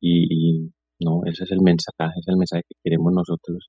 Y, 0.00 0.70
no, 1.00 1.22
ese 1.26 1.44
es 1.44 1.50
el 1.52 1.60
mensaje, 1.62 2.20
es 2.20 2.28
el 2.28 2.36
mensaje 2.36 2.62
que 2.68 2.76
queremos 2.84 3.12
nosotros 3.12 3.68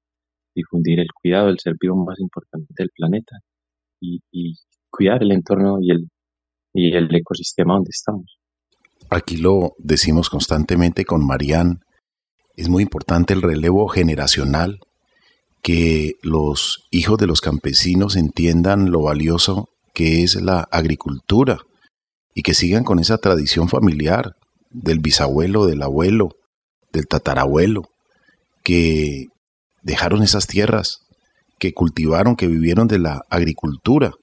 difundir, 0.55 0.99
el 0.99 1.11
cuidado 1.13 1.47
del 1.47 1.59
ser 1.59 1.75
vivo 1.79 1.95
más 2.05 2.19
importante 2.19 2.67
del 2.77 2.89
planeta 2.95 3.37
y 4.01 4.19
cuidar 4.91 5.23
el 5.23 5.31
entorno 5.31 5.77
y 5.81 5.91
el, 5.91 6.07
y 6.73 6.95
el 6.95 7.13
ecosistema 7.13 7.75
donde 7.75 7.91
estamos. 7.91 8.37
Aquí 9.09 9.37
lo 9.37 9.73
decimos 9.77 10.29
constantemente 10.29 11.05
con 11.05 11.25
Marían, 11.25 11.81
es 12.55 12.69
muy 12.69 12.83
importante 12.83 13.33
el 13.33 13.41
relevo 13.41 13.87
generacional, 13.87 14.79
que 15.61 16.15
los 16.21 16.87
hijos 16.91 17.17
de 17.17 17.27
los 17.27 17.41
campesinos 17.41 18.15
entiendan 18.15 18.91
lo 18.91 19.03
valioso 19.03 19.69
que 19.93 20.23
es 20.23 20.35
la 20.35 20.67
agricultura 20.71 21.59
y 22.35 22.41
que 22.41 22.53
sigan 22.53 22.83
con 22.83 22.99
esa 22.99 23.17
tradición 23.17 23.69
familiar 23.69 24.35
del 24.71 24.99
bisabuelo, 24.99 25.65
del 25.65 25.83
abuelo, 25.83 26.35
del 26.91 27.07
tatarabuelo, 27.07 27.83
que 28.63 29.27
dejaron 29.83 30.23
esas 30.23 30.47
tierras, 30.47 30.99
que 31.59 31.73
cultivaron, 31.73 32.35
que 32.35 32.47
vivieron 32.47 32.87
de 32.87 32.99
la 32.99 33.21
agricultura 33.29 34.13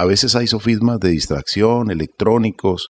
a 0.00 0.06
veces 0.06 0.34
hay 0.34 0.46
sofismas 0.46 0.98
de 0.98 1.10
distracción, 1.10 1.90
electrónicos, 1.90 2.88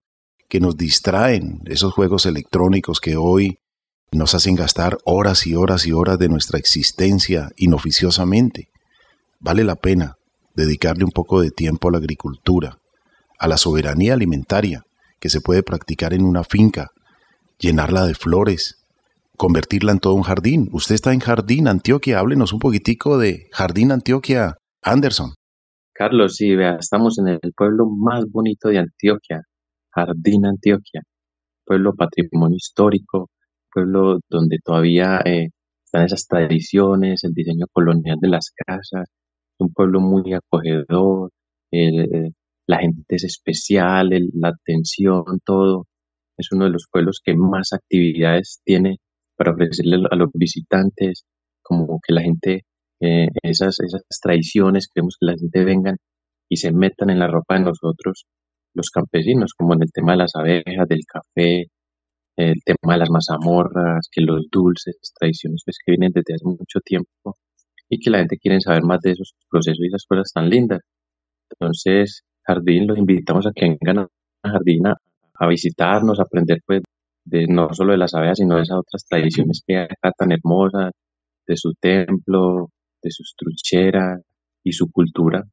que 0.48 0.60
nos 0.60 0.78
distraen, 0.78 1.60
esos 1.66 1.92
juegos 1.92 2.28
electrónicos 2.28 3.00
que 3.00 3.18
hoy 3.18 3.58
nos 4.12 4.36
hacen 4.36 4.54
gastar 4.54 5.00
horas 5.06 5.48
y 5.48 5.56
horas 5.56 5.88
y 5.88 5.92
horas 5.92 6.20
de 6.20 6.30
nuestra 6.30 6.60
existencia 6.60 7.50
inoficiosamente. 7.58 8.68
Vale 9.40 9.64
la 9.64 9.76
pena 9.76 10.18
dedicarle 10.54 11.04
un 11.04 11.10
poco 11.10 11.42
de 11.42 11.50
tiempo 11.50 11.90
a 11.90 11.94
la 11.94 11.98
agricultura, 11.98 12.78
a 13.40 13.48
la 13.48 13.58
soberanía 13.58 14.14
alimentaria 14.14 14.84
que 15.20 15.32
se 15.32 15.42
puede 15.42 15.64
practicar 15.64 16.14
en 16.14 16.24
una 16.24 16.44
finca, 16.44 16.90
llenarla 17.58 18.06
de 18.06 18.14
flores, 18.14 18.86
convertirla 19.36 19.94
en 19.94 20.00
todo 20.00 20.14
un 20.14 20.22
jardín. 20.22 20.70
Usted 20.74 20.94
está 20.94 21.12
en 21.12 21.22
Jardín 21.22 21.68
Antioquia, 21.68 22.20
háblenos 22.20 22.54
un 22.54 22.60
poquitico 22.60 23.18
de 23.18 23.48
Jardín 23.52 23.92
Antioquia, 23.92 24.58
Anderson. 24.84 25.39
Carlos, 26.00 26.36
sí, 26.38 26.56
vea, 26.56 26.78
estamos 26.80 27.20
en 27.20 27.28
el 27.28 27.54
pueblo 27.54 27.86
más 27.86 28.24
bonito 28.32 28.70
de 28.70 28.78
Antioquia, 28.80 29.42
Jardín 29.92 30.46
Antioquia, 30.46 31.02
pueblo 31.66 31.94
patrimonio 31.94 32.56
histórico, 32.56 33.30
pueblo 33.74 34.20
donde 34.30 34.60
todavía 34.64 35.20
eh, 35.26 35.50
están 35.84 36.06
esas 36.06 36.26
tradiciones, 36.26 37.26
el 37.26 37.34
diseño 37.34 37.66
colonial 37.74 38.18
de 38.22 38.30
las 38.30 38.50
casas, 38.66 39.10
un 39.60 39.74
pueblo 39.74 40.00
muy 40.00 40.34
acogedor, 40.34 41.32
la 41.70 42.78
gente 42.80 43.16
es 43.18 43.26
especial, 43.26 44.10
la 44.36 44.50
atención, 44.50 45.26
todo. 45.44 45.86
Es 46.38 46.50
uno 46.54 46.64
de 46.64 46.72
los 46.72 46.88
pueblos 46.90 47.20
que 47.22 47.36
más 47.36 47.74
actividades 47.74 48.62
tiene 48.64 49.00
para 49.36 49.52
ofrecerle 49.52 49.98
a 50.10 50.16
los 50.16 50.30
visitantes, 50.34 51.26
como 51.62 52.00
que 52.08 52.14
la 52.14 52.22
gente 52.22 52.64
eh, 53.02 53.28
esas, 53.44 53.80
esas 53.80 54.04
tradiciones, 54.22 54.88
queremos 54.94 55.18
que 55.20 55.26
la 55.28 55.38
gente 55.38 55.64
vengan 55.66 55.98
y 56.50 56.58
se 56.58 56.72
metan 56.72 57.10
en 57.10 57.20
la 57.20 57.28
ropa 57.28 57.56
de 57.56 57.62
nosotros, 57.62 58.26
los 58.74 58.90
campesinos, 58.92 59.54
como 59.58 59.74
en 59.76 59.84
el 59.84 59.92
tema 59.92 60.14
de 60.14 60.18
las 60.20 60.36
abejas, 60.36 60.88
del 60.88 61.02
café, 61.08 61.68
el 62.38 62.56
tema 62.64 62.94
de 62.94 63.00
las 63.00 63.10
mazamorras, 63.10 64.08
que 64.12 64.22
los 64.22 64.48
dulces, 64.52 64.98
tradiciones 65.20 65.62
pues, 65.66 65.78
que 65.86 65.92
vienen 65.94 66.12
desde 66.14 66.36
hace 66.36 66.46
mucho 66.46 66.80
tiempo 66.84 67.36
y 67.90 68.00
que 68.00 68.10
la 68.10 68.20
gente 68.20 68.38
quiere 68.38 68.62
saber 68.62 68.84
más 68.84 69.02
de 69.02 69.12
esos 69.12 69.34
procesos 69.50 69.80
y 69.82 69.88
esas 69.88 70.06
cosas 70.06 70.32
tan 70.34 70.50
lindas. 70.50 70.82
Entonces, 71.52 72.24
Jardín, 72.44 72.88
los 72.88 72.98
invitamos 72.98 73.48
a 73.48 73.52
que 73.54 73.78
vengan 73.82 74.08
a 74.44 74.50
Jardín 74.50 74.88
a, 74.88 74.98
a 75.36 75.48
visitarnos, 75.48 76.20
a 76.20 76.24
aprender 76.24 76.60
pues 76.66 76.82
de, 77.26 77.48
no 77.48 77.74
solo 77.74 77.94
de 77.94 77.98
las 78.00 78.14
abejas, 78.14 78.38
sino 78.40 78.56
de 78.56 78.64
esas 78.64 78.80
otras 78.80 79.06
tradiciones 79.06 79.62
que 79.66 79.78
hay 79.78 79.86
acá 79.86 80.12
tan 80.18 80.32
hermosas, 80.32 80.92
de 81.48 81.58
su 81.58 81.74
templo, 81.80 82.70
de 83.02 83.12
sus 83.12 83.36
trucheras 83.36 84.22
y 84.64 84.74
su 84.74 84.92
cultura. 84.92 85.44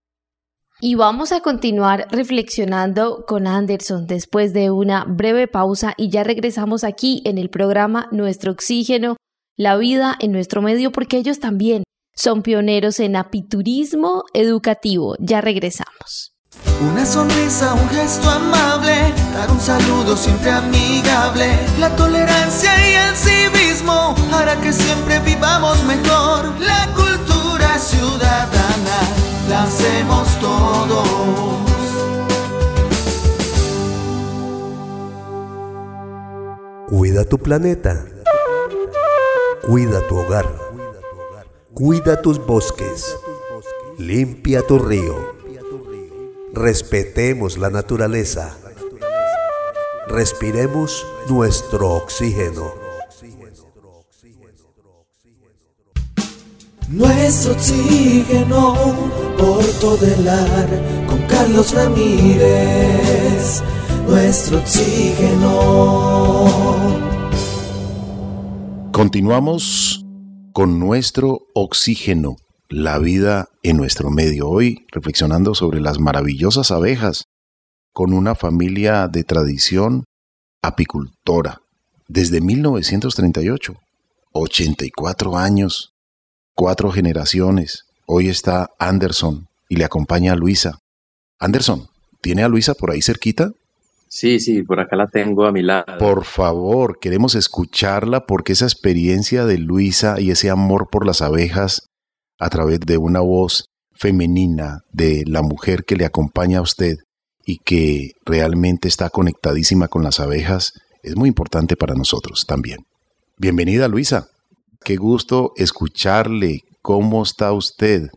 Y 0.81 0.95
vamos 0.95 1.33
a 1.33 1.41
continuar 1.41 2.07
reflexionando 2.11 3.25
con 3.27 3.47
Anderson 3.47 4.07
después 4.07 4.53
de 4.53 4.71
una 4.71 5.05
breve 5.05 5.49
pausa 5.49 5.95
y 5.97 6.11
ya 6.11 6.23
regresamos 6.23 6.85
aquí 6.85 7.23
en 7.25 7.39
el 7.39 7.49
programa 7.49 8.09
Nuestro 8.13 8.53
Oxígeno, 8.53 9.17
la 9.57 9.77
vida 9.79 10.17
en 10.21 10.33
nuestro 10.33 10.61
medio, 10.61 10.93
porque 10.93 11.17
ellos 11.17 11.41
también 11.41 11.83
son 12.15 12.43
pioneros 12.43 13.01
en 13.01 13.17
apiturismo 13.17 14.25
educativo. 14.35 15.17
Ya 15.19 15.41
regresamos. 15.41 16.35
Una 16.81 17.07
sonrisa, 17.07 17.73
un 17.73 17.89
gesto 17.89 18.29
amable, 18.29 19.15
dar 19.33 19.51
un 19.51 19.61
saludo 19.61 20.15
siempre 20.15 20.51
amigable, 20.51 21.59
la 21.79 21.95
tolerancia 21.97 22.71
y 22.91 22.95
el 23.09 23.17
civismo 23.17 24.15
hará 24.33 24.61
que 24.61 24.73
siempre 24.73 25.21
vivamos 25.21 25.83
mejor. 25.85 26.53
La 26.61 26.93
ciudadana 27.79 28.99
todos. 30.41 31.27
tu 37.29 37.39
planeta. 37.39 38.07
Cuida 39.67 40.01
tu 40.07 40.19
hogar. 40.19 40.47
Cuida 41.75 42.23
tus 42.23 42.39
bosques. 42.45 43.17
Limpia 43.99 44.63
tu 44.63 44.79
río. 44.79 45.35
Respetemos 46.53 47.59
la 47.59 47.71
naturaleza. 47.71 48.57
Respiremos 50.09 51.07
nuestro 51.29 51.91
oxígeno. 51.91 52.86
Nuestro 56.89 57.53
oxígeno 57.55 58.77
por 59.37 59.65
todo 59.81 60.07
el 60.07 60.29
ar 60.29 60.69
con 61.09 61.21
Carlos 61.27 61.75
Ramírez. 61.75 63.61
Nuestro 64.07 64.59
oxígeno. 64.59 66.47
Continuamos 68.93 70.05
con 70.53 70.79
nuestro 70.79 71.49
oxígeno, 71.55 72.37
la 72.69 73.01
vida 73.01 73.49
en 73.65 73.79
nuestro 73.79 74.11
medio. 74.11 74.49
Hoy 74.49 74.87
reflexionando 74.93 75.57
sobre 75.57 75.81
las 75.81 75.99
maravillosas 75.99 76.71
abejas 76.71 77.25
con 77.93 78.13
una 78.13 78.37
familia 78.37 79.09
de 79.09 79.25
tradición 79.25 80.05
apicultora 80.63 81.63
desde 82.07 82.41
1938. 82.41 83.75
84 84.31 85.37
años, 85.37 85.96
cuatro 86.57 86.91
generaciones. 86.91 87.85
Hoy 88.07 88.29
está 88.29 88.71
Anderson 88.81 89.47
y 89.69 89.77
le 89.77 89.85
acompaña 89.85 90.33
a 90.33 90.37
Luisa. 90.37 90.79
Anderson, 91.39 91.89
¿tiene 92.21 92.43
a 92.43 92.49
Luisa 92.49 92.75
por 92.75 92.91
ahí 92.91 93.03
cerquita? 93.03 93.53
Sí, 94.09 94.41
sí, 94.41 94.63
por 94.63 94.81
acá 94.81 94.97
la 94.97 95.07
tengo 95.07 95.45
a 95.45 95.53
mi 95.53 95.63
lado. 95.63 95.99
Por 95.99 96.25
favor, 96.25 96.99
queremos 96.99 97.35
escucharla 97.35 98.27
porque 98.27 98.55
esa 98.55 98.65
experiencia 98.65 99.45
de 99.45 99.59
Luisa 99.59 100.19
y 100.19 100.31
ese 100.31 100.49
amor 100.49 100.89
por 100.91 101.05
las 101.05 101.21
abejas 101.21 101.89
a 102.39 102.49
través 102.49 102.81
de 102.81 102.97
una 102.97 103.21
voz 103.21 103.67
femenina 103.93 104.81
de 104.93 105.25
la 105.27 105.43
mujer 105.43 105.85
que 105.85 105.97
le 105.97 106.07
acompaña 106.07 106.59
a 106.59 106.63
usted 106.63 106.97
y 107.45 107.59
que 107.59 108.13
realmente 108.25 108.89
está 108.89 109.11
conectadísima 109.11 109.89
con 109.89 110.03
las 110.03 110.21
abejas 110.21 110.73
es 111.03 111.17
muy 111.17 111.29
importante 111.29 111.77
para 111.77 111.95
nosotros 111.95 112.47
también. 112.47 112.79
Bienvenida 113.37 113.89
Luisa, 113.89 114.29
qué 114.87 114.95
gusto 114.95 115.53
escucharle. 115.57 116.61
¿Cómo 116.81 117.25
está 117.25 117.53
usted? 117.53 118.09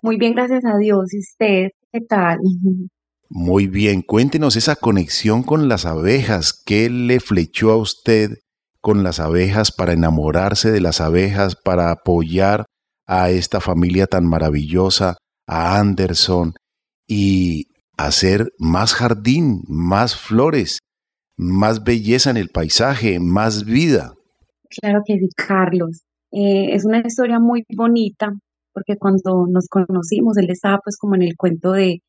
Muy 0.00 0.16
bien, 0.16 0.32
gracias 0.32 0.64
a 0.64 0.78
Dios. 0.78 1.12
¿Y 1.12 1.18
usted 1.18 1.68
qué 1.92 2.00
tal? 2.00 2.38
Muy 3.28 3.66
bien, 3.66 4.00
cuéntenos 4.00 4.56
esa 4.56 4.74
conexión 4.74 5.42
con 5.42 5.68
las 5.68 5.84
abejas. 5.84 6.62
¿Qué 6.64 6.88
le 6.88 7.20
flechó 7.20 7.72
a 7.72 7.76
usted 7.76 8.38
con 8.80 9.02
las 9.02 9.20
abejas 9.20 9.70
para 9.70 9.92
enamorarse 9.92 10.70
de 10.70 10.80
las 10.80 11.02
abejas, 11.02 11.56
para 11.56 11.90
apoyar 11.90 12.64
a 13.06 13.28
esta 13.28 13.60
familia 13.60 14.06
tan 14.06 14.24
maravillosa, 14.24 15.18
a 15.46 15.78
Anderson, 15.78 16.54
y 17.06 17.66
hacer 17.98 18.48
más 18.58 18.94
jardín, 18.94 19.60
más 19.68 20.16
flores, 20.16 20.78
más 21.36 21.84
belleza 21.84 22.30
en 22.30 22.38
el 22.38 22.48
paisaje, 22.48 23.20
más 23.20 23.64
vida? 23.66 24.14
Claro 24.70 25.02
que 25.06 25.18
sí, 25.18 25.28
Carlos. 25.36 26.02
Eh, 26.30 26.74
es 26.74 26.84
una 26.84 26.98
historia 27.00 27.38
muy 27.38 27.64
bonita 27.74 28.32
porque 28.72 28.96
cuando 28.98 29.46
nos 29.48 29.66
conocimos, 29.68 30.36
él 30.36 30.50
estaba 30.50 30.78
pues 30.84 30.96
como 30.98 31.14
en 31.14 31.22
el 31.22 31.36
cuento 31.36 31.72
de 31.72 32.02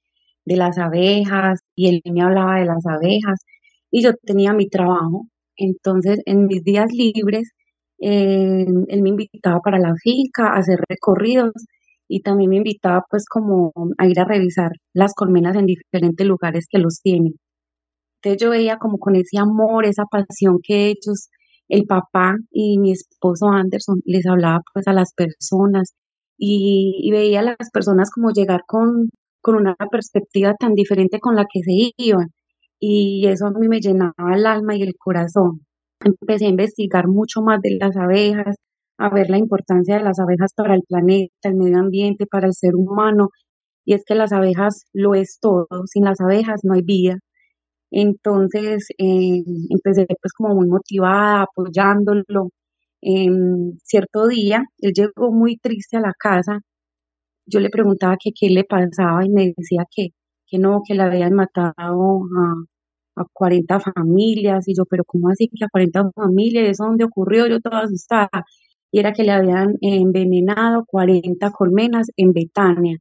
de 0.47 0.57
las 0.57 0.79
abejas 0.79 1.61
y 1.75 1.89
él 1.89 2.01
me 2.11 2.23
hablaba 2.23 2.59
de 2.59 2.65
las 2.65 2.85
abejas 2.87 3.39
y 3.91 4.03
yo 4.03 4.13
tenía 4.25 4.53
mi 4.55 4.67
trabajo. 4.69 5.27
Entonces, 5.57 6.19
en 6.25 6.47
mis 6.47 6.63
días 6.65 6.91
libres, 6.93 7.51
eh, 7.99 8.65
él 8.89 9.03
me 9.03 9.09
invitaba 9.11 9.61
para 9.61 9.79
la 9.79 9.93
finca 10.03 10.47
a 10.49 10.57
hacer 10.59 10.79
recorridos 10.89 11.53
y 12.09 12.21
también 12.23 12.49
me 12.51 12.57
invitaba 12.57 13.03
pues 13.11 13.25
como 13.29 13.73
a 13.99 14.07
ir 14.07 14.19
a 14.19 14.25
revisar 14.25 14.71
las 14.95 15.13
colmenas 15.15 15.55
en 15.57 15.67
diferentes 15.67 16.27
lugares 16.27 16.67
que 16.69 16.79
los 16.79 17.01
tienen. 17.03 17.35
Entonces 18.23 18.41
yo 18.43 18.49
veía 18.51 18.77
como 18.77 18.97
con 18.99 19.15
ese 19.15 19.37
amor, 19.39 19.85
esa 19.85 20.05
pasión 20.05 20.59
que 20.63 20.87
ellos, 20.89 21.29
el 21.69 21.85
papá 21.85 22.35
y 22.51 22.79
mi 22.79 22.91
esposo 22.91 23.47
Anderson 23.49 24.01
les 24.05 24.25
hablaba 24.27 24.61
pues 24.73 24.87
a 24.87 24.93
las 24.93 25.13
personas 25.13 25.93
y, 26.37 27.09
veía 27.11 27.41
a 27.41 27.43
las 27.43 27.69
personas 27.71 28.09
como 28.11 28.31
llegar 28.31 28.61
con, 28.67 29.09
con 29.41 29.55
una 29.55 29.75
perspectiva 29.91 30.55
tan 30.55 30.73
diferente 30.73 31.19
con 31.19 31.35
la 31.35 31.45
que 31.51 31.61
se 31.61 31.93
iban. 31.97 32.29
Y 32.79 33.27
eso 33.27 33.47
a 33.47 33.51
mí 33.51 33.67
me 33.67 33.81
llenaba 33.81 34.13
el 34.35 34.45
alma 34.45 34.75
y 34.75 34.83
el 34.83 34.95
corazón. 34.97 35.61
Empecé 36.01 36.45
a 36.45 36.49
investigar 36.49 37.07
mucho 37.07 37.41
más 37.41 37.61
de 37.61 37.77
las 37.79 37.95
abejas, 37.97 38.55
a 38.97 39.09
ver 39.09 39.29
la 39.29 39.37
importancia 39.37 39.97
de 39.97 40.03
las 40.03 40.19
abejas 40.19 40.53
para 40.55 40.75
el 40.75 40.81
planeta, 40.87 41.49
el 41.49 41.55
medio 41.55 41.79
ambiente, 41.79 42.25
para 42.25 42.47
el 42.47 42.53
ser 42.53 42.75
humano. 42.75 43.29
Y 43.85 43.93
es 43.93 44.03
que 44.05 44.15
las 44.15 44.31
abejas 44.33 44.85
lo 44.93 45.15
es 45.15 45.39
todo. 45.41 45.67
Sin 45.87 46.05
las 46.05 46.21
abejas 46.21 46.61
no 46.63 46.73
hay 46.75 46.83
vida. 46.83 47.19
Entonces 47.91 48.87
eh, 48.97 49.43
empecé 49.69 50.05
pues 50.21 50.33
como 50.33 50.55
muy 50.55 50.67
motivada, 50.67 51.43
apoyándolo. 51.43 52.49
En 53.01 53.79
cierto 53.83 54.27
día, 54.27 54.63
él 54.79 54.93
llegó 54.93 55.31
muy 55.31 55.57
triste 55.57 55.97
a 55.97 56.01
la 56.01 56.13
casa 56.17 56.59
yo 57.45 57.59
le 57.59 57.69
preguntaba 57.69 58.17
que 58.21 58.31
qué 58.37 58.49
le 58.49 58.63
pasaba 58.63 59.25
y 59.25 59.29
me 59.29 59.53
decía 59.57 59.83
que, 59.95 60.09
que 60.47 60.57
no, 60.59 60.81
que 60.87 60.93
le 60.95 61.03
habían 61.03 61.33
matado 61.33 61.73
a, 61.77 63.21
a 63.21 63.25
40 63.33 63.79
familias. 63.79 64.67
Y 64.67 64.75
yo, 64.75 64.85
pero 64.85 65.03
¿cómo 65.05 65.29
así 65.29 65.49
que 65.49 65.65
a 65.65 65.69
40 65.69 66.09
familias? 66.15 66.69
¿Eso 66.69 66.85
dónde 66.85 67.05
ocurrió? 67.05 67.47
Yo 67.47 67.59
toda 67.59 67.81
asustada. 67.83 68.29
Y 68.91 68.99
era 68.99 69.13
que 69.13 69.23
le 69.23 69.31
habían 69.31 69.75
envenenado 69.81 70.83
40 70.87 71.51
colmenas 71.51 72.07
en 72.17 72.33
Betania. 72.33 72.97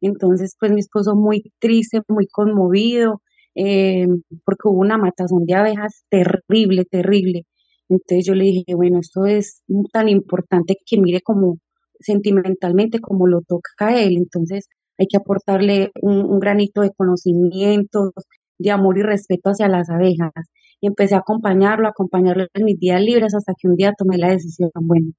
Entonces, 0.00 0.56
pues 0.60 0.72
mi 0.72 0.80
esposo 0.80 1.14
muy 1.16 1.44
triste, 1.60 2.02
muy 2.08 2.26
conmovido, 2.28 3.22
eh, 3.56 4.06
porque 4.44 4.68
hubo 4.68 4.80
una 4.80 4.98
matazón 4.98 5.46
de 5.46 5.54
abejas 5.54 6.04
terrible, 6.10 6.84
terrible. 6.84 7.44
Entonces 7.88 8.26
yo 8.26 8.34
le 8.34 8.44
dije, 8.44 8.74
bueno, 8.74 9.00
esto 9.00 9.26
es 9.26 9.62
tan 9.92 10.08
importante 10.08 10.76
que 10.84 11.00
mire 11.00 11.20
como 11.22 11.58
sentimentalmente 12.00 13.00
como 13.00 13.26
lo 13.26 13.40
toca 13.42 13.88
a 13.88 14.00
él. 14.00 14.16
Entonces 14.18 14.68
hay 14.98 15.06
que 15.06 15.16
aportarle 15.18 15.90
un, 16.02 16.38
granito 16.38 16.82
de 16.82 16.90
conocimiento, 16.96 18.12
de 18.58 18.70
amor 18.70 18.98
y 18.98 19.02
respeto 19.02 19.50
hacia 19.50 19.68
las 19.68 19.88
abejas. 19.90 20.32
Y 20.80 20.88
empecé 20.88 21.14
a 21.14 21.18
acompañarlo, 21.18 21.86
a 21.86 21.90
acompañarlo 21.90 22.46
en 22.52 22.64
mis 22.64 22.78
días 22.78 23.00
libres 23.00 23.34
hasta 23.34 23.54
que 23.58 23.68
un 23.68 23.76
día 23.76 23.92
tomé 23.96 24.18
la 24.18 24.30
decisión, 24.30 24.70
bueno, 24.82 25.12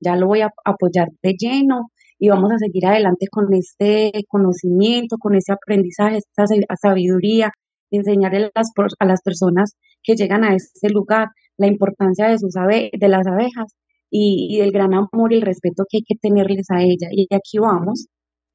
ya 0.00 0.16
lo 0.16 0.26
voy 0.26 0.42
a 0.42 0.50
apoyar 0.64 1.08
de 1.22 1.34
lleno 1.38 1.90
y 2.18 2.28
vamos 2.28 2.52
a 2.52 2.58
seguir 2.58 2.86
adelante 2.86 3.26
con 3.30 3.52
este 3.54 4.12
conocimiento, 4.28 5.16
con 5.18 5.34
ese 5.36 5.52
aprendizaje, 5.52 6.18
esta 6.18 6.46
sabiduría, 6.80 7.50
enseñarle 7.96 8.46
a 8.46 8.50
las, 8.54 8.70
a 8.98 9.04
las 9.04 9.22
personas 9.22 9.76
que 10.02 10.14
llegan 10.14 10.44
a 10.44 10.54
este 10.54 10.90
lugar 10.90 11.28
la 11.56 11.66
importancia 11.66 12.28
de, 12.28 12.38
sus 12.38 12.54
de 12.54 13.08
las 13.08 13.26
abejas 13.26 13.74
y, 14.10 14.58
del 14.58 14.72
gran 14.72 14.94
amor 14.94 15.32
y 15.32 15.36
el 15.36 15.42
respeto 15.42 15.84
que 15.88 15.98
hay 15.98 16.02
que 16.02 16.14
tenerles 16.20 16.70
a 16.70 16.82
ella. 16.82 17.08
Y 17.10 17.26
aquí 17.34 17.58
vamos, 17.58 18.06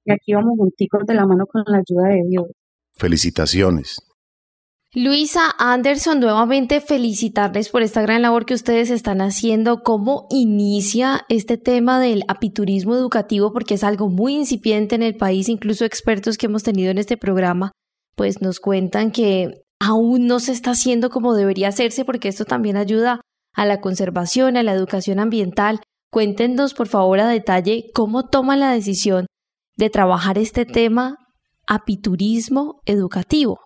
y 0.06 0.12
aquí 0.12 0.34
vamos 0.34 0.54
junticos 0.58 1.04
de 1.06 1.13
la 1.13 1.26
mano 1.26 1.46
con 1.46 1.63
la 1.67 1.78
ayuda 1.78 2.10
de 2.10 2.24
Dios. 2.28 2.48
Felicitaciones. 2.96 3.98
Luisa 4.96 5.50
Anderson, 5.58 6.19
nuevamente 6.19 6.80
felicitarles 6.80 7.69
por 7.69 7.82
esta 7.82 8.04
gran 8.04 8.22
labor 8.22 8.46
que 8.46 8.54
ustedes 8.54 8.91
están 8.91 9.22
haciendo. 9.22 9.82
¿Cómo 9.82 10.28
inicia 10.30 11.26
este 11.30 11.58
tema 11.58 12.00
del 12.00 12.24
apiturismo 12.28 12.93
educativo? 12.93 13.52
Porque 13.54 13.74
es 13.74 13.84
algo 13.84 14.10
muy 14.10 14.36
incipiente 14.36 14.93
en 14.93 15.02
el 15.02 15.15
país. 15.15 15.50
Incluso 15.50 15.84
expertos 15.84 16.38
que 16.38 16.46
hemos 16.46 16.62
tenido 16.62 16.91
en 16.91 17.00
este 17.00 17.17
programa, 17.17 17.72
pues 18.15 18.41
nos 18.41 18.60
cuentan 18.60 19.12
que 19.12 19.63
aún 19.80 20.28
no 20.28 20.39
se 20.39 20.52
está 20.52 20.71
haciendo 20.71 21.10
como 21.10 21.34
debería 21.34 21.69
hacerse, 21.69 22.06
porque 22.06 22.30
esto 22.30 22.45
también 22.45 22.78
ayuda 22.78 23.21
a 23.54 23.65
la 23.65 23.82
conservación, 23.82 24.58
a 24.58 24.63
la 24.63 24.73
educación 24.73 25.19
ambiental. 25.19 25.82
Cuéntenos, 26.10 26.73
por 26.73 26.88
favor, 26.88 27.19
a 27.19 27.28
detalle 27.28 27.86
cómo 27.93 28.28
toman 28.30 28.60
la 28.60 28.71
decisión 28.71 29.26
de 29.78 29.89
trabajar 29.89 30.38
este 30.38 30.65
tema 30.65 31.17
apiturismo 31.67 32.82
educativo. 32.86 33.60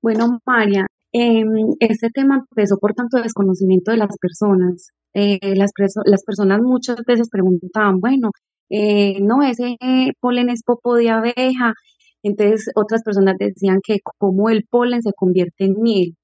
Bueno, 0.00 0.38
María, 0.44 0.86
eh, 1.12 1.44
este 1.80 2.08
tema 2.10 2.44
empezó 2.50 2.76
por 2.78 2.94
tanto 2.94 3.18
desconocimiento 3.18 3.92
de 3.92 3.98
las 3.98 4.16
personas. 4.18 4.88
Eh, 5.14 5.54
las, 5.56 5.70
las, 6.04 6.24
personas 6.24 6.60
muchas 6.62 6.96
veces 7.06 7.28
preguntaban, 7.30 8.00
bueno, 8.00 8.30
eh, 8.70 9.20
no, 9.20 9.42
ese 9.42 9.76
polen 10.20 10.48
es 10.48 10.62
popo 10.64 10.96
de 10.96 11.10
abeja. 11.10 11.74
Entonces 12.22 12.70
otras 12.74 13.02
personas 13.02 13.36
decían 13.38 13.80
que 13.84 13.98
como 14.18 14.48
el 14.50 14.64
polen 14.70 15.02
se 15.02 15.12
convierte 15.12 15.64
en 15.64 15.74
miel 15.80 16.16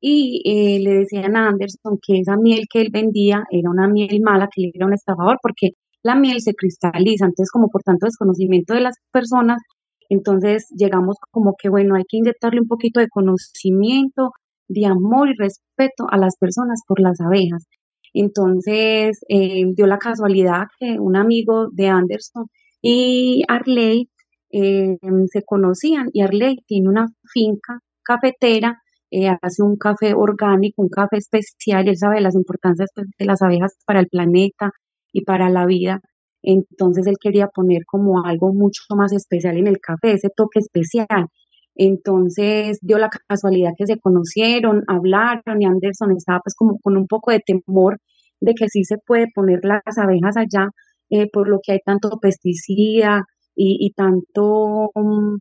y 0.00 0.42
eh, 0.44 0.80
le 0.80 0.94
decían 1.00 1.36
a 1.36 1.48
Anderson 1.48 1.98
que 2.04 2.20
esa 2.20 2.36
miel 2.36 2.64
que 2.70 2.80
él 2.82 2.90
vendía 2.92 3.44
era 3.50 3.70
una 3.70 3.88
miel 3.88 4.20
mala, 4.22 4.48
que 4.54 4.62
le 4.62 4.70
era 4.74 4.86
un 4.86 4.94
estafador, 4.94 5.38
porque 5.42 5.70
la 6.02 6.14
miel 6.14 6.40
se 6.40 6.54
cristaliza, 6.54 7.26
entonces 7.26 7.50
como 7.50 7.68
por 7.68 7.82
tanto 7.82 8.06
desconocimiento 8.06 8.74
de 8.74 8.80
las 8.82 8.94
personas, 9.12 9.60
entonces 10.08 10.66
llegamos 10.76 11.16
como 11.30 11.54
que 11.60 11.68
bueno, 11.68 11.96
hay 11.96 12.04
que 12.08 12.18
inyectarle 12.18 12.60
un 12.60 12.68
poquito 12.68 13.00
de 13.00 13.08
conocimiento 13.08 14.30
de 14.68 14.86
amor 14.86 15.28
y 15.30 15.34
respeto 15.36 16.06
a 16.10 16.18
las 16.18 16.36
personas 16.38 16.82
por 16.86 17.00
las 17.00 17.20
abejas. 17.20 17.66
Entonces, 18.14 19.18
eh, 19.28 19.64
dio 19.74 19.86
la 19.86 19.98
casualidad 19.98 20.64
que 20.78 20.98
un 20.98 21.16
amigo 21.16 21.68
de 21.72 21.88
Anderson 21.88 22.46
y 22.82 23.42
Arley 23.48 24.08
eh, 24.50 24.98
se 25.30 25.42
conocían 25.44 26.08
y 26.12 26.22
Arley 26.22 26.56
tiene 26.66 26.88
una 26.88 27.06
finca 27.32 27.80
cafetera, 28.02 28.80
eh, 29.10 29.28
hace 29.42 29.62
un 29.62 29.76
café 29.76 30.14
orgánico, 30.14 30.82
un 30.82 30.88
café 30.88 31.18
especial, 31.18 31.88
él 31.88 31.96
sabe 31.96 32.20
las 32.20 32.34
importancias 32.34 32.90
pues, 32.94 33.08
de 33.18 33.26
las 33.26 33.42
abejas 33.42 33.76
para 33.86 34.00
el 34.00 34.08
planeta 34.08 34.72
y 35.12 35.24
para 35.24 35.50
la 35.50 35.66
vida. 35.66 36.00
Entonces 36.42 37.06
él 37.06 37.16
quería 37.20 37.48
poner 37.48 37.84
como 37.86 38.24
algo 38.24 38.52
mucho 38.54 38.82
más 38.96 39.12
especial 39.12 39.56
en 39.58 39.66
el 39.66 39.78
café, 39.80 40.12
ese 40.12 40.30
toque 40.34 40.60
especial. 40.60 41.26
Entonces 41.74 42.78
dio 42.82 42.98
la 42.98 43.10
casualidad 43.28 43.72
que 43.76 43.86
se 43.86 43.98
conocieron, 43.98 44.82
hablaron 44.88 45.60
y 45.62 45.66
Anderson 45.66 46.12
estaba 46.16 46.40
pues 46.40 46.54
como 46.56 46.78
con 46.80 46.96
un 46.96 47.06
poco 47.06 47.30
de 47.30 47.40
temor 47.40 47.98
de 48.40 48.54
que 48.54 48.68
sí 48.68 48.84
se 48.84 48.98
puede 48.98 49.26
poner 49.34 49.60
las 49.64 49.98
abejas 49.98 50.36
allá 50.36 50.70
eh, 51.10 51.28
por 51.32 51.48
lo 51.48 51.60
que 51.62 51.72
hay 51.72 51.80
tanto 51.84 52.10
pesticida 52.20 53.24
y, 53.58 53.92
tanto, 53.94 54.90
mm, 54.94 55.38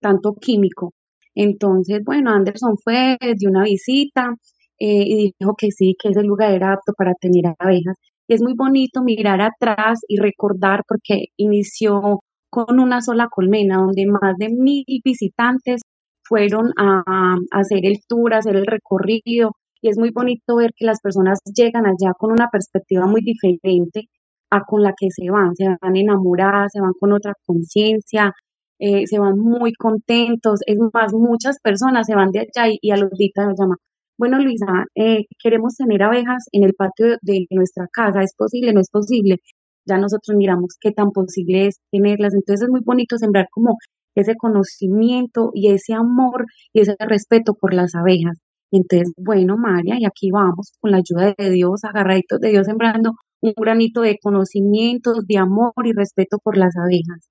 tanto 0.00 0.34
químico. 0.34 0.92
Entonces, 1.34 2.00
bueno, 2.04 2.30
Anderson 2.32 2.76
fue, 2.82 3.18
dio 3.38 3.50
una 3.50 3.64
visita 3.64 4.34
eh, 4.78 5.04
y 5.06 5.34
dijo 5.38 5.54
que 5.56 5.70
sí, 5.70 5.94
que 6.00 6.10
ese 6.10 6.22
lugar 6.22 6.52
era 6.54 6.72
apto 6.74 6.92
para 6.96 7.14
tener 7.20 7.44
abejas. 7.58 7.96
Y 8.28 8.34
es 8.34 8.42
muy 8.42 8.54
bonito 8.56 9.02
mirar 9.02 9.40
atrás 9.42 10.00
y 10.08 10.18
recordar 10.18 10.82
porque 10.88 11.26
inició 11.36 12.20
con 12.50 12.80
una 12.80 13.00
sola 13.02 13.28
colmena, 13.30 13.78
donde 13.78 14.06
más 14.06 14.36
de 14.38 14.48
mil 14.50 14.84
visitantes 15.04 15.82
fueron 16.22 16.70
a, 16.78 17.36
hacer 17.52 17.80
el 17.84 17.98
tour, 18.08 18.34
hacer 18.34 18.56
el 18.56 18.66
recorrido, 18.66 19.52
y 19.82 19.88
es 19.90 19.98
muy 19.98 20.10
bonito 20.10 20.56
ver 20.56 20.72
que 20.76 20.86
las 20.86 21.00
personas 21.00 21.40
llegan 21.54 21.86
allá 21.86 22.12
con 22.18 22.32
una 22.32 22.48
perspectiva 22.50 23.06
muy 23.06 23.22
diferente 23.22 24.08
a 24.50 24.62
con 24.64 24.82
la 24.82 24.94
que 24.98 25.08
se 25.10 25.30
van, 25.30 25.54
se 25.56 25.66
van 25.80 25.96
enamoradas, 25.96 26.72
se 26.72 26.80
van 26.80 26.92
con 27.00 27.12
otra 27.12 27.34
conciencia, 27.46 28.32
eh, 28.78 29.06
se 29.06 29.18
van 29.18 29.38
muy 29.38 29.72
contentos, 29.74 30.60
es 30.66 30.76
más, 30.92 31.12
muchas 31.14 31.58
personas 31.62 32.06
se 32.06 32.14
van 32.14 32.30
de 32.30 32.40
allá 32.40 32.72
y, 32.80 32.90
a 32.90 32.96
los 32.96 33.10
días 33.12 33.32
nos 33.36 33.58
llaman, 33.58 33.78
bueno 34.18 34.38
Luisa, 34.38 34.66
eh, 34.94 35.24
queremos 35.42 35.76
tener 35.76 36.02
abejas 36.02 36.44
en 36.52 36.64
el 36.64 36.74
patio 36.74 37.16
de 37.22 37.46
nuestra 37.50 37.86
casa, 37.92 38.22
¿es 38.22 38.34
posible? 38.36 38.72
¿No 38.72 38.80
es 38.80 38.90
posible? 38.90 39.38
ya 39.86 39.98
nosotros 39.98 40.36
miramos 40.36 40.76
qué 40.80 40.92
tan 40.92 41.10
posible 41.12 41.66
es 41.68 41.80
tenerlas. 41.90 42.34
Entonces 42.34 42.64
es 42.64 42.70
muy 42.70 42.80
bonito 42.84 43.18
sembrar 43.18 43.48
como 43.50 43.76
ese 44.14 44.34
conocimiento 44.36 45.50
y 45.54 45.72
ese 45.72 45.94
amor 45.94 46.46
y 46.72 46.80
ese 46.82 46.96
respeto 47.00 47.54
por 47.54 47.74
las 47.74 47.94
abejas. 47.94 48.38
Entonces, 48.70 49.12
bueno, 49.16 49.56
María, 49.56 49.96
y 49.98 50.04
aquí 50.04 50.30
vamos 50.30 50.72
con 50.80 50.90
la 50.92 50.98
ayuda 50.98 51.34
de 51.38 51.50
Dios, 51.50 51.84
agarraditos 51.84 52.40
de 52.40 52.50
Dios, 52.50 52.66
sembrando 52.66 53.12
un 53.46 53.54
granito 53.56 54.00
de 54.00 54.18
conocimientos, 54.20 55.26
de 55.26 55.38
amor 55.38 55.72
y 55.84 55.92
respeto 55.92 56.38
por 56.42 56.56
las 56.56 56.74
abejas. 56.76 57.30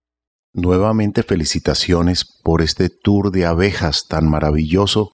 Nuevamente 0.53 1.23
felicitaciones 1.23 2.25
por 2.43 2.61
este 2.61 2.89
tour 2.89 3.31
de 3.31 3.45
abejas 3.45 4.07
tan 4.07 4.29
maravilloso 4.29 5.11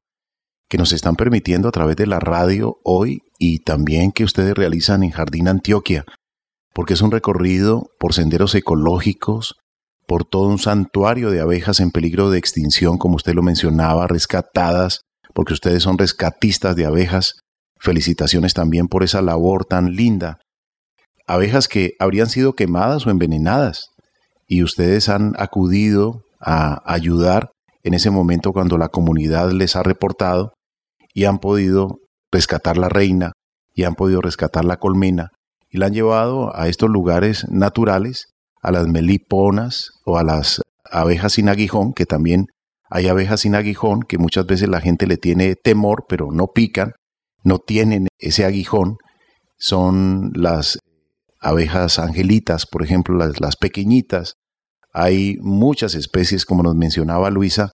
que 0.70 0.78
nos 0.78 0.92
están 0.92 1.16
permitiendo 1.16 1.70
a 1.70 1.72
través 1.72 1.96
de 1.96 2.08
la 2.08 2.20
radio 2.20 2.78
hoy 2.84 3.22
y 3.40 3.60
también 3.60 4.12
que 4.12 4.24
ustedes 4.24 4.54
realizan 4.54 5.04
en 5.04 5.12
Jardín 5.12 5.48
Antioquia 5.48 6.06
porque 6.74 6.94
es 6.94 7.02
un 7.02 7.12
recorrido 7.12 7.92
por 8.00 8.14
senderos 8.14 8.56
ecológicos, 8.56 9.58
por 10.08 10.24
todo 10.24 10.48
un 10.48 10.60
santuario 10.60 11.30
de 11.30 11.42
abejas 11.42 11.80
en 11.80 11.92
peligro 11.92 12.30
de 12.30 12.40
extinción, 12.40 12.98
como 12.98 13.16
usted 13.16 13.34
lo 13.34 13.44
mencionaba, 13.44 14.08
rescatadas, 14.08 15.02
porque 15.34 15.54
ustedes 15.54 15.84
son 15.84 15.98
rescatistas 15.98 16.76
de 16.76 16.86
abejas. 16.86 17.42
Felicitaciones 17.82 18.54
también 18.54 18.88
por 18.88 19.04
esa 19.04 19.22
labor 19.22 19.66
tan 19.66 19.94
linda. 19.96 20.40
Abejas 21.30 21.68
que 21.68 21.92
habrían 22.00 22.28
sido 22.28 22.54
quemadas 22.54 23.06
o 23.06 23.12
envenenadas, 23.12 23.90
y 24.48 24.64
ustedes 24.64 25.10
han 25.10 25.36
acudido 25.38 26.24
a 26.42 26.82
ayudar 26.92 27.52
en 27.84 27.94
ese 27.94 28.10
momento 28.10 28.52
cuando 28.52 28.80
la 28.80 28.90
comunidad 28.90 29.52
les 29.52 29.76
ha 29.76 29.84
reportado 29.84 30.54
y 31.14 31.26
han 31.26 31.38
podido 31.38 32.00
rescatar 32.32 32.80
la 32.80 32.90
reina 32.90 33.34
y 33.76 33.84
han 33.84 33.94
podido 33.94 34.22
rescatar 34.22 34.66
la 34.66 34.78
colmena 34.78 35.30
y 35.70 35.78
la 35.78 35.86
han 35.86 35.94
llevado 35.94 36.52
a 36.58 36.68
estos 36.68 36.90
lugares 36.90 37.46
naturales, 37.48 38.26
a 38.64 38.72
las 38.72 38.88
meliponas 38.88 39.92
o 40.06 40.18
a 40.18 40.24
las 40.24 40.64
abejas 40.92 41.34
sin 41.34 41.48
aguijón, 41.48 41.94
que 41.94 42.08
también 42.08 42.48
hay 42.90 43.08
abejas 43.08 43.42
sin 43.42 43.54
aguijón, 43.54 44.02
que 44.02 44.18
muchas 44.18 44.48
veces 44.48 44.68
la 44.68 44.82
gente 44.82 45.06
le 45.06 45.18
tiene 45.18 45.54
temor, 45.54 46.06
pero 46.10 46.32
no 46.32 46.48
pican, 46.48 46.94
no 47.44 47.60
tienen 47.60 48.08
ese 48.18 48.46
aguijón. 48.46 48.98
Son 49.60 50.32
las 50.34 50.79
abejas 51.40 52.00
angelitas, 52.00 52.66
por 52.66 52.84
ejemplo, 52.84 53.16
las, 53.16 53.40
las 53.40 53.56
pequeñitas. 53.56 54.36
Hay 54.94 55.38
muchas 55.42 55.96
especies, 55.96 56.46
como 56.46 56.64
nos 56.64 56.76
mencionaba 56.76 57.30
Luisa, 57.30 57.72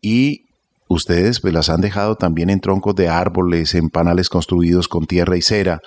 y 0.00 0.46
ustedes 0.88 1.40
pues, 1.40 1.54
las 1.54 1.70
han 1.70 1.80
dejado 1.80 2.16
también 2.16 2.50
en 2.50 2.60
troncos 2.60 2.94
de 2.94 3.08
árboles, 3.08 3.74
en 3.74 3.88
panales 3.88 4.28
construidos 4.28 4.88
con 4.88 5.06
tierra 5.06 5.36
y 5.36 5.42
cera, 5.42 5.80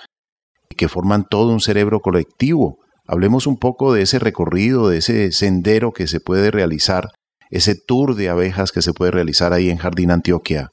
que 0.76 0.88
forman 0.88 1.24
todo 1.28 1.52
un 1.52 1.60
cerebro 1.60 2.00
colectivo. 2.00 2.78
Hablemos 3.06 3.46
un 3.46 3.56
poco 3.56 3.92
de 3.92 4.02
ese 4.02 4.18
recorrido, 4.18 4.88
de 4.88 4.98
ese 4.98 5.30
sendero 5.32 5.92
que 5.92 6.06
se 6.06 6.20
puede 6.20 6.50
realizar, 6.50 7.10
ese 7.50 7.76
tour 7.76 8.16
de 8.16 8.28
abejas 8.28 8.72
que 8.72 8.82
se 8.82 8.92
puede 8.92 9.12
realizar 9.12 9.52
ahí 9.52 9.70
en 9.70 9.76
Jardín 9.76 10.10
Antioquia. 10.10 10.70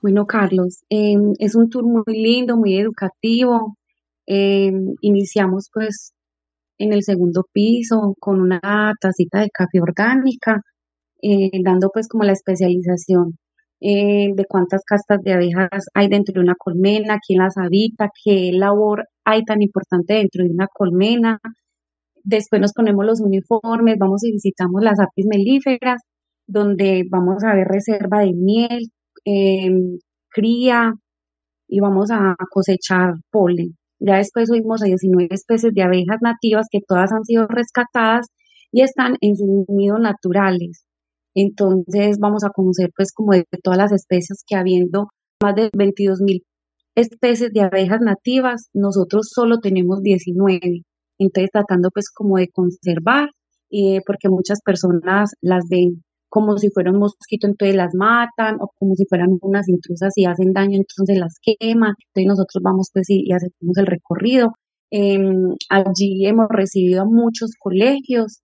Bueno, 0.00 0.26
Carlos, 0.26 0.84
em, 0.88 1.34
es 1.38 1.54
un 1.54 1.68
tour 1.68 1.84
muy 1.84 2.16
lindo, 2.16 2.56
muy 2.56 2.78
educativo. 2.78 3.74
Em, 4.30 4.94
iniciamos 5.00 5.70
pues 5.72 6.12
en 6.78 6.92
el 6.92 7.02
segundo 7.04 7.44
piso 7.52 8.14
con 8.20 8.40
una 8.42 8.92
tacita 9.00 9.40
de 9.40 9.50
café 9.50 9.80
orgánica, 9.80 10.62
eh, 11.22 11.50
dando 11.64 11.90
pues 11.92 12.08
como 12.08 12.24
la 12.24 12.32
especialización 12.32 13.38
eh, 13.80 14.32
de 14.34 14.44
cuántas 14.46 14.82
castas 14.86 15.20
de 15.24 15.34
abejas 15.34 15.86
hay 15.94 16.08
dentro 16.08 16.34
de 16.34 16.40
una 16.40 16.56
colmena, 16.56 17.18
quién 17.26 17.40
las 17.40 17.56
habita, 17.58 18.10
qué 18.24 18.52
labor 18.52 19.06
hay 19.24 19.44
tan 19.44 19.62
importante 19.62 20.14
dentro 20.14 20.44
de 20.44 20.50
una 20.50 20.68
colmena. 20.68 21.38
Después 22.24 22.60
nos 22.62 22.74
ponemos 22.74 23.06
los 23.06 23.20
uniformes, 23.20 23.96
vamos 23.98 24.24
y 24.24 24.32
visitamos 24.32 24.82
las 24.82 25.00
apis 25.00 25.26
melíferas, 25.28 26.02
donde 26.46 27.04
vamos 27.10 27.44
a 27.44 27.54
ver 27.54 27.68
reserva 27.68 28.20
de 28.22 28.32
miel, 28.34 28.90
em, 29.24 29.98
cría 30.30 30.94
y 31.68 31.80
vamos 31.80 32.10
a 32.12 32.36
cosechar 32.50 33.14
polen. 33.32 33.77
Ya 34.00 34.16
después 34.16 34.48
subimos 34.48 34.82
a 34.82 34.86
19 34.86 35.28
especies 35.30 35.72
de 35.74 35.82
abejas 35.82 36.18
nativas 36.20 36.66
que 36.70 36.80
todas 36.86 37.12
han 37.12 37.24
sido 37.24 37.46
rescatadas 37.46 38.26
y 38.72 38.82
están 38.82 39.16
en 39.20 39.36
sus 39.36 39.48
nidos 39.68 40.00
naturales. 40.00 40.84
Entonces 41.34 42.18
vamos 42.20 42.44
a 42.44 42.50
conocer 42.50 42.90
pues 42.96 43.12
como 43.12 43.32
de 43.32 43.44
todas 43.62 43.78
las 43.78 43.92
especies 43.92 44.42
que 44.46 44.56
habiendo 44.56 45.08
más 45.42 45.54
de 45.54 45.70
22 45.72 46.20
mil 46.20 46.42
especies 46.94 47.52
de 47.52 47.60
abejas 47.60 48.00
nativas, 48.00 48.68
nosotros 48.72 49.28
solo 49.32 49.58
tenemos 49.60 50.02
19. 50.02 50.82
Entonces 51.18 51.50
tratando 51.52 51.90
pues 51.90 52.10
como 52.10 52.38
de 52.38 52.48
conservar, 52.48 53.28
eh, 53.70 54.00
porque 54.06 54.28
muchas 54.28 54.60
personas 54.64 55.32
las 55.40 55.64
ven 55.70 56.02
como 56.28 56.58
si 56.58 56.70
fuera 56.70 56.90
un 56.90 56.98
mosquito, 56.98 57.46
entonces 57.46 57.76
las 57.76 57.94
matan, 57.94 58.56
o 58.60 58.70
como 58.78 58.94
si 58.94 59.04
fueran 59.06 59.38
unas 59.42 59.68
intrusas 59.68 60.12
y 60.16 60.26
hacen 60.26 60.52
daño, 60.52 60.76
entonces 60.76 61.18
las 61.18 61.36
queman. 61.42 61.94
Entonces 62.08 62.28
nosotros 62.28 62.62
vamos 62.62 62.90
pues 62.92 63.06
y, 63.10 63.32
hacemos 63.32 63.76
el 63.78 63.86
recorrido. 63.86 64.52
Em, 64.90 65.54
allí 65.70 66.26
hemos 66.26 66.46
recibido 66.50 67.02
a 67.02 67.04
muchos 67.04 67.52
colegios 67.58 68.40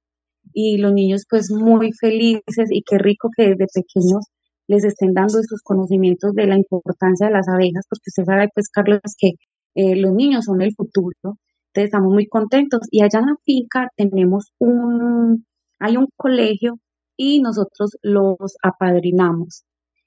y 0.52 0.78
los 0.78 0.92
niños 0.92 1.24
pues 1.28 1.50
muy 1.50 1.92
felices 1.92 2.68
y 2.70 2.82
qué 2.82 2.98
rico 2.98 3.30
que 3.36 3.50
desde 3.50 3.66
pequeños 3.72 4.26
les 4.66 4.84
estén 4.84 5.12
dando 5.14 5.38
esos 5.40 5.60
conocimientos 5.62 6.32
de 6.34 6.46
la 6.46 6.56
importancia 6.56 7.26
de 7.26 7.32
las 7.32 7.48
abejas, 7.48 7.86
porque 7.88 8.08
usted 8.08 8.24
sabe 8.24 8.48
pues 8.54 8.68
Carlos 8.70 9.00
que 9.18 9.32
eh, 9.74 9.96
los 9.96 10.12
niños 10.12 10.46
son 10.46 10.62
el 10.62 10.74
futuro, 10.74 11.14
entonces 11.22 11.86
estamos 11.86 12.12
muy 12.12 12.26
contentos 12.26 12.80
y 12.90 13.02
allá 13.02 13.20
en 13.20 13.26
la 13.26 13.36
finca 13.44 13.88
tenemos 13.96 14.52
un, 14.58 15.44
hay 15.80 15.96
un 15.96 16.08
colegio 16.16 16.78
y 17.16 17.40
nosotros 17.40 17.96
los 18.02 18.56
apadrinamos. 18.62 19.64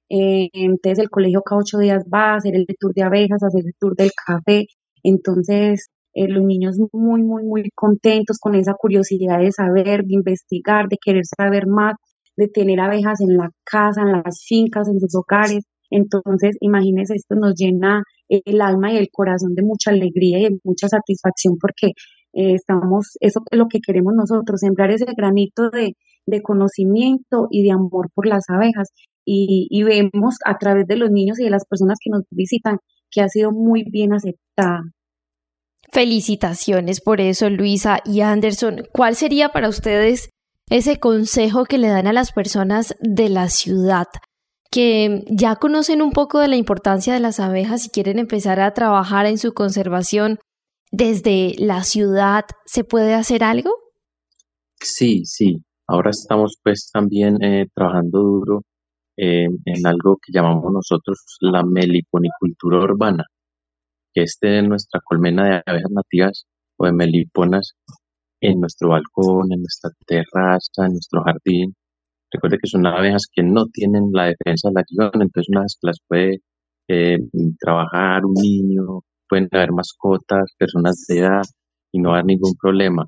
Eh, 0.09 0.49
entonces 0.53 0.99
el 0.99 1.09
colegio 1.09 1.41
cada 1.41 1.61
ocho 1.61 1.79
días 1.79 2.05
va 2.13 2.33
a 2.33 2.35
hacer 2.37 2.55
el 2.55 2.65
tour 2.79 2.93
de 2.93 3.03
abejas, 3.03 3.43
hacer 3.43 3.63
el 3.65 3.73
tour 3.79 3.95
del 3.95 4.11
café, 4.25 4.65
entonces 5.03 5.89
eh, 6.13 6.27
los 6.29 6.43
niños 6.43 6.77
muy, 6.93 7.23
muy, 7.23 7.43
muy 7.43 7.69
contentos 7.75 8.37
con 8.39 8.55
esa 8.55 8.73
curiosidad 8.73 9.39
de 9.39 9.51
saber, 9.51 10.03
de 10.03 10.15
investigar, 10.15 10.87
de 10.87 10.97
querer 11.03 11.23
saber 11.25 11.67
más, 11.67 11.95
de 12.37 12.47
tener 12.47 12.79
abejas 12.79 13.21
en 13.21 13.37
la 13.37 13.49
casa, 13.63 14.01
en 14.01 14.11
las 14.23 14.43
fincas, 14.47 14.87
en 14.87 14.99
sus 14.99 15.13
hogares. 15.15 15.65
Entonces, 15.89 16.57
imagínense, 16.61 17.15
esto 17.15 17.35
nos 17.35 17.55
llena 17.55 18.03
el 18.29 18.61
alma 18.61 18.91
y 18.93 18.97
el 18.97 19.09
corazón 19.11 19.55
de 19.55 19.63
mucha 19.63 19.91
alegría 19.91 20.39
y 20.39 20.43
de 20.43 20.59
mucha 20.63 20.87
satisfacción 20.87 21.57
porque 21.59 21.93
eh, 22.33 22.53
estamos, 22.55 23.17
eso 23.19 23.41
es 23.49 23.57
lo 23.57 23.67
que 23.67 23.79
queremos 23.79 24.13
nosotros, 24.15 24.59
sembrar 24.59 24.91
ese 24.91 25.05
granito 25.15 25.69
de, 25.69 25.93
de 26.27 26.41
conocimiento 26.43 27.47
y 27.49 27.63
de 27.63 27.71
amor 27.71 28.09
por 28.13 28.27
las 28.27 28.43
abejas. 28.49 28.89
y, 29.29 29.83
vemos 29.83 30.35
a 30.45 30.57
través 30.57 30.87
de 30.87 30.95
los 30.95 31.11
niños 31.11 31.37
y 31.37 31.43
de 31.43 31.49
las 31.49 31.65
personas 31.65 31.97
que 32.01 32.09
nos 32.09 32.23
visitan 32.31 32.77
que 33.11 33.21
ha 33.21 33.27
sido 33.27 33.51
muy 33.51 33.83
bien 33.83 34.13
aceptada. 34.13 34.83
Felicitaciones 35.91 37.01
por 37.01 37.21
eso, 37.21 37.49
Luisa 37.49 37.99
y 38.05 38.21
Anderson. 38.21 38.83
¿Cuál 38.93 39.15
sería 39.15 39.49
para 39.49 39.69
ustedes 39.69 40.29
ese 40.69 40.99
consejo 40.99 41.65
que 41.65 41.77
le 41.77 41.87
dan 41.87 42.07
a 42.07 42.13
las 42.13 42.31
personas 42.31 42.95
de 42.99 43.29
la 43.29 43.49
ciudad 43.49 44.07
que 44.69 45.23
ya 45.29 45.55
conocen 45.55 46.01
un 46.01 46.11
poco 46.11 46.39
de 46.39 46.49
la 46.49 46.57
importancia 46.57 47.13
de 47.13 47.21
las 47.21 47.39
abejas 47.39 47.85
y 47.85 47.89
quieren 47.89 48.19
empezar 48.19 48.59
a 48.59 48.73
trabajar 48.73 49.25
en 49.25 49.37
su 49.37 49.53
conservación 49.53 50.39
desde 50.91 51.55
la 51.57 51.83
ciudad? 51.83 52.45
¿Se 52.65 52.83
puede 52.83 53.13
hacer 53.13 53.43
algo? 53.43 53.71
Sí, 54.81 55.25
sí. 55.25 55.63
Ahora 55.89 56.09
estamos 56.11 56.57
pues 56.63 56.89
también 56.91 57.41
eh, 57.41 57.65
trabajando 57.73 58.19
duro 58.19 58.63
eh, 59.17 59.47
en 59.65 59.87
algo 59.87 60.17
que 60.21 60.33
llamamos 60.33 60.71
nosotros 60.71 61.37
la 61.41 61.63
meliponicultura 61.63 62.79
urbana, 62.79 63.25
que 64.13 64.23
es 64.23 64.37
tener 64.39 64.67
nuestra 64.67 65.01
colmena 65.03 65.45
de 65.45 65.63
abejas 65.65 65.91
nativas 65.91 66.45
o 66.77 66.85
de 66.87 66.93
meliponas 66.93 67.73
en 68.41 68.59
nuestro 68.59 68.89
balcón, 68.89 69.51
en 69.53 69.61
nuestra 69.61 69.91
terraza, 70.05 70.85
en 70.85 70.93
nuestro 70.93 71.23
jardín. 71.23 71.73
Recuerde 72.31 72.57
que 72.61 72.69
son 72.69 72.85
abejas 72.87 73.25
que 73.33 73.43
no 73.43 73.67
tienen 73.67 74.09
la 74.13 74.25
defensa 74.25 74.69
de 74.69 74.73
la 74.75 74.83
guion, 74.89 75.21
entonces 75.21 75.49
una 75.49 75.61
vez 75.61 75.77
que 75.81 75.87
las 75.87 75.99
puede 76.07 76.39
eh, 76.89 77.19
trabajar 77.59 78.25
un 78.25 78.33
niño, 78.33 79.01
pueden 79.29 79.47
haber 79.53 79.71
mascotas, 79.71 80.53
personas 80.57 81.05
de 81.07 81.19
edad 81.19 81.43
y 81.93 81.99
no 81.99 82.11
haber 82.13 82.25
ningún 82.25 82.53
problema. 82.61 83.07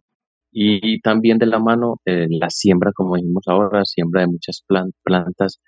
Y, 0.51 0.99
también 1.01 1.37
de 1.37 1.45
la 1.45 1.59
mano 1.59 1.97
eh, 2.05 2.27
la 2.29 2.49
siembra, 2.49 2.91
como 2.93 3.15
dijimos 3.15 3.43
ahora, 3.47 3.85
siembra 3.85 4.21
de 4.21 4.27
muchas 4.27 4.63
plantas 5.03 5.59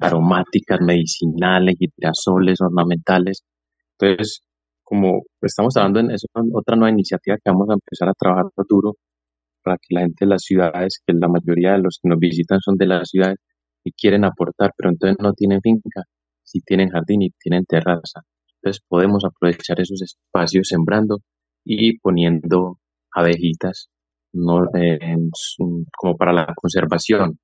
aromáticas, 0.00 0.80
medicinales, 0.80 1.76
girasoles, 1.78 2.60
ornamentales. 2.60 3.42
Entonces, 3.98 4.42
como 4.82 5.22
estamos 5.42 5.76
hablando 5.76 6.00
en 6.00 6.10
eso, 6.12 6.26
otra 6.54 6.76
nueva 6.76 6.92
iniciativa 6.92 7.36
que 7.36 7.50
vamos 7.50 7.70
a 7.70 7.74
empezar 7.74 8.08
a 8.08 8.14
trabajar 8.14 8.46
duro 8.68 8.96
para 9.62 9.78
que 9.78 9.94
la 9.94 10.02
gente 10.02 10.26
de 10.26 10.28
las 10.28 10.42
ciudades, 10.42 11.00
que 11.06 11.14
la 11.14 11.28
mayoría 11.28 11.72
de 11.72 11.78
los 11.78 11.98
que 12.02 12.08
nos 12.08 12.18
visitan 12.18 12.60
son 12.60 12.76
de 12.76 12.86
las 12.86 13.08
ciudades 13.10 13.38
y 13.84 13.92
quieren 13.92 14.24
aportar, 14.24 14.72
pero 14.76 14.90
entonces 14.90 15.16
no 15.20 15.32
tienen 15.32 15.60
finca, 15.62 16.02
si 16.44 16.60
tienen 16.60 16.90
jardín 16.90 17.22
y 17.22 17.30
tienen 17.40 17.64
terraza. 17.66 18.22
Entonces 18.60 18.82
podemos 18.88 19.24
aprovechar 19.24 19.80
esos 19.80 20.02
espacios 20.02 20.68
sembrando 20.68 21.18
y 21.64 21.98
poniendo 21.98 22.78
abejitas 23.12 23.88
no, 24.36 24.66
como 25.98 26.16
para 26.16 26.32
la 26.32 26.54
conservación. 26.54 27.38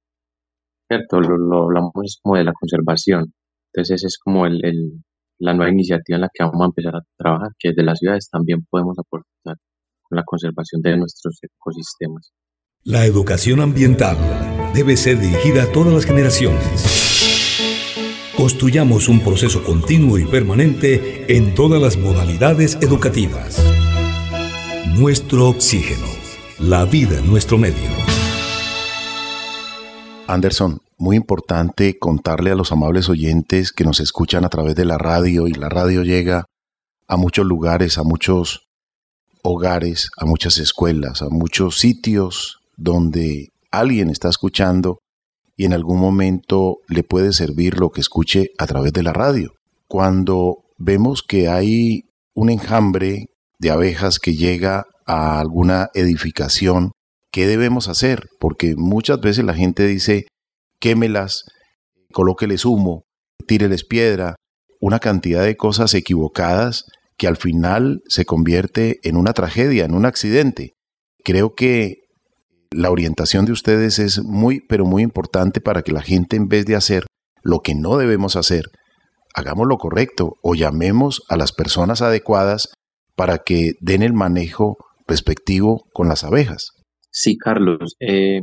¿cierto? 0.92 1.20
Lo, 1.20 1.64
hablamos 1.64 2.20
como 2.22 2.36
de 2.36 2.44
la 2.44 2.52
conservación. 2.52 3.32
Entonces, 3.72 3.96
esa 3.96 4.06
es 4.06 4.18
como 4.18 4.46
el, 4.46 4.60
la 5.38 5.54
nueva 5.54 5.72
iniciativa 5.72 6.16
en 6.16 6.20
la 6.20 6.28
que 6.32 6.44
vamos 6.44 6.60
a 6.60 6.66
empezar 6.66 6.96
a 6.96 7.02
trabajar, 7.16 7.48
que 7.58 7.70
desde 7.70 7.82
las 7.82 7.98
ciudades 7.98 8.28
también 8.30 8.66
podemos 8.68 8.98
aportar 8.98 9.56
con 10.02 10.16
la 10.16 10.24
conservación 10.24 10.82
de 10.82 10.96
nuestros 10.96 11.38
ecosistemas. 11.42 12.32
La 12.84 13.06
educación 13.06 13.60
ambiental 13.60 14.16
debe 14.74 14.96
ser 14.96 15.18
dirigida 15.18 15.64
a 15.64 15.72
todas 15.72 15.92
las 15.92 16.04
generaciones. 16.04 17.10
Construyamos 18.36 19.08
un 19.08 19.20
proceso 19.20 19.62
continuo 19.62 20.18
y 20.18 20.24
permanente 20.24 21.32
en 21.34 21.54
todas 21.54 21.80
las 21.80 21.96
modalidades 21.96 22.76
educativas. 22.82 23.62
Nuestro 24.98 25.48
oxígeno, 25.48 26.06
la 26.62 26.84
vida 26.84 27.18
en 27.18 27.26
nuestro 27.28 27.58
medio. 27.58 27.88
Anderson, 30.28 30.80
muy 30.96 31.16
importante 31.16 31.98
contarle 31.98 32.52
a 32.52 32.54
los 32.54 32.70
amables 32.70 33.08
oyentes 33.08 33.72
que 33.72 33.84
nos 33.84 33.98
escuchan 33.98 34.44
a 34.44 34.48
través 34.48 34.76
de 34.76 34.84
la 34.84 34.96
radio 34.96 35.48
y 35.48 35.52
la 35.52 35.68
radio 35.68 36.04
llega 36.04 36.44
a 37.08 37.16
muchos 37.16 37.44
lugares, 37.46 37.98
a 37.98 38.04
muchos 38.04 38.68
hogares, 39.42 40.08
a 40.16 40.24
muchas 40.24 40.58
escuelas, 40.58 41.20
a 41.22 41.28
muchos 41.30 41.80
sitios 41.80 42.60
donde 42.76 43.48
alguien 43.72 44.08
está 44.08 44.28
escuchando 44.28 44.98
y 45.56 45.64
en 45.64 45.72
algún 45.72 45.98
momento 45.98 46.76
le 46.86 47.02
puede 47.02 47.32
servir 47.32 47.80
lo 47.80 47.90
que 47.90 48.00
escuche 48.00 48.52
a 48.56 48.68
través 48.68 48.92
de 48.92 49.02
la 49.02 49.12
radio. 49.12 49.52
Cuando 49.88 50.58
vemos 50.78 51.24
que 51.24 51.48
hay 51.48 52.04
un 52.34 52.50
enjambre 52.50 53.26
de 53.58 53.70
abejas 53.70 54.20
que 54.20 54.36
llega 54.36 54.86
a 55.06 55.40
alguna 55.40 55.88
edificación 55.94 56.92
¿qué 57.32 57.46
debemos 57.46 57.88
hacer? 57.88 58.28
Porque 58.38 58.74
muchas 58.76 59.20
veces 59.20 59.44
la 59.44 59.54
gente 59.54 59.86
dice, 59.86 60.26
quémelas, 60.78 61.44
colóqueles 62.12 62.64
humo, 62.64 63.04
tíreles 63.48 63.84
piedra, 63.84 64.36
una 64.80 65.00
cantidad 65.00 65.42
de 65.42 65.56
cosas 65.56 65.94
equivocadas 65.94 66.84
que 67.16 67.26
al 67.26 67.36
final 67.36 68.02
se 68.06 68.24
convierte 68.24 68.98
en 69.02 69.16
una 69.16 69.32
tragedia, 69.32 69.84
en 69.84 69.94
un 69.94 70.06
accidente. 70.06 70.74
Creo 71.24 71.54
que 71.54 71.96
la 72.70 72.90
orientación 72.90 73.44
de 73.44 73.52
ustedes 73.52 73.98
es 73.98 74.22
muy, 74.22 74.60
pero 74.68 74.84
muy 74.84 75.02
importante 75.02 75.60
para 75.60 75.82
que 75.82 75.92
la 75.92 76.02
gente 76.02 76.36
en 76.36 76.48
vez 76.48 76.66
de 76.66 76.76
hacer 76.76 77.06
lo 77.42 77.60
que 77.60 77.74
no 77.74 77.96
debemos 77.96 78.36
hacer, 78.36 78.64
hagamos 79.34 79.66
lo 79.66 79.78
correcto 79.78 80.34
o 80.42 80.54
llamemos 80.54 81.22
a 81.28 81.36
las 81.36 81.52
personas 81.52 82.02
adecuadas 82.02 82.68
para 83.14 83.38
que 83.38 83.72
den 83.80 84.02
el 84.02 84.14
manejo 84.14 84.76
respectivo 85.12 85.84
con 85.92 86.08
las 86.08 86.24
abejas. 86.24 86.72
Sí, 87.10 87.36
Carlos. 87.36 87.96
Eh, 88.00 88.40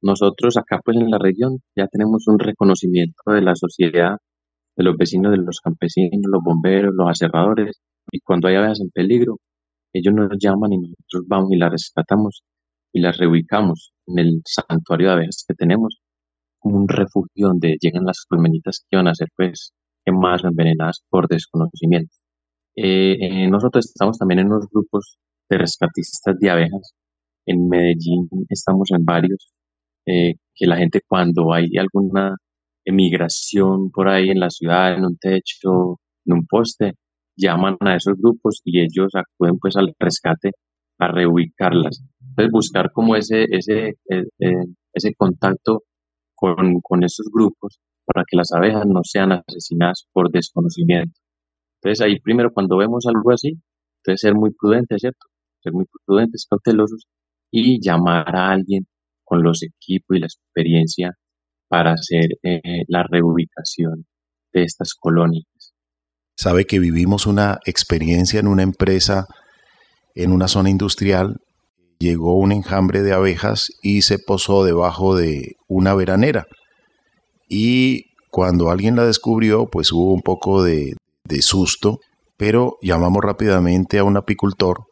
nosotros 0.00 0.56
acá 0.56 0.78
pues 0.84 0.96
en 0.96 1.10
la 1.10 1.18
región 1.18 1.58
ya 1.76 1.86
tenemos 1.88 2.28
un 2.28 2.38
reconocimiento 2.38 3.22
de 3.26 3.42
la 3.42 3.54
sociedad, 3.56 4.16
de 4.76 4.84
los 4.84 4.96
vecinos, 4.96 5.32
de 5.32 5.38
los 5.38 5.58
campesinos, 5.60 6.22
los 6.30 6.42
bomberos, 6.44 6.92
los 6.94 7.10
aserradores, 7.10 7.80
y 8.12 8.20
cuando 8.20 8.46
hay 8.46 8.56
abejas 8.56 8.80
en 8.80 8.90
peligro, 8.90 9.38
ellos 9.92 10.14
nos 10.14 10.28
llaman 10.38 10.72
y 10.72 10.78
nosotros 10.78 11.24
vamos 11.26 11.48
y 11.52 11.56
las 11.56 11.72
rescatamos 11.72 12.42
y 12.92 13.00
las 13.00 13.16
reubicamos 13.16 13.92
en 14.06 14.18
el 14.20 14.42
santuario 14.44 15.08
de 15.08 15.14
abejas 15.14 15.44
que 15.48 15.54
tenemos, 15.54 15.98
como 16.60 16.76
un 16.76 16.88
refugio 16.88 17.48
donde 17.48 17.76
llegan 17.80 18.04
las 18.04 18.24
colmenitas 18.28 18.84
que 18.88 18.96
van 18.96 19.08
a 19.08 19.14
ser 19.14 19.28
pues 19.36 19.72
quemadas 20.04 20.44
o 20.44 20.48
envenenadas 20.48 21.02
por 21.08 21.26
desconocimiento. 21.26 22.14
Eh, 22.76 23.16
eh, 23.20 23.48
nosotros 23.48 23.86
estamos 23.86 24.18
también 24.18 24.40
en 24.40 24.46
unos 24.46 24.66
grupos 24.70 25.18
de 25.48 25.58
rescatistas 25.58 26.38
de 26.38 26.50
abejas 26.50 26.94
en 27.46 27.68
Medellín 27.68 28.28
estamos 28.48 28.90
en 28.92 29.04
varios, 29.04 29.52
eh, 30.06 30.34
que 30.54 30.66
la 30.66 30.76
gente 30.76 31.00
cuando 31.06 31.52
hay 31.52 31.76
alguna 31.78 32.36
emigración 32.84 33.90
por 33.90 34.08
ahí 34.08 34.30
en 34.30 34.40
la 34.40 34.50
ciudad, 34.50 34.94
en 34.94 35.04
un 35.04 35.16
techo, 35.16 36.00
en 36.26 36.34
un 36.34 36.46
poste, 36.46 36.94
llaman 37.36 37.76
a 37.80 37.96
esos 37.96 38.14
grupos 38.16 38.60
y 38.64 38.80
ellos 38.80 39.12
acuden 39.14 39.58
pues 39.58 39.76
al 39.76 39.92
rescate 39.98 40.52
a 40.98 41.08
reubicarlas. 41.08 42.02
Entonces 42.20 42.52
buscar 42.52 42.92
como 42.92 43.16
ese, 43.16 43.44
ese, 43.50 43.88
eh, 44.08 44.24
eh, 44.38 44.64
ese 44.92 45.14
contacto 45.14 45.82
con, 46.34 46.80
con 46.82 47.04
esos 47.04 47.26
grupos 47.32 47.78
para 48.04 48.24
que 48.28 48.36
las 48.36 48.52
abejas 48.52 48.84
no 48.86 49.00
sean 49.02 49.32
asesinadas 49.32 50.06
por 50.12 50.30
desconocimiento. 50.30 51.18
Entonces 51.82 52.04
ahí 52.06 52.20
primero 52.20 52.52
cuando 52.52 52.76
vemos 52.76 53.06
algo 53.06 53.32
así, 53.32 53.58
entonces 53.98 54.20
ser 54.20 54.34
muy 54.34 54.50
prudentes, 54.52 55.00
¿cierto? 55.00 55.26
Ser 55.64 55.72
muy 55.72 55.86
prudentes, 56.06 56.46
cautelosos 56.48 57.06
y 57.50 57.80
llamar 57.80 58.36
a 58.36 58.50
alguien 58.50 58.86
con 59.24 59.42
los 59.42 59.62
equipos 59.62 60.16
y 60.16 60.20
la 60.20 60.26
experiencia 60.26 61.16
para 61.68 61.92
hacer 61.92 62.38
eh, 62.42 62.84
la 62.86 63.02
reubicación 63.02 64.04
de 64.52 64.62
estas 64.62 64.94
colonias. 64.94 65.46
Sabe 66.36 66.66
que 66.66 66.78
vivimos 66.78 67.26
una 67.26 67.58
experiencia 67.64 68.38
en 68.38 68.46
una 68.46 68.62
empresa, 68.62 69.26
en 70.14 70.30
una 70.30 70.46
zona 70.46 70.68
industrial, 70.70 71.38
llegó 71.98 72.34
un 72.34 72.52
enjambre 72.52 73.02
de 73.02 73.12
abejas 73.12 73.68
y 73.82 74.02
se 74.02 74.18
posó 74.18 74.64
debajo 74.64 75.16
de 75.16 75.56
una 75.66 75.94
veranera. 75.94 76.46
Y 77.48 78.06
cuando 78.30 78.70
alguien 78.70 78.96
la 78.96 79.06
descubrió, 79.06 79.66
pues 79.70 79.92
hubo 79.92 80.12
un 80.12 80.22
poco 80.22 80.62
de, 80.62 80.94
de 81.24 81.42
susto, 81.42 81.98
pero 82.36 82.76
llamamos 82.82 83.22
rápidamente 83.22 83.98
a 83.98 84.04
un 84.04 84.16
apicultor, 84.16 84.84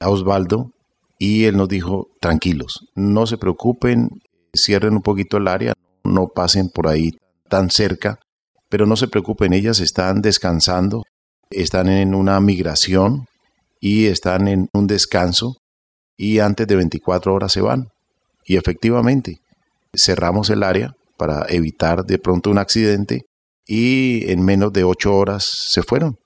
a 0.00 0.10
Osvaldo, 0.10 0.70
y 1.18 1.44
él 1.44 1.56
nos 1.56 1.68
dijo, 1.68 2.08
tranquilos, 2.20 2.86
no 2.94 3.26
se 3.26 3.38
preocupen, 3.38 4.08
cierren 4.54 4.94
un 4.94 5.02
poquito 5.02 5.36
el 5.38 5.48
área, 5.48 5.74
no 6.04 6.28
pasen 6.28 6.68
por 6.68 6.86
ahí 6.88 7.12
tan 7.48 7.70
cerca, 7.70 8.18
pero 8.68 8.86
no 8.86 8.96
se 8.96 9.08
preocupen, 9.08 9.52
ellas 9.52 9.80
están 9.80 10.20
descansando, 10.22 11.02
están 11.50 11.88
en 11.88 12.14
una 12.14 12.38
migración 12.40 13.26
y 13.80 14.06
están 14.06 14.48
en 14.48 14.68
un 14.72 14.86
descanso 14.86 15.56
y 16.16 16.40
antes 16.40 16.66
de 16.66 16.76
24 16.76 17.34
horas 17.34 17.52
se 17.52 17.60
van. 17.60 17.88
Y 18.44 18.56
efectivamente, 18.56 19.38
cerramos 19.94 20.50
el 20.50 20.62
área 20.62 20.92
para 21.16 21.46
evitar 21.48 22.04
de 22.04 22.18
pronto 22.18 22.50
un 22.50 22.58
accidente 22.58 23.22
y 23.66 24.30
en 24.30 24.44
menos 24.44 24.72
de 24.72 24.84
8 24.84 25.14
horas 25.14 25.44
se 25.44 25.82
fueron, 25.82 26.16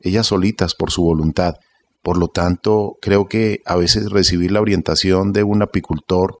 ellas 0.00 0.26
solitas 0.26 0.74
por 0.74 0.90
su 0.90 1.02
voluntad. 1.02 1.54
Por 2.02 2.18
lo 2.18 2.28
tanto, 2.28 2.98
creo 3.00 3.26
que 3.26 3.60
a 3.64 3.76
veces 3.76 4.10
recibir 4.10 4.50
la 4.50 4.60
orientación 4.60 5.32
de 5.32 5.44
un 5.44 5.62
apicultor 5.62 6.40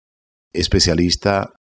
especialista 0.52 1.54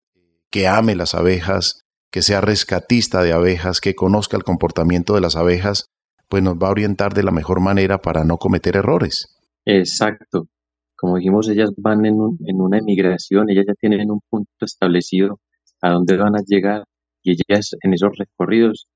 que 0.49 0.67
ame 0.67 0.95
las 0.95 1.13
abejas, 1.13 1.83
que 2.11 2.21
sea 2.21 2.41
rescatista 2.41 3.23
de 3.23 3.31
abejas, 3.31 3.79
que 3.79 3.95
conozca 3.95 4.35
el 4.37 4.43
comportamiento 4.43 5.13
de 5.13 5.21
las 5.21 5.35
abejas, 5.35 5.85
pues 6.27 6.41
nos 6.43 6.55
va 6.55 6.67
a 6.67 6.71
orientar 6.71 7.13
de 7.13 7.23
la 7.23 7.31
mejor 7.31 7.61
manera 7.61 7.99
para 7.99 8.23
no 8.23 8.37
cometer 8.37 8.75
errores. 8.75 9.37
Exacto. 9.65 10.47
Como 10.95 11.17
dijimos, 11.17 11.47
ellas 11.49 11.71
van 11.77 12.05
en, 12.05 12.15
en 12.45 12.61
una 12.61 12.79
emigración, 12.79 13.49
ellas 13.49 13.65
ya 13.67 13.73
tienen 13.75 14.11
un 14.11 14.21
punto 14.29 14.65
establecido 14.65 15.39
a 15.81 15.91
dónde 15.91 16.17
van 16.17 16.35
a 16.35 16.43
llegar 16.45 16.83
y 17.23 17.31
ellas 17.31 17.71
en 17.81 17.93
esos 17.93 18.11
recorridos 18.17 18.87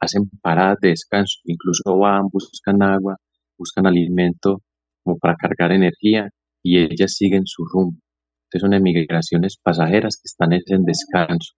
hacen 0.00 0.28
paradas 0.42 0.78
de 0.80 0.88
descanso, 0.88 1.38
incluso 1.44 1.96
van, 1.98 2.28
buscan 2.30 2.82
agua, 2.82 3.16
buscan 3.58 3.86
alimento 3.86 4.62
como 5.02 5.18
para 5.18 5.36
cargar 5.36 5.72
energía 5.72 6.30
y 6.62 6.78
ellas 6.78 7.14
siguen 7.14 7.42
su 7.46 7.64
rumbo. 7.64 7.98
Entonces 8.46 8.60
son 8.62 8.74
emigraciones 8.74 9.56
pasajeras 9.62 10.16
que 10.16 10.26
están 10.26 10.52
en 10.52 10.84
descanso. 10.84 11.54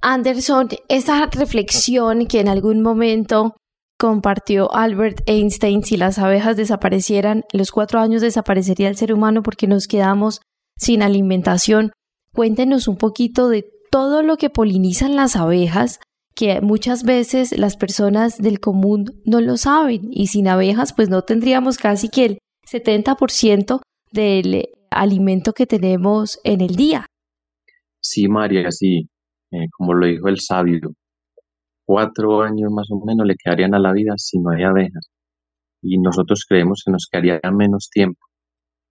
Anderson, 0.00 0.68
esa 0.88 1.26
reflexión 1.26 2.26
que 2.26 2.40
en 2.40 2.48
algún 2.48 2.82
momento 2.82 3.56
compartió 3.98 4.72
Albert 4.72 5.22
Einstein, 5.26 5.82
si 5.82 5.96
las 5.96 6.18
abejas 6.18 6.56
desaparecieran, 6.56 7.44
en 7.52 7.58
los 7.58 7.72
cuatro 7.72 7.98
años 7.98 8.22
desaparecería 8.22 8.88
el 8.88 8.96
ser 8.96 9.12
humano 9.12 9.42
porque 9.42 9.66
nos 9.66 9.88
quedamos 9.88 10.40
sin 10.76 11.02
alimentación. 11.02 11.90
Cuéntenos 12.32 12.86
un 12.86 12.96
poquito 12.96 13.48
de 13.48 13.68
todo 13.90 14.22
lo 14.22 14.36
que 14.36 14.50
polinizan 14.50 15.16
las 15.16 15.34
abejas, 15.34 15.98
que 16.38 16.60
muchas 16.60 17.02
veces 17.02 17.58
las 17.58 17.76
personas 17.76 18.38
del 18.38 18.60
común 18.60 19.20
no 19.24 19.40
lo 19.40 19.56
saben 19.56 20.08
y 20.12 20.28
sin 20.28 20.46
abejas 20.46 20.92
pues 20.92 21.10
no 21.10 21.22
tendríamos 21.22 21.78
casi 21.78 22.08
que 22.08 22.26
el 22.26 22.38
70% 22.64 23.80
del 24.12 24.68
alimento 24.88 25.52
que 25.52 25.66
tenemos 25.66 26.38
en 26.44 26.60
el 26.60 26.76
día. 26.76 27.06
Sí, 28.00 28.28
María, 28.28 28.70
sí. 28.70 29.08
Eh, 29.50 29.66
como 29.76 29.94
lo 29.94 30.06
dijo 30.06 30.28
el 30.28 30.38
sabio, 30.38 30.78
cuatro 31.84 32.42
años 32.42 32.70
más 32.70 32.86
o 32.92 33.04
menos 33.04 33.26
le 33.26 33.34
quedarían 33.34 33.74
a 33.74 33.80
la 33.80 33.92
vida 33.92 34.12
si 34.16 34.38
no 34.38 34.50
hay 34.50 34.62
abejas. 34.62 35.10
Y 35.82 35.98
nosotros 35.98 36.44
creemos 36.48 36.82
que 36.86 36.92
nos 36.92 37.08
quedaría 37.10 37.40
menos 37.50 37.90
tiempo, 37.90 38.20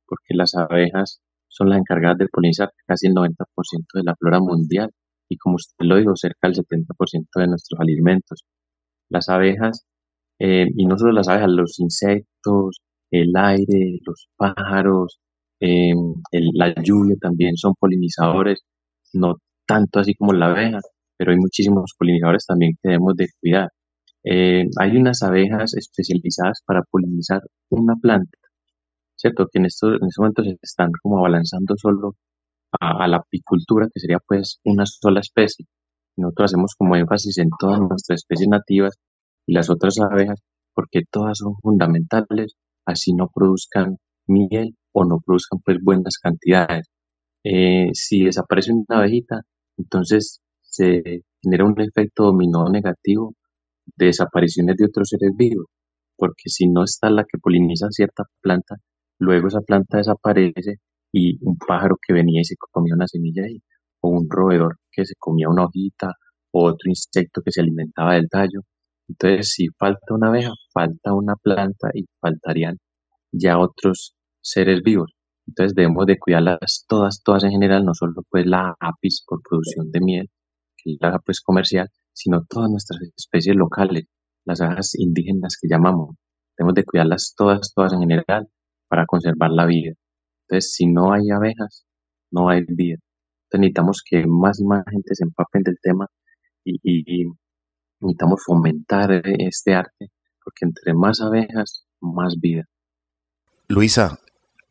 porque 0.06 0.34
las 0.34 0.54
abejas 0.54 1.22
son 1.48 1.70
las 1.70 1.80
encargadas 1.80 2.18
de 2.18 2.28
polinizar 2.28 2.72
casi 2.86 3.08
el 3.08 3.14
90% 3.14 3.36
de 3.94 4.04
la 4.04 4.16
flora 4.20 4.42
mundial 4.42 4.92
y 5.30 5.38
como 5.38 5.56
usted 5.56 5.86
lo 5.86 5.98
dijo, 5.98 6.16
cerca 6.16 6.48
del 6.50 6.56
70% 6.56 7.28
de 7.36 7.48
nuestros 7.48 7.80
alimentos. 7.80 8.44
Las 9.10 9.30
abejas, 9.30 9.86
eh, 10.40 10.68
y 10.76 10.86
no 10.86 10.98
solo 10.98 11.14
las 11.14 11.28
abejas, 11.30 11.50
los 11.52 11.80
insectos, 11.80 12.82
el 13.12 13.32
aire, 13.36 14.00
los 14.06 14.28
pájaros, 14.38 15.20
eh, 15.60 15.94
la 16.32 16.74
lluvia 16.84 17.16
también 17.22 17.58
son 17.58 17.74
polinizadores, 17.80 18.62
no 19.14 19.38
tanto 19.66 20.00
así 20.00 20.16
como 20.16 20.34
la 20.34 20.48
abeja, 20.48 20.80
pero 21.18 21.32
hay 21.32 21.38
muchísimos 21.38 21.94
polinizadores 21.98 22.46
también 22.46 22.74
que 22.82 22.90
debemos 22.90 23.16
de 23.16 23.28
cuidar. 23.42 23.70
Eh, 24.24 24.66
hay 24.80 24.98
unas 24.98 25.24
abejas 25.24 25.76
especializadas 25.76 26.62
para 26.66 26.84
polinizar 26.92 27.42
una 27.70 27.96
planta, 27.96 28.38
¿cierto? 29.16 29.48
Que 29.52 29.60
en 29.60 29.66
estos, 29.68 29.92
en 30.02 30.08
estos 30.08 30.20
momentos 30.20 30.46
se 30.48 30.58
están 30.62 30.92
como 31.02 31.20
abalanzando 31.20 31.76
solo 31.78 32.16
a, 32.80 33.08
la 33.08 33.18
apicultura, 33.18 33.88
que 33.94 34.00
sería 34.00 34.20
pues 34.26 34.60
una 34.64 34.86
sola 34.86 35.20
especie. 35.20 35.66
Nosotros 36.18 36.52
hacemos 36.52 36.76
como 36.78 36.96
énfasis 36.96 37.38
en 37.40 37.50
todas 37.60 37.80
nuestras 37.80 38.22
especies 38.22 38.50
nativas 38.50 38.96
y 39.46 39.54
las 39.54 39.70
otras 39.70 39.98
abejas, 40.00 40.40
porque 40.74 41.02
todas 41.10 41.38
son 41.40 41.56
fundamentales, 41.62 42.54
así 42.86 43.14
no 43.14 43.30
produzcan 43.34 43.98
miel 44.28 44.76
o 44.94 45.06
no 45.06 45.20
produzcan 45.26 45.60
pues 45.64 45.78
buenas 45.82 46.18
cantidades. 46.18 46.88
Eh, 47.44 47.90
si 47.94 48.26
desaparece 48.26 48.74
una 48.74 49.00
abejita, 49.00 49.42
entonces 49.78 50.42
se 50.62 51.22
genera 51.42 51.66
un 51.66 51.80
efecto 51.80 52.26
dominó 52.26 52.70
negativo 52.70 53.34
de 53.96 54.08
desapariciones 54.08 54.76
de 54.78 54.86
otros 54.86 55.10
seres 55.10 55.32
vivos, 55.36 55.66
porque 56.18 56.50
si 56.50 56.68
no 56.68 56.84
está 56.84 57.10
la 57.10 57.24
que 57.24 57.38
poliniza 57.40 57.88
cierta 57.92 58.24
planta, 58.42 58.76
luego 59.20 59.48
esa 59.48 59.62
planta 59.62 59.98
desaparece 59.98 60.80
y 61.18 61.38
un 61.42 61.58
pájaro 61.58 61.98
que 62.06 62.14
venía 62.14 62.42
y 62.42 62.46
se 62.46 62.56
comía 62.58 62.96
una 62.96 63.08
semilla 63.08 63.44
ahí, 63.44 63.62
o 64.02 64.10
un 64.10 64.28
roedor 64.30 64.78
que 64.92 65.06
se 65.06 65.16
comía 65.18 65.50
una 65.50 65.66
hojita, 65.66 66.14
o 66.52 66.66
otro 66.66 66.90
insecto 66.90 67.42
que 67.44 67.52
se 67.52 67.62
alimentaba 67.62 68.16
del 68.16 68.30
tallo. 68.30 68.62
Entonces, 69.08 69.52
si 69.54 69.68
falta 69.78 70.14
una 70.14 70.28
abeja, 70.30 70.52
falta 70.74 71.14
una 71.14 71.36
planta 71.36 71.90
y 71.94 72.06
faltarían 72.22 72.78
ya 73.32 73.58
otros 73.60 74.14
seres 74.42 74.82
vivos. 74.84 75.12
Entonces 75.48 75.76
debemos 75.76 76.06
de 76.06 76.20
cuidarlas 76.20 76.86
todas, 76.88 77.22
todas 77.24 77.44
en 77.44 77.52
general, 77.52 77.86
no 77.86 77.94
solo 77.94 78.22
pues 78.30 78.46
la 78.46 78.76
apis 78.80 79.24
por 79.26 79.42
producción 79.42 79.92
de 79.92 80.02
miel, 80.02 80.30
que 80.78 80.94
es 80.94 80.98
la 81.00 81.20
pues 81.20 81.42
comercial, 81.42 81.88
sino 82.14 82.44
todas 82.50 82.70
nuestras 82.70 83.00
especies 83.16 83.56
locales, 83.56 84.06
las 84.46 84.62
abejas 84.62 84.96
indígenas 84.96 85.58
que 85.62 85.68
llamamos. 85.70 86.16
Debemos 86.58 86.76
de 86.76 86.84
cuidarlas 86.84 87.34
todas, 87.38 87.74
todas 87.74 87.94
en 87.94 88.02
general 88.02 88.48
para 88.90 89.06
conservar 89.06 89.52
la 89.52 89.66
vida. 89.66 89.94
Entonces, 90.48 90.74
si 90.74 90.86
no 90.86 91.12
hay 91.14 91.30
abejas, 91.30 91.86
no 92.32 92.50
hay 92.50 92.64
vida. 92.68 92.98
Entonces, 93.46 93.60
necesitamos 93.60 94.02
que 94.06 94.26
más 94.26 94.60
y 94.60 94.66
más 94.66 94.84
gente 94.90 95.16
se 95.16 95.24
empapen 95.24 95.64
del 95.64 95.78
tema 95.82 96.08
y, 96.64 96.80
y 96.84 97.26
necesitamos 98.00 98.42
fomentar 98.46 99.12
este 99.24 99.74
arte, 99.74 100.12
porque 100.44 100.66
entre 100.66 100.94
más 100.94 101.22
abejas, 101.22 101.86
más 102.00 102.36
vida. 102.40 102.64
Luisa, 103.68 104.20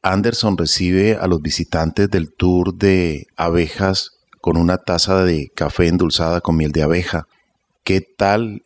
Anderson 0.02 0.56
recibe 0.56 1.16
a 1.16 1.26
los 1.26 1.42
visitantes 1.42 2.08
del 2.10 2.32
tour 2.32 2.74
de 2.74 3.26
abejas 3.36 4.12
con 4.40 4.56
una 4.56 4.78
taza 4.78 5.24
de 5.24 5.50
café 5.54 5.88
endulzada 5.88 6.40
con 6.40 6.56
miel 6.56 6.72
de 6.72 6.82
abeja. 6.82 7.26
¿Qué 7.82 8.00
tal 8.00 8.64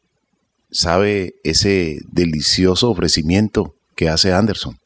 sabe 0.71 1.35
ese 1.43 2.01
delicioso 2.13 2.91
ofrecimiento 2.91 3.75
que 3.97 4.09
hace 4.09 4.33
Anderson? 4.33 4.80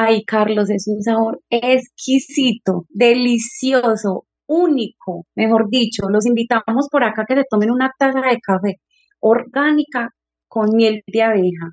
Ay, 0.00 0.22
Carlos, 0.24 0.70
es 0.70 0.86
un 0.86 1.02
sabor 1.02 1.40
exquisito, 1.50 2.86
delicioso, 2.88 4.26
único, 4.46 5.26
mejor 5.34 5.68
dicho. 5.70 6.08
Los 6.08 6.24
invitamos 6.24 6.86
por 6.88 7.02
acá 7.02 7.24
que 7.26 7.34
se 7.34 7.42
tomen 7.50 7.72
una 7.72 7.90
taza 7.98 8.20
de 8.20 8.38
café 8.38 8.76
orgánica 9.18 10.10
con 10.46 10.76
miel 10.76 11.02
de 11.04 11.22
abeja. 11.24 11.72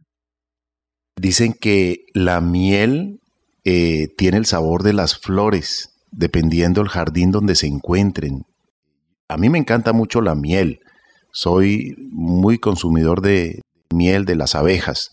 Dicen 1.21 1.53
que 1.53 1.97
la 2.15 2.41
miel 2.41 3.19
eh, 3.63 4.07
tiene 4.17 4.38
el 4.38 4.47
sabor 4.47 4.82
de 4.82 4.93
las 4.93 5.19
flores, 5.19 5.93
dependiendo 6.09 6.82
del 6.82 6.89
jardín 6.89 7.30
donde 7.30 7.53
se 7.53 7.67
encuentren. 7.67 8.41
A 9.30 9.38
mí 9.38 9.49
me 9.49 9.59
encanta 9.59 9.93
mucho 9.93 10.19
la 10.21 10.34
miel. 10.34 10.80
Soy 11.32 11.93
muy 12.09 12.57
consumidor 12.57 13.21
de 13.21 13.61
miel 13.93 14.26
de 14.26 14.36
las 14.36 14.55
abejas. 14.55 15.11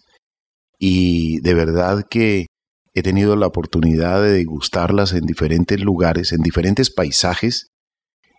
Y 0.78 1.40
de 1.42 1.52
verdad 1.52 2.06
que 2.08 2.46
he 2.94 3.02
tenido 3.02 3.36
la 3.36 3.46
oportunidad 3.46 4.22
de 4.22 4.32
degustarlas 4.32 5.12
en 5.12 5.24
diferentes 5.24 5.80
lugares, 5.80 6.32
en 6.32 6.42
diferentes 6.42 6.92
paisajes, 6.92 7.72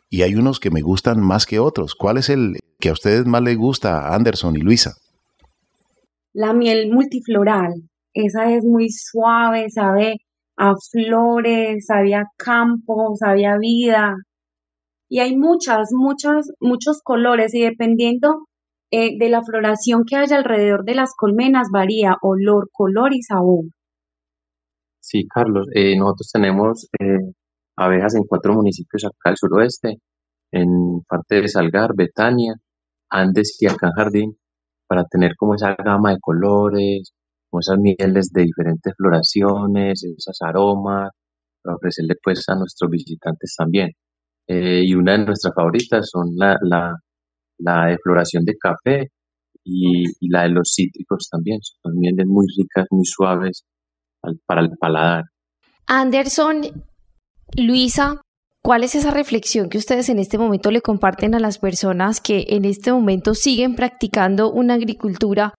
y 0.10 0.22
hay 0.22 0.36
unos 0.36 0.60
que 0.60 0.70
me 0.70 0.82
gustan 0.82 1.22
más 1.22 1.46
que 1.46 1.60
otros. 1.60 1.96
¿Cuál 1.96 2.18
es 2.18 2.30
el 2.30 2.58
que 2.80 2.90
a 2.90 2.94
ustedes 2.94 3.26
más 3.26 3.42
les 3.42 3.58
gusta, 3.58 4.14
Anderson 4.14 4.56
y 4.56 4.60
Luisa? 4.60 4.94
La 6.34 6.54
miel 6.54 6.92
multifloral, 6.92 7.74
esa 8.14 8.52
es 8.54 8.64
muy 8.64 8.90
suave, 8.90 9.70
sabe 9.72 10.18
a 10.56 10.74
flores, 10.92 11.86
sabe 11.88 12.14
a 12.14 12.26
campo, 12.38 13.16
sabe 13.16 13.48
a 13.48 13.58
vida. 13.58 14.16
Y 15.10 15.20
hay 15.20 15.36
muchas, 15.36 15.90
muchas, 15.92 16.52
muchos 16.60 17.02
colores 17.04 17.54
y 17.56 17.62
dependiendo 17.62 18.46
eh, 18.92 19.18
de 19.18 19.30
la 19.30 19.44
floración 19.44 20.04
que 20.08 20.16
haya 20.16 20.38
alrededor 20.38 20.86
de 20.86 20.96
las 20.96 21.14
colmenas 21.16 21.70
varía 21.72 22.18
olor, 22.22 22.70
color 22.72 23.14
y 23.14 23.24
sabor. 23.24 23.66
Sí, 25.06 25.28
Carlos, 25.28 25.68
eh, 25.76 25.98
nosotros 25.98 26.30
tenemos 26.32 26.88
eh, 27.00 27.20
abejas 27.76 28.16
en 28.16 28.24
cuatro 28.24 28.54
municipios 28.54 29.04
acá 29.06 29.32
al 29.32 29.38
suroeste, 29.38 29.98
en 30.52 31.02
parte 31.10 31.42
de 31.42 31.50
Salgar, 31.50 31.92
Betania, 31.96 32.54
Andes 33.10 33.58
y 33.62 33.68
acá 33.68 33.92
Jardín, 33.96 34.38
para 34.88 35.06
tener 35.06 35.36
como 35.38 35.56
esa 35.56 35.76
gama 35.76 36.12
de 36.14 36.20
colores, 36.22 37.14
como 37.50 37.62
esas 37.62 37.80
mieles 37.80 38.32
de 38.34 38.44
diferentes 38.44 38.94
floraciones, 38.98 40.04
esos 40.06 40.38
aromas, 40.42 41.12
para 41.64 41.78
ofrecerle 41.78 42.16
pues 42.24 42.48
a 42.50 42.56
nuestros 42.56 42.92
visitantes 42.92 43.56
también. 43.58 43.92
Eh, 44.48 44.84
y 44.86 44.96
una 44.96 45.14
de 45.14 45.26
nuestras 45.26 45.54
favoritas 45.56 46.10
son 46.12 46.36
la, 46.38 46.58
la, 46.64 46.96
la 47.60 47.88
de 47.88 47.98
floración 48.04 48.46
de 48.46 48.58
café 48.58 49.10
y, 49.64 50.04
y 50.20 50.30
la 50.30 50.44
de 50.44 50.50
los 50.50 50.74
cítricos 50.76 51.30
también, 51.32 51.60
son 51.62 51.98
mieles 52.00 52.28
muy 52.28 52.48
ricas, 52.58 52.88
muy 52.92 53.06
suaves, 53.06 53.66
para 54.46 54.62
el 54.62 54.72
paladar. 54.78 55.26
Anderson, 55.88 56.62
Luisa, 57.56 58.22
¿cuál 58.62 58.84
es 58.84 58.96
esa 58.96 59.12
reflexión 59.12 59.70
que 59.70 59.78
ustedes 59.78 60.10
en 60.10 60.20
este 60.20 60.38
momento 60.38 60.72
le 60.72 60.82
comparten 60.82 61.36
a 61.36 61.40
las 61.40 61.60
personas 61.60 62.22
que 62.22 62.46
en 62.50 62.66
este 62.66 62.92
momento 62.92 63.34
siguen 63.34 63.76
practicando 63.76 64.52
una 64.52 64.76
agricultura 64.76 65.54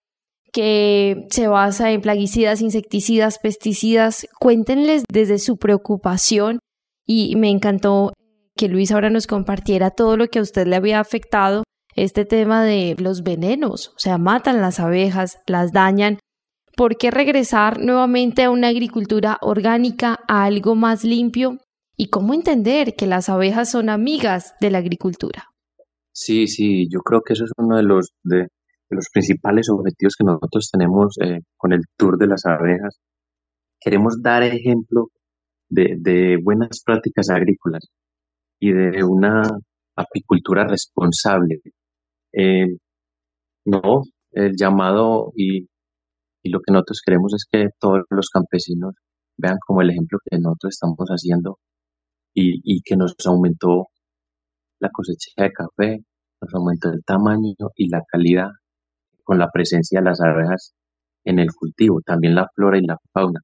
que 0.52 1.26
se 1.30 1.48
basa 1.48 1.90
en 1.90 2.00
plaguicidas, 2.00 2.60
insecticidas, 2.62 3.38
pesticidas? 3.38 4.26
Cuéntenles 4.38 5.04
desde 5.10 5.38
su 5.38 5.56
preocupación 5.56 6.58
y 7.06 7.36
me 7.36 7.50
encantó 7.50 8.12
que 8.56 8.68
Luisa 8.68 8.94
ahora 8.94 9.10
nos 9.10 9.26
compartiera 9.26 9.90
todo 9.90 10.16
lo 10.16 10.28
que 10.28 10.38
a 10.38 10.42
usted 10.42 10.66
le 10.66 10.76
había 10.76 11.00
afectado 11.00 11.64
este 11.96 12.24
tema 12.24 12.64
de 12.64 12.96
los 12.98 13.22
venenos, 13.22 13.88
o 13.88 13.98
sea, 13.98 14.18
matan 14.18 14.60
las 14.60 14.80
abejas, 14.80 15.38
las 15.46 15.72
dañan. 15.72 16.18
¿Por 16.76 16.96
qué 16.96 17.10
regresar 17.10 17.80
nuevamente 17.80 18.42
a 18.42 18.50
una 18.50 18.68
agricultura 18.68 19.38
orgánica, 19.42 20.18
a 20.26 20.44
algo 20.44 20.74
más 20.74 21.04
limpio? 21.04 21.58
¿Y 21.96 22.08
cómo 22.08 22.34
entender 22.34 22.94
que 22.96 23.06
las 23.06 23.28
abejas 23.28 23.70
son 23.70 23.88
amigas 23.88 24.54
de 24.60 24.70
la 24.70 24.78
agricultura? 24.78 25.50
Sí, 26.12 26.48
sí, 26.48 26.88
yo 26.90 27.00
creo 27.00 27.22
que 27.22 27.34
eso 27.34 27.44
es 27.44 27.52
uno 27.56 27.76
de 27.76 27.84
los, 27.84 28.10
principales 29.12 29.68
objetivos 29.70 30.16
que 30.16 30.24
nosotros 30.24 30.68
tenemos 30.72 31.16
eh, 31.20 31.40
con 31.56 31.72
el 31.72 31.82
Tour 31.96 32.18
de 32.18 32.26
las 32.26 32.44
Abejas. 32.44 32.98
Queremos 33.80 34.20
dar 34.20 34.42
ejemplo 34.42 35.08
de, 35.68 35.96
de 35.98 36.38
buenas 36.42 36.82
prácticas 36.84 37.30
agrícolas 37.30 37.88
y 38.58 38.72
de 38.72 39.04
una 39.04 39.42
apicultura 39.96 40.66
responsable. 40.66 41.60
Eh, 42.32 42.76
no, 43.64 44.02
el 44.32 44.52
llamado 44.56 45.32
y, 45.36 45.68
y 46.44 46.50
lo 46.50 46.60
que 46.60 46.72
nosotros 46.72 47.00
queremos 47.04 47.32
es 47.34 47.46
que 47.50 47.68
todos 47.80 48.02
los 48.10 48.28
campesinos 48.28 48.94
vean 49.36 49.56
como 49.66 49.80
el 49.80 49.90
ejemplo 49.90 50.18
que 50.30 50.38
nosotros 50.38 50.74
estamos 50.74 51.08
haciendo 51.08 51.58
y, 52.34 52.60
y 52.62 52.82
que 52.82 52.96
nos 52.96 53.14
aumentó 53.24 53.86
la 54.78 54.90
cosecha 54.92 55.30
de 55.38 55.52
café, 55.52 56.04
nos 56.42 56.54
aumentó 56.54 56.90
el 56.90 57.02
tamaño 57.04 57.54
y 57.76 57.88
la 57.88 58.02
calidad 58.06 58.50
con 59.24 59.38
la 59.38 59.48
presencia 59.50 60.00
de 60.00 60.04
las 60.04 60.20
abejas 60.20 60.74
en 61.24 61.38
el 61.38 61.48
cultivo, 61.52 62.00
también 62.04 62.34
la 62.34 62.46
flora 62.54 62.78
y 62.78 62.82
la 62.86 62.98
fauna. 63.12 63.40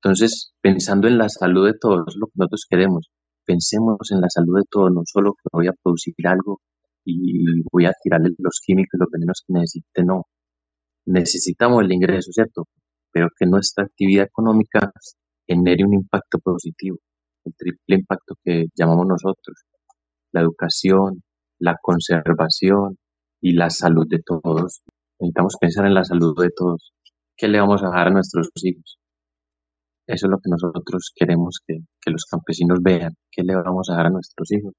Entonces, 0.00 0.52
pensando 0.60 1.08
en 1.08 1.18
la 1.18 1.28
salud 1.28 1.66
de 1.66 1.74
todos, 1.78 2.14
lo 2.16 2.26
que 2.26 2.34
nosotros 2.36 2.66
queremos, 2.70 3.08
pensemos 3.44 3.98
en 4.12 4.20
la 4.20 4.30
salud 4.30 4.58
de 4.58 4.64
todos, 4.70 4.92
no 4.92 5.02
solo 5.04 5.32
que 5.32 5.48
voy 5.52 5.66
a 5.66 5.72
producir 5.82 6.14
algo 6.24 6.60
y 7.04 7.62
voy 7.72 7.86
a 7.86 7.92
tirarle 8.00 8.30
los 8.38 8.60
químicos, 8.64 9.00
los 9.00 9.08
venenos 9.10 9.42
que 9.44 9.52
necesite, 9.54 10.04
no. 10.04 10.22
Necesitamos 11.06 11.84
el 11.84 11.92
ingreso, 11.92 12.32
¿cierto? 12.32 12.64
Pero 13.12 13.28
que 13.38 13.46
nuestra 13.46 13.84
actividad 13.84 14.26
económica 14.26 14.90
genere 15.46 15.84
un 15.84 15.94
impacto 15.94 16.38
positivo, 16.40 16.98
el 17.44 17.54
triple 17.56 17.96
impacto 17.96 18.34
que 18.42 18.66
llamamos 18.74 19.06
nosotros, 19.06 19.56
la 20.32 20.40
educación, 20.40 21.22
la 21.60 21.76
conservación 21.80 22.98
y 23.40 23.52
la 23.52 23.70
salud 23.70 24.06
de 24.08 24.18
todos. 24.18 24.82
Necesitamos 25.20 25.56
pensar 25.60 25.86
en 25.86 25.94
la 25.94 26.02
salud 26.02 26.34
de 26.40 26.50
todos. 26.50 26.92
¿Qué 27.36 27.46
le 27.46 27.60
vamos 27.60 27.84
a 27.84 27.86
dejar 27.86 28.08
a 28.08 28.10
nuestros 28.10 28.50
hijos? 28.64 28.98
Eso 30.08 30.26
es 30.26 30.30
lo 30.30 30.38
que 30.38 30.50
nosotros 30.50 31.12
queremos 31.14 31.60
que, 31.64 31.78
que 32.00 32.10
los 32.10 32.24
campesinos 32.24 32.80
vean. 32.82 33.14
¿Qué 33.30 33.44
le 33.44 33.54
vamos 33.54 33.90
a 33.90 33.94
dar 33.94 34.06
a 34.06 34.10
nuestros 34.10 34.50
hijos? 34.50 34.72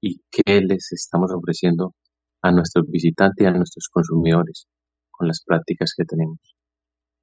¿Y 0.00 0.22
qué 0.30 0.62
les 0.62 0.92
estamos 0.92 1.30
ofreciendo 1.30 1.92
a 2.42 2.52
nuestros 2.52 2.86
visitantes 2.88 3.44
y 3.44 3.46
a 3.46 3.50
nuestros 3.50 3.88
consumidores 3.92 4.66
con 5.18 5.28
las 5.28 5.42
prácticas 5.44 5.92
que 5.96 6.04
tenemos? 6.04 6.38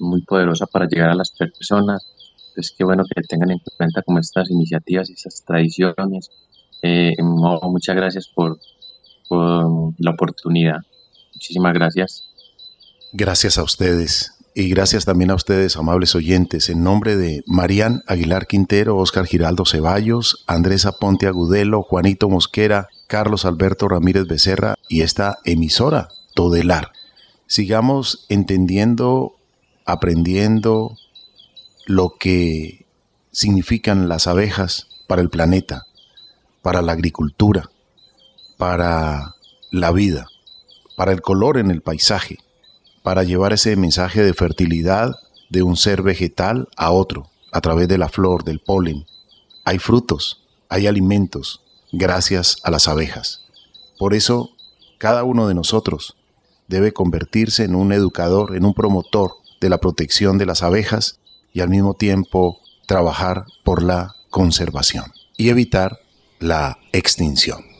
muy 0.00 0.22
poderosa 0.22 0.66
para 0.66 0.86
llegar 0.88 1.10
a 1.10 1.14
las 1.14 1.30
personas. 1.30 2.12
Es 2.56 2.74
que 2.76 2.84
bueno 2.84 3.04
que 3.04 3.22
tengan 3.22 3.50
en 3.50 3.60
cuenta 3.76 4.02
como 4.02 4.18
estas 4.18 4.50
iniciativas 4.50 5.10
y 5.10 5.14
estas 5.14 5.44
tradiciones 5.44 6.30
eh, 6.82 7.14
muchas 7.22 7.96
gracias 7.96 8.28
por, 8.28 8.58
por 9.28 9.94
la 9.98 10.10
oportunidad. 10.12 10.80
Muchísimas 11.34 11.74
gracias. 11.74 12.24
Gracias 13.12 13.58
a 13.58 13.62
ustedes. 13.62 14.32
Y 14.54 14.70
gracias 14.70 15.04
también 15.04 15.30
a 15.30 15.34
ustedes, 15.34 15.76
amables 15.76 16.14
oyentes, 16.14 16.70
en 16.70 16.82
nombre 16.82 17.16
de 17.16 17.42
Marían 17.46 18.02
Aguilar 18.06 18.46
Quintero, 18.46 18.96
Oscar 18.96 19.26
Giraldo 19.26 19.66
Ceballos, 19.66 20.44
Andrés 20.46 20.86
Aponte 20.86 21.26
Agudelo, 21.26 21.82
Juanito 21.82 22.30
Mosquera, 22.30 22.88
Carlos 23.06 23.44
Alberto 23.44 23.86
Ramírez 23.86 24.26
Becerra 24.26 24.74
y 24.88 25.02
esta 25.02 25.40
emisora, 25.44 26.08
Todelar. 26.34 26.92
Sigamos 27.46 28.24
entendiendo, 28.30 29.36
aprendiendo 29.84 30.96
lo 31.86 32.16
que 32.18 32.86
significan 33.30 34.08
las 34.08 34.26
abejas 34.26 34.88
para 35.06 35.22
el 35.22 35.30
planeta, 35.30 35.84
para 36.60 36.82
la 36.82 36.92
agricultura, 36.92 37.70
para 38.58 39.36
la 39.70 39.92
vida, 39.92 40.26
para 40.96 41.12
el 41.12 41.22
color 41.22 41.58
en 41.58 41.70
el 41.70 41.82
paisaje, 41.82 42.38
para 43.04 43.22
llevar 43.22 43.52
ese 43.52 43.76
mensaje 43.76 44.24
de 44.24 44.34
fertilidad 44.34 45.12
de 45.48 45.62
un 45.62 45.76
ser 45.76 46.02
vegetal 46.02 46.68
a 46.76 46.90
otro 46.90 47.30
a 47.52 47.60
través 47.60 47.86
de 47.86 47.98
la 47.98 48.08
flor, 48.08 48.42
del 48.42 48.58
polen. 48.58 49.06
Hay 49.64 49.78
frutos, 49.78 50.42
hay 50.68 50.88
alimentos, 50.88 51.62
gracias 51.92 52.56
a 52.64 52.72
las 52.72 52.88
abejas. 52.88 53.44
Por 53.96 54.12
eso, 54.12 54.50
cada 54.98 55.22
uno 55.22 55.46
de 55.46 55.54
nosotros 55.54 56.16
debe 56.66 56.92
convertirse 56.92 57.62
en 57.62 57.76
un 57.76 57.92
educador, 57.92 58.56
en 58.56 58.64
un 58.64 58.74
promotor 58.74 59.34
de 59.60 59.70
la 59.70 59.78
protección 59.78 60.36
de 60.36 60.46
las 60.46 60.64
abejas 60.64 61.20
y 61.56 61.62
al 61.62 61.70
mismo 61.70 61.94
tiempo 61.94 62.60
trabajar 62.84 63.46
por 63.64 63.82
la 63.82 64.14
conservación 64.28 65.06
y 65.38 65.48
evitar 65.48 66.00
la 66.38 66.76
extinción. 66.92 67.75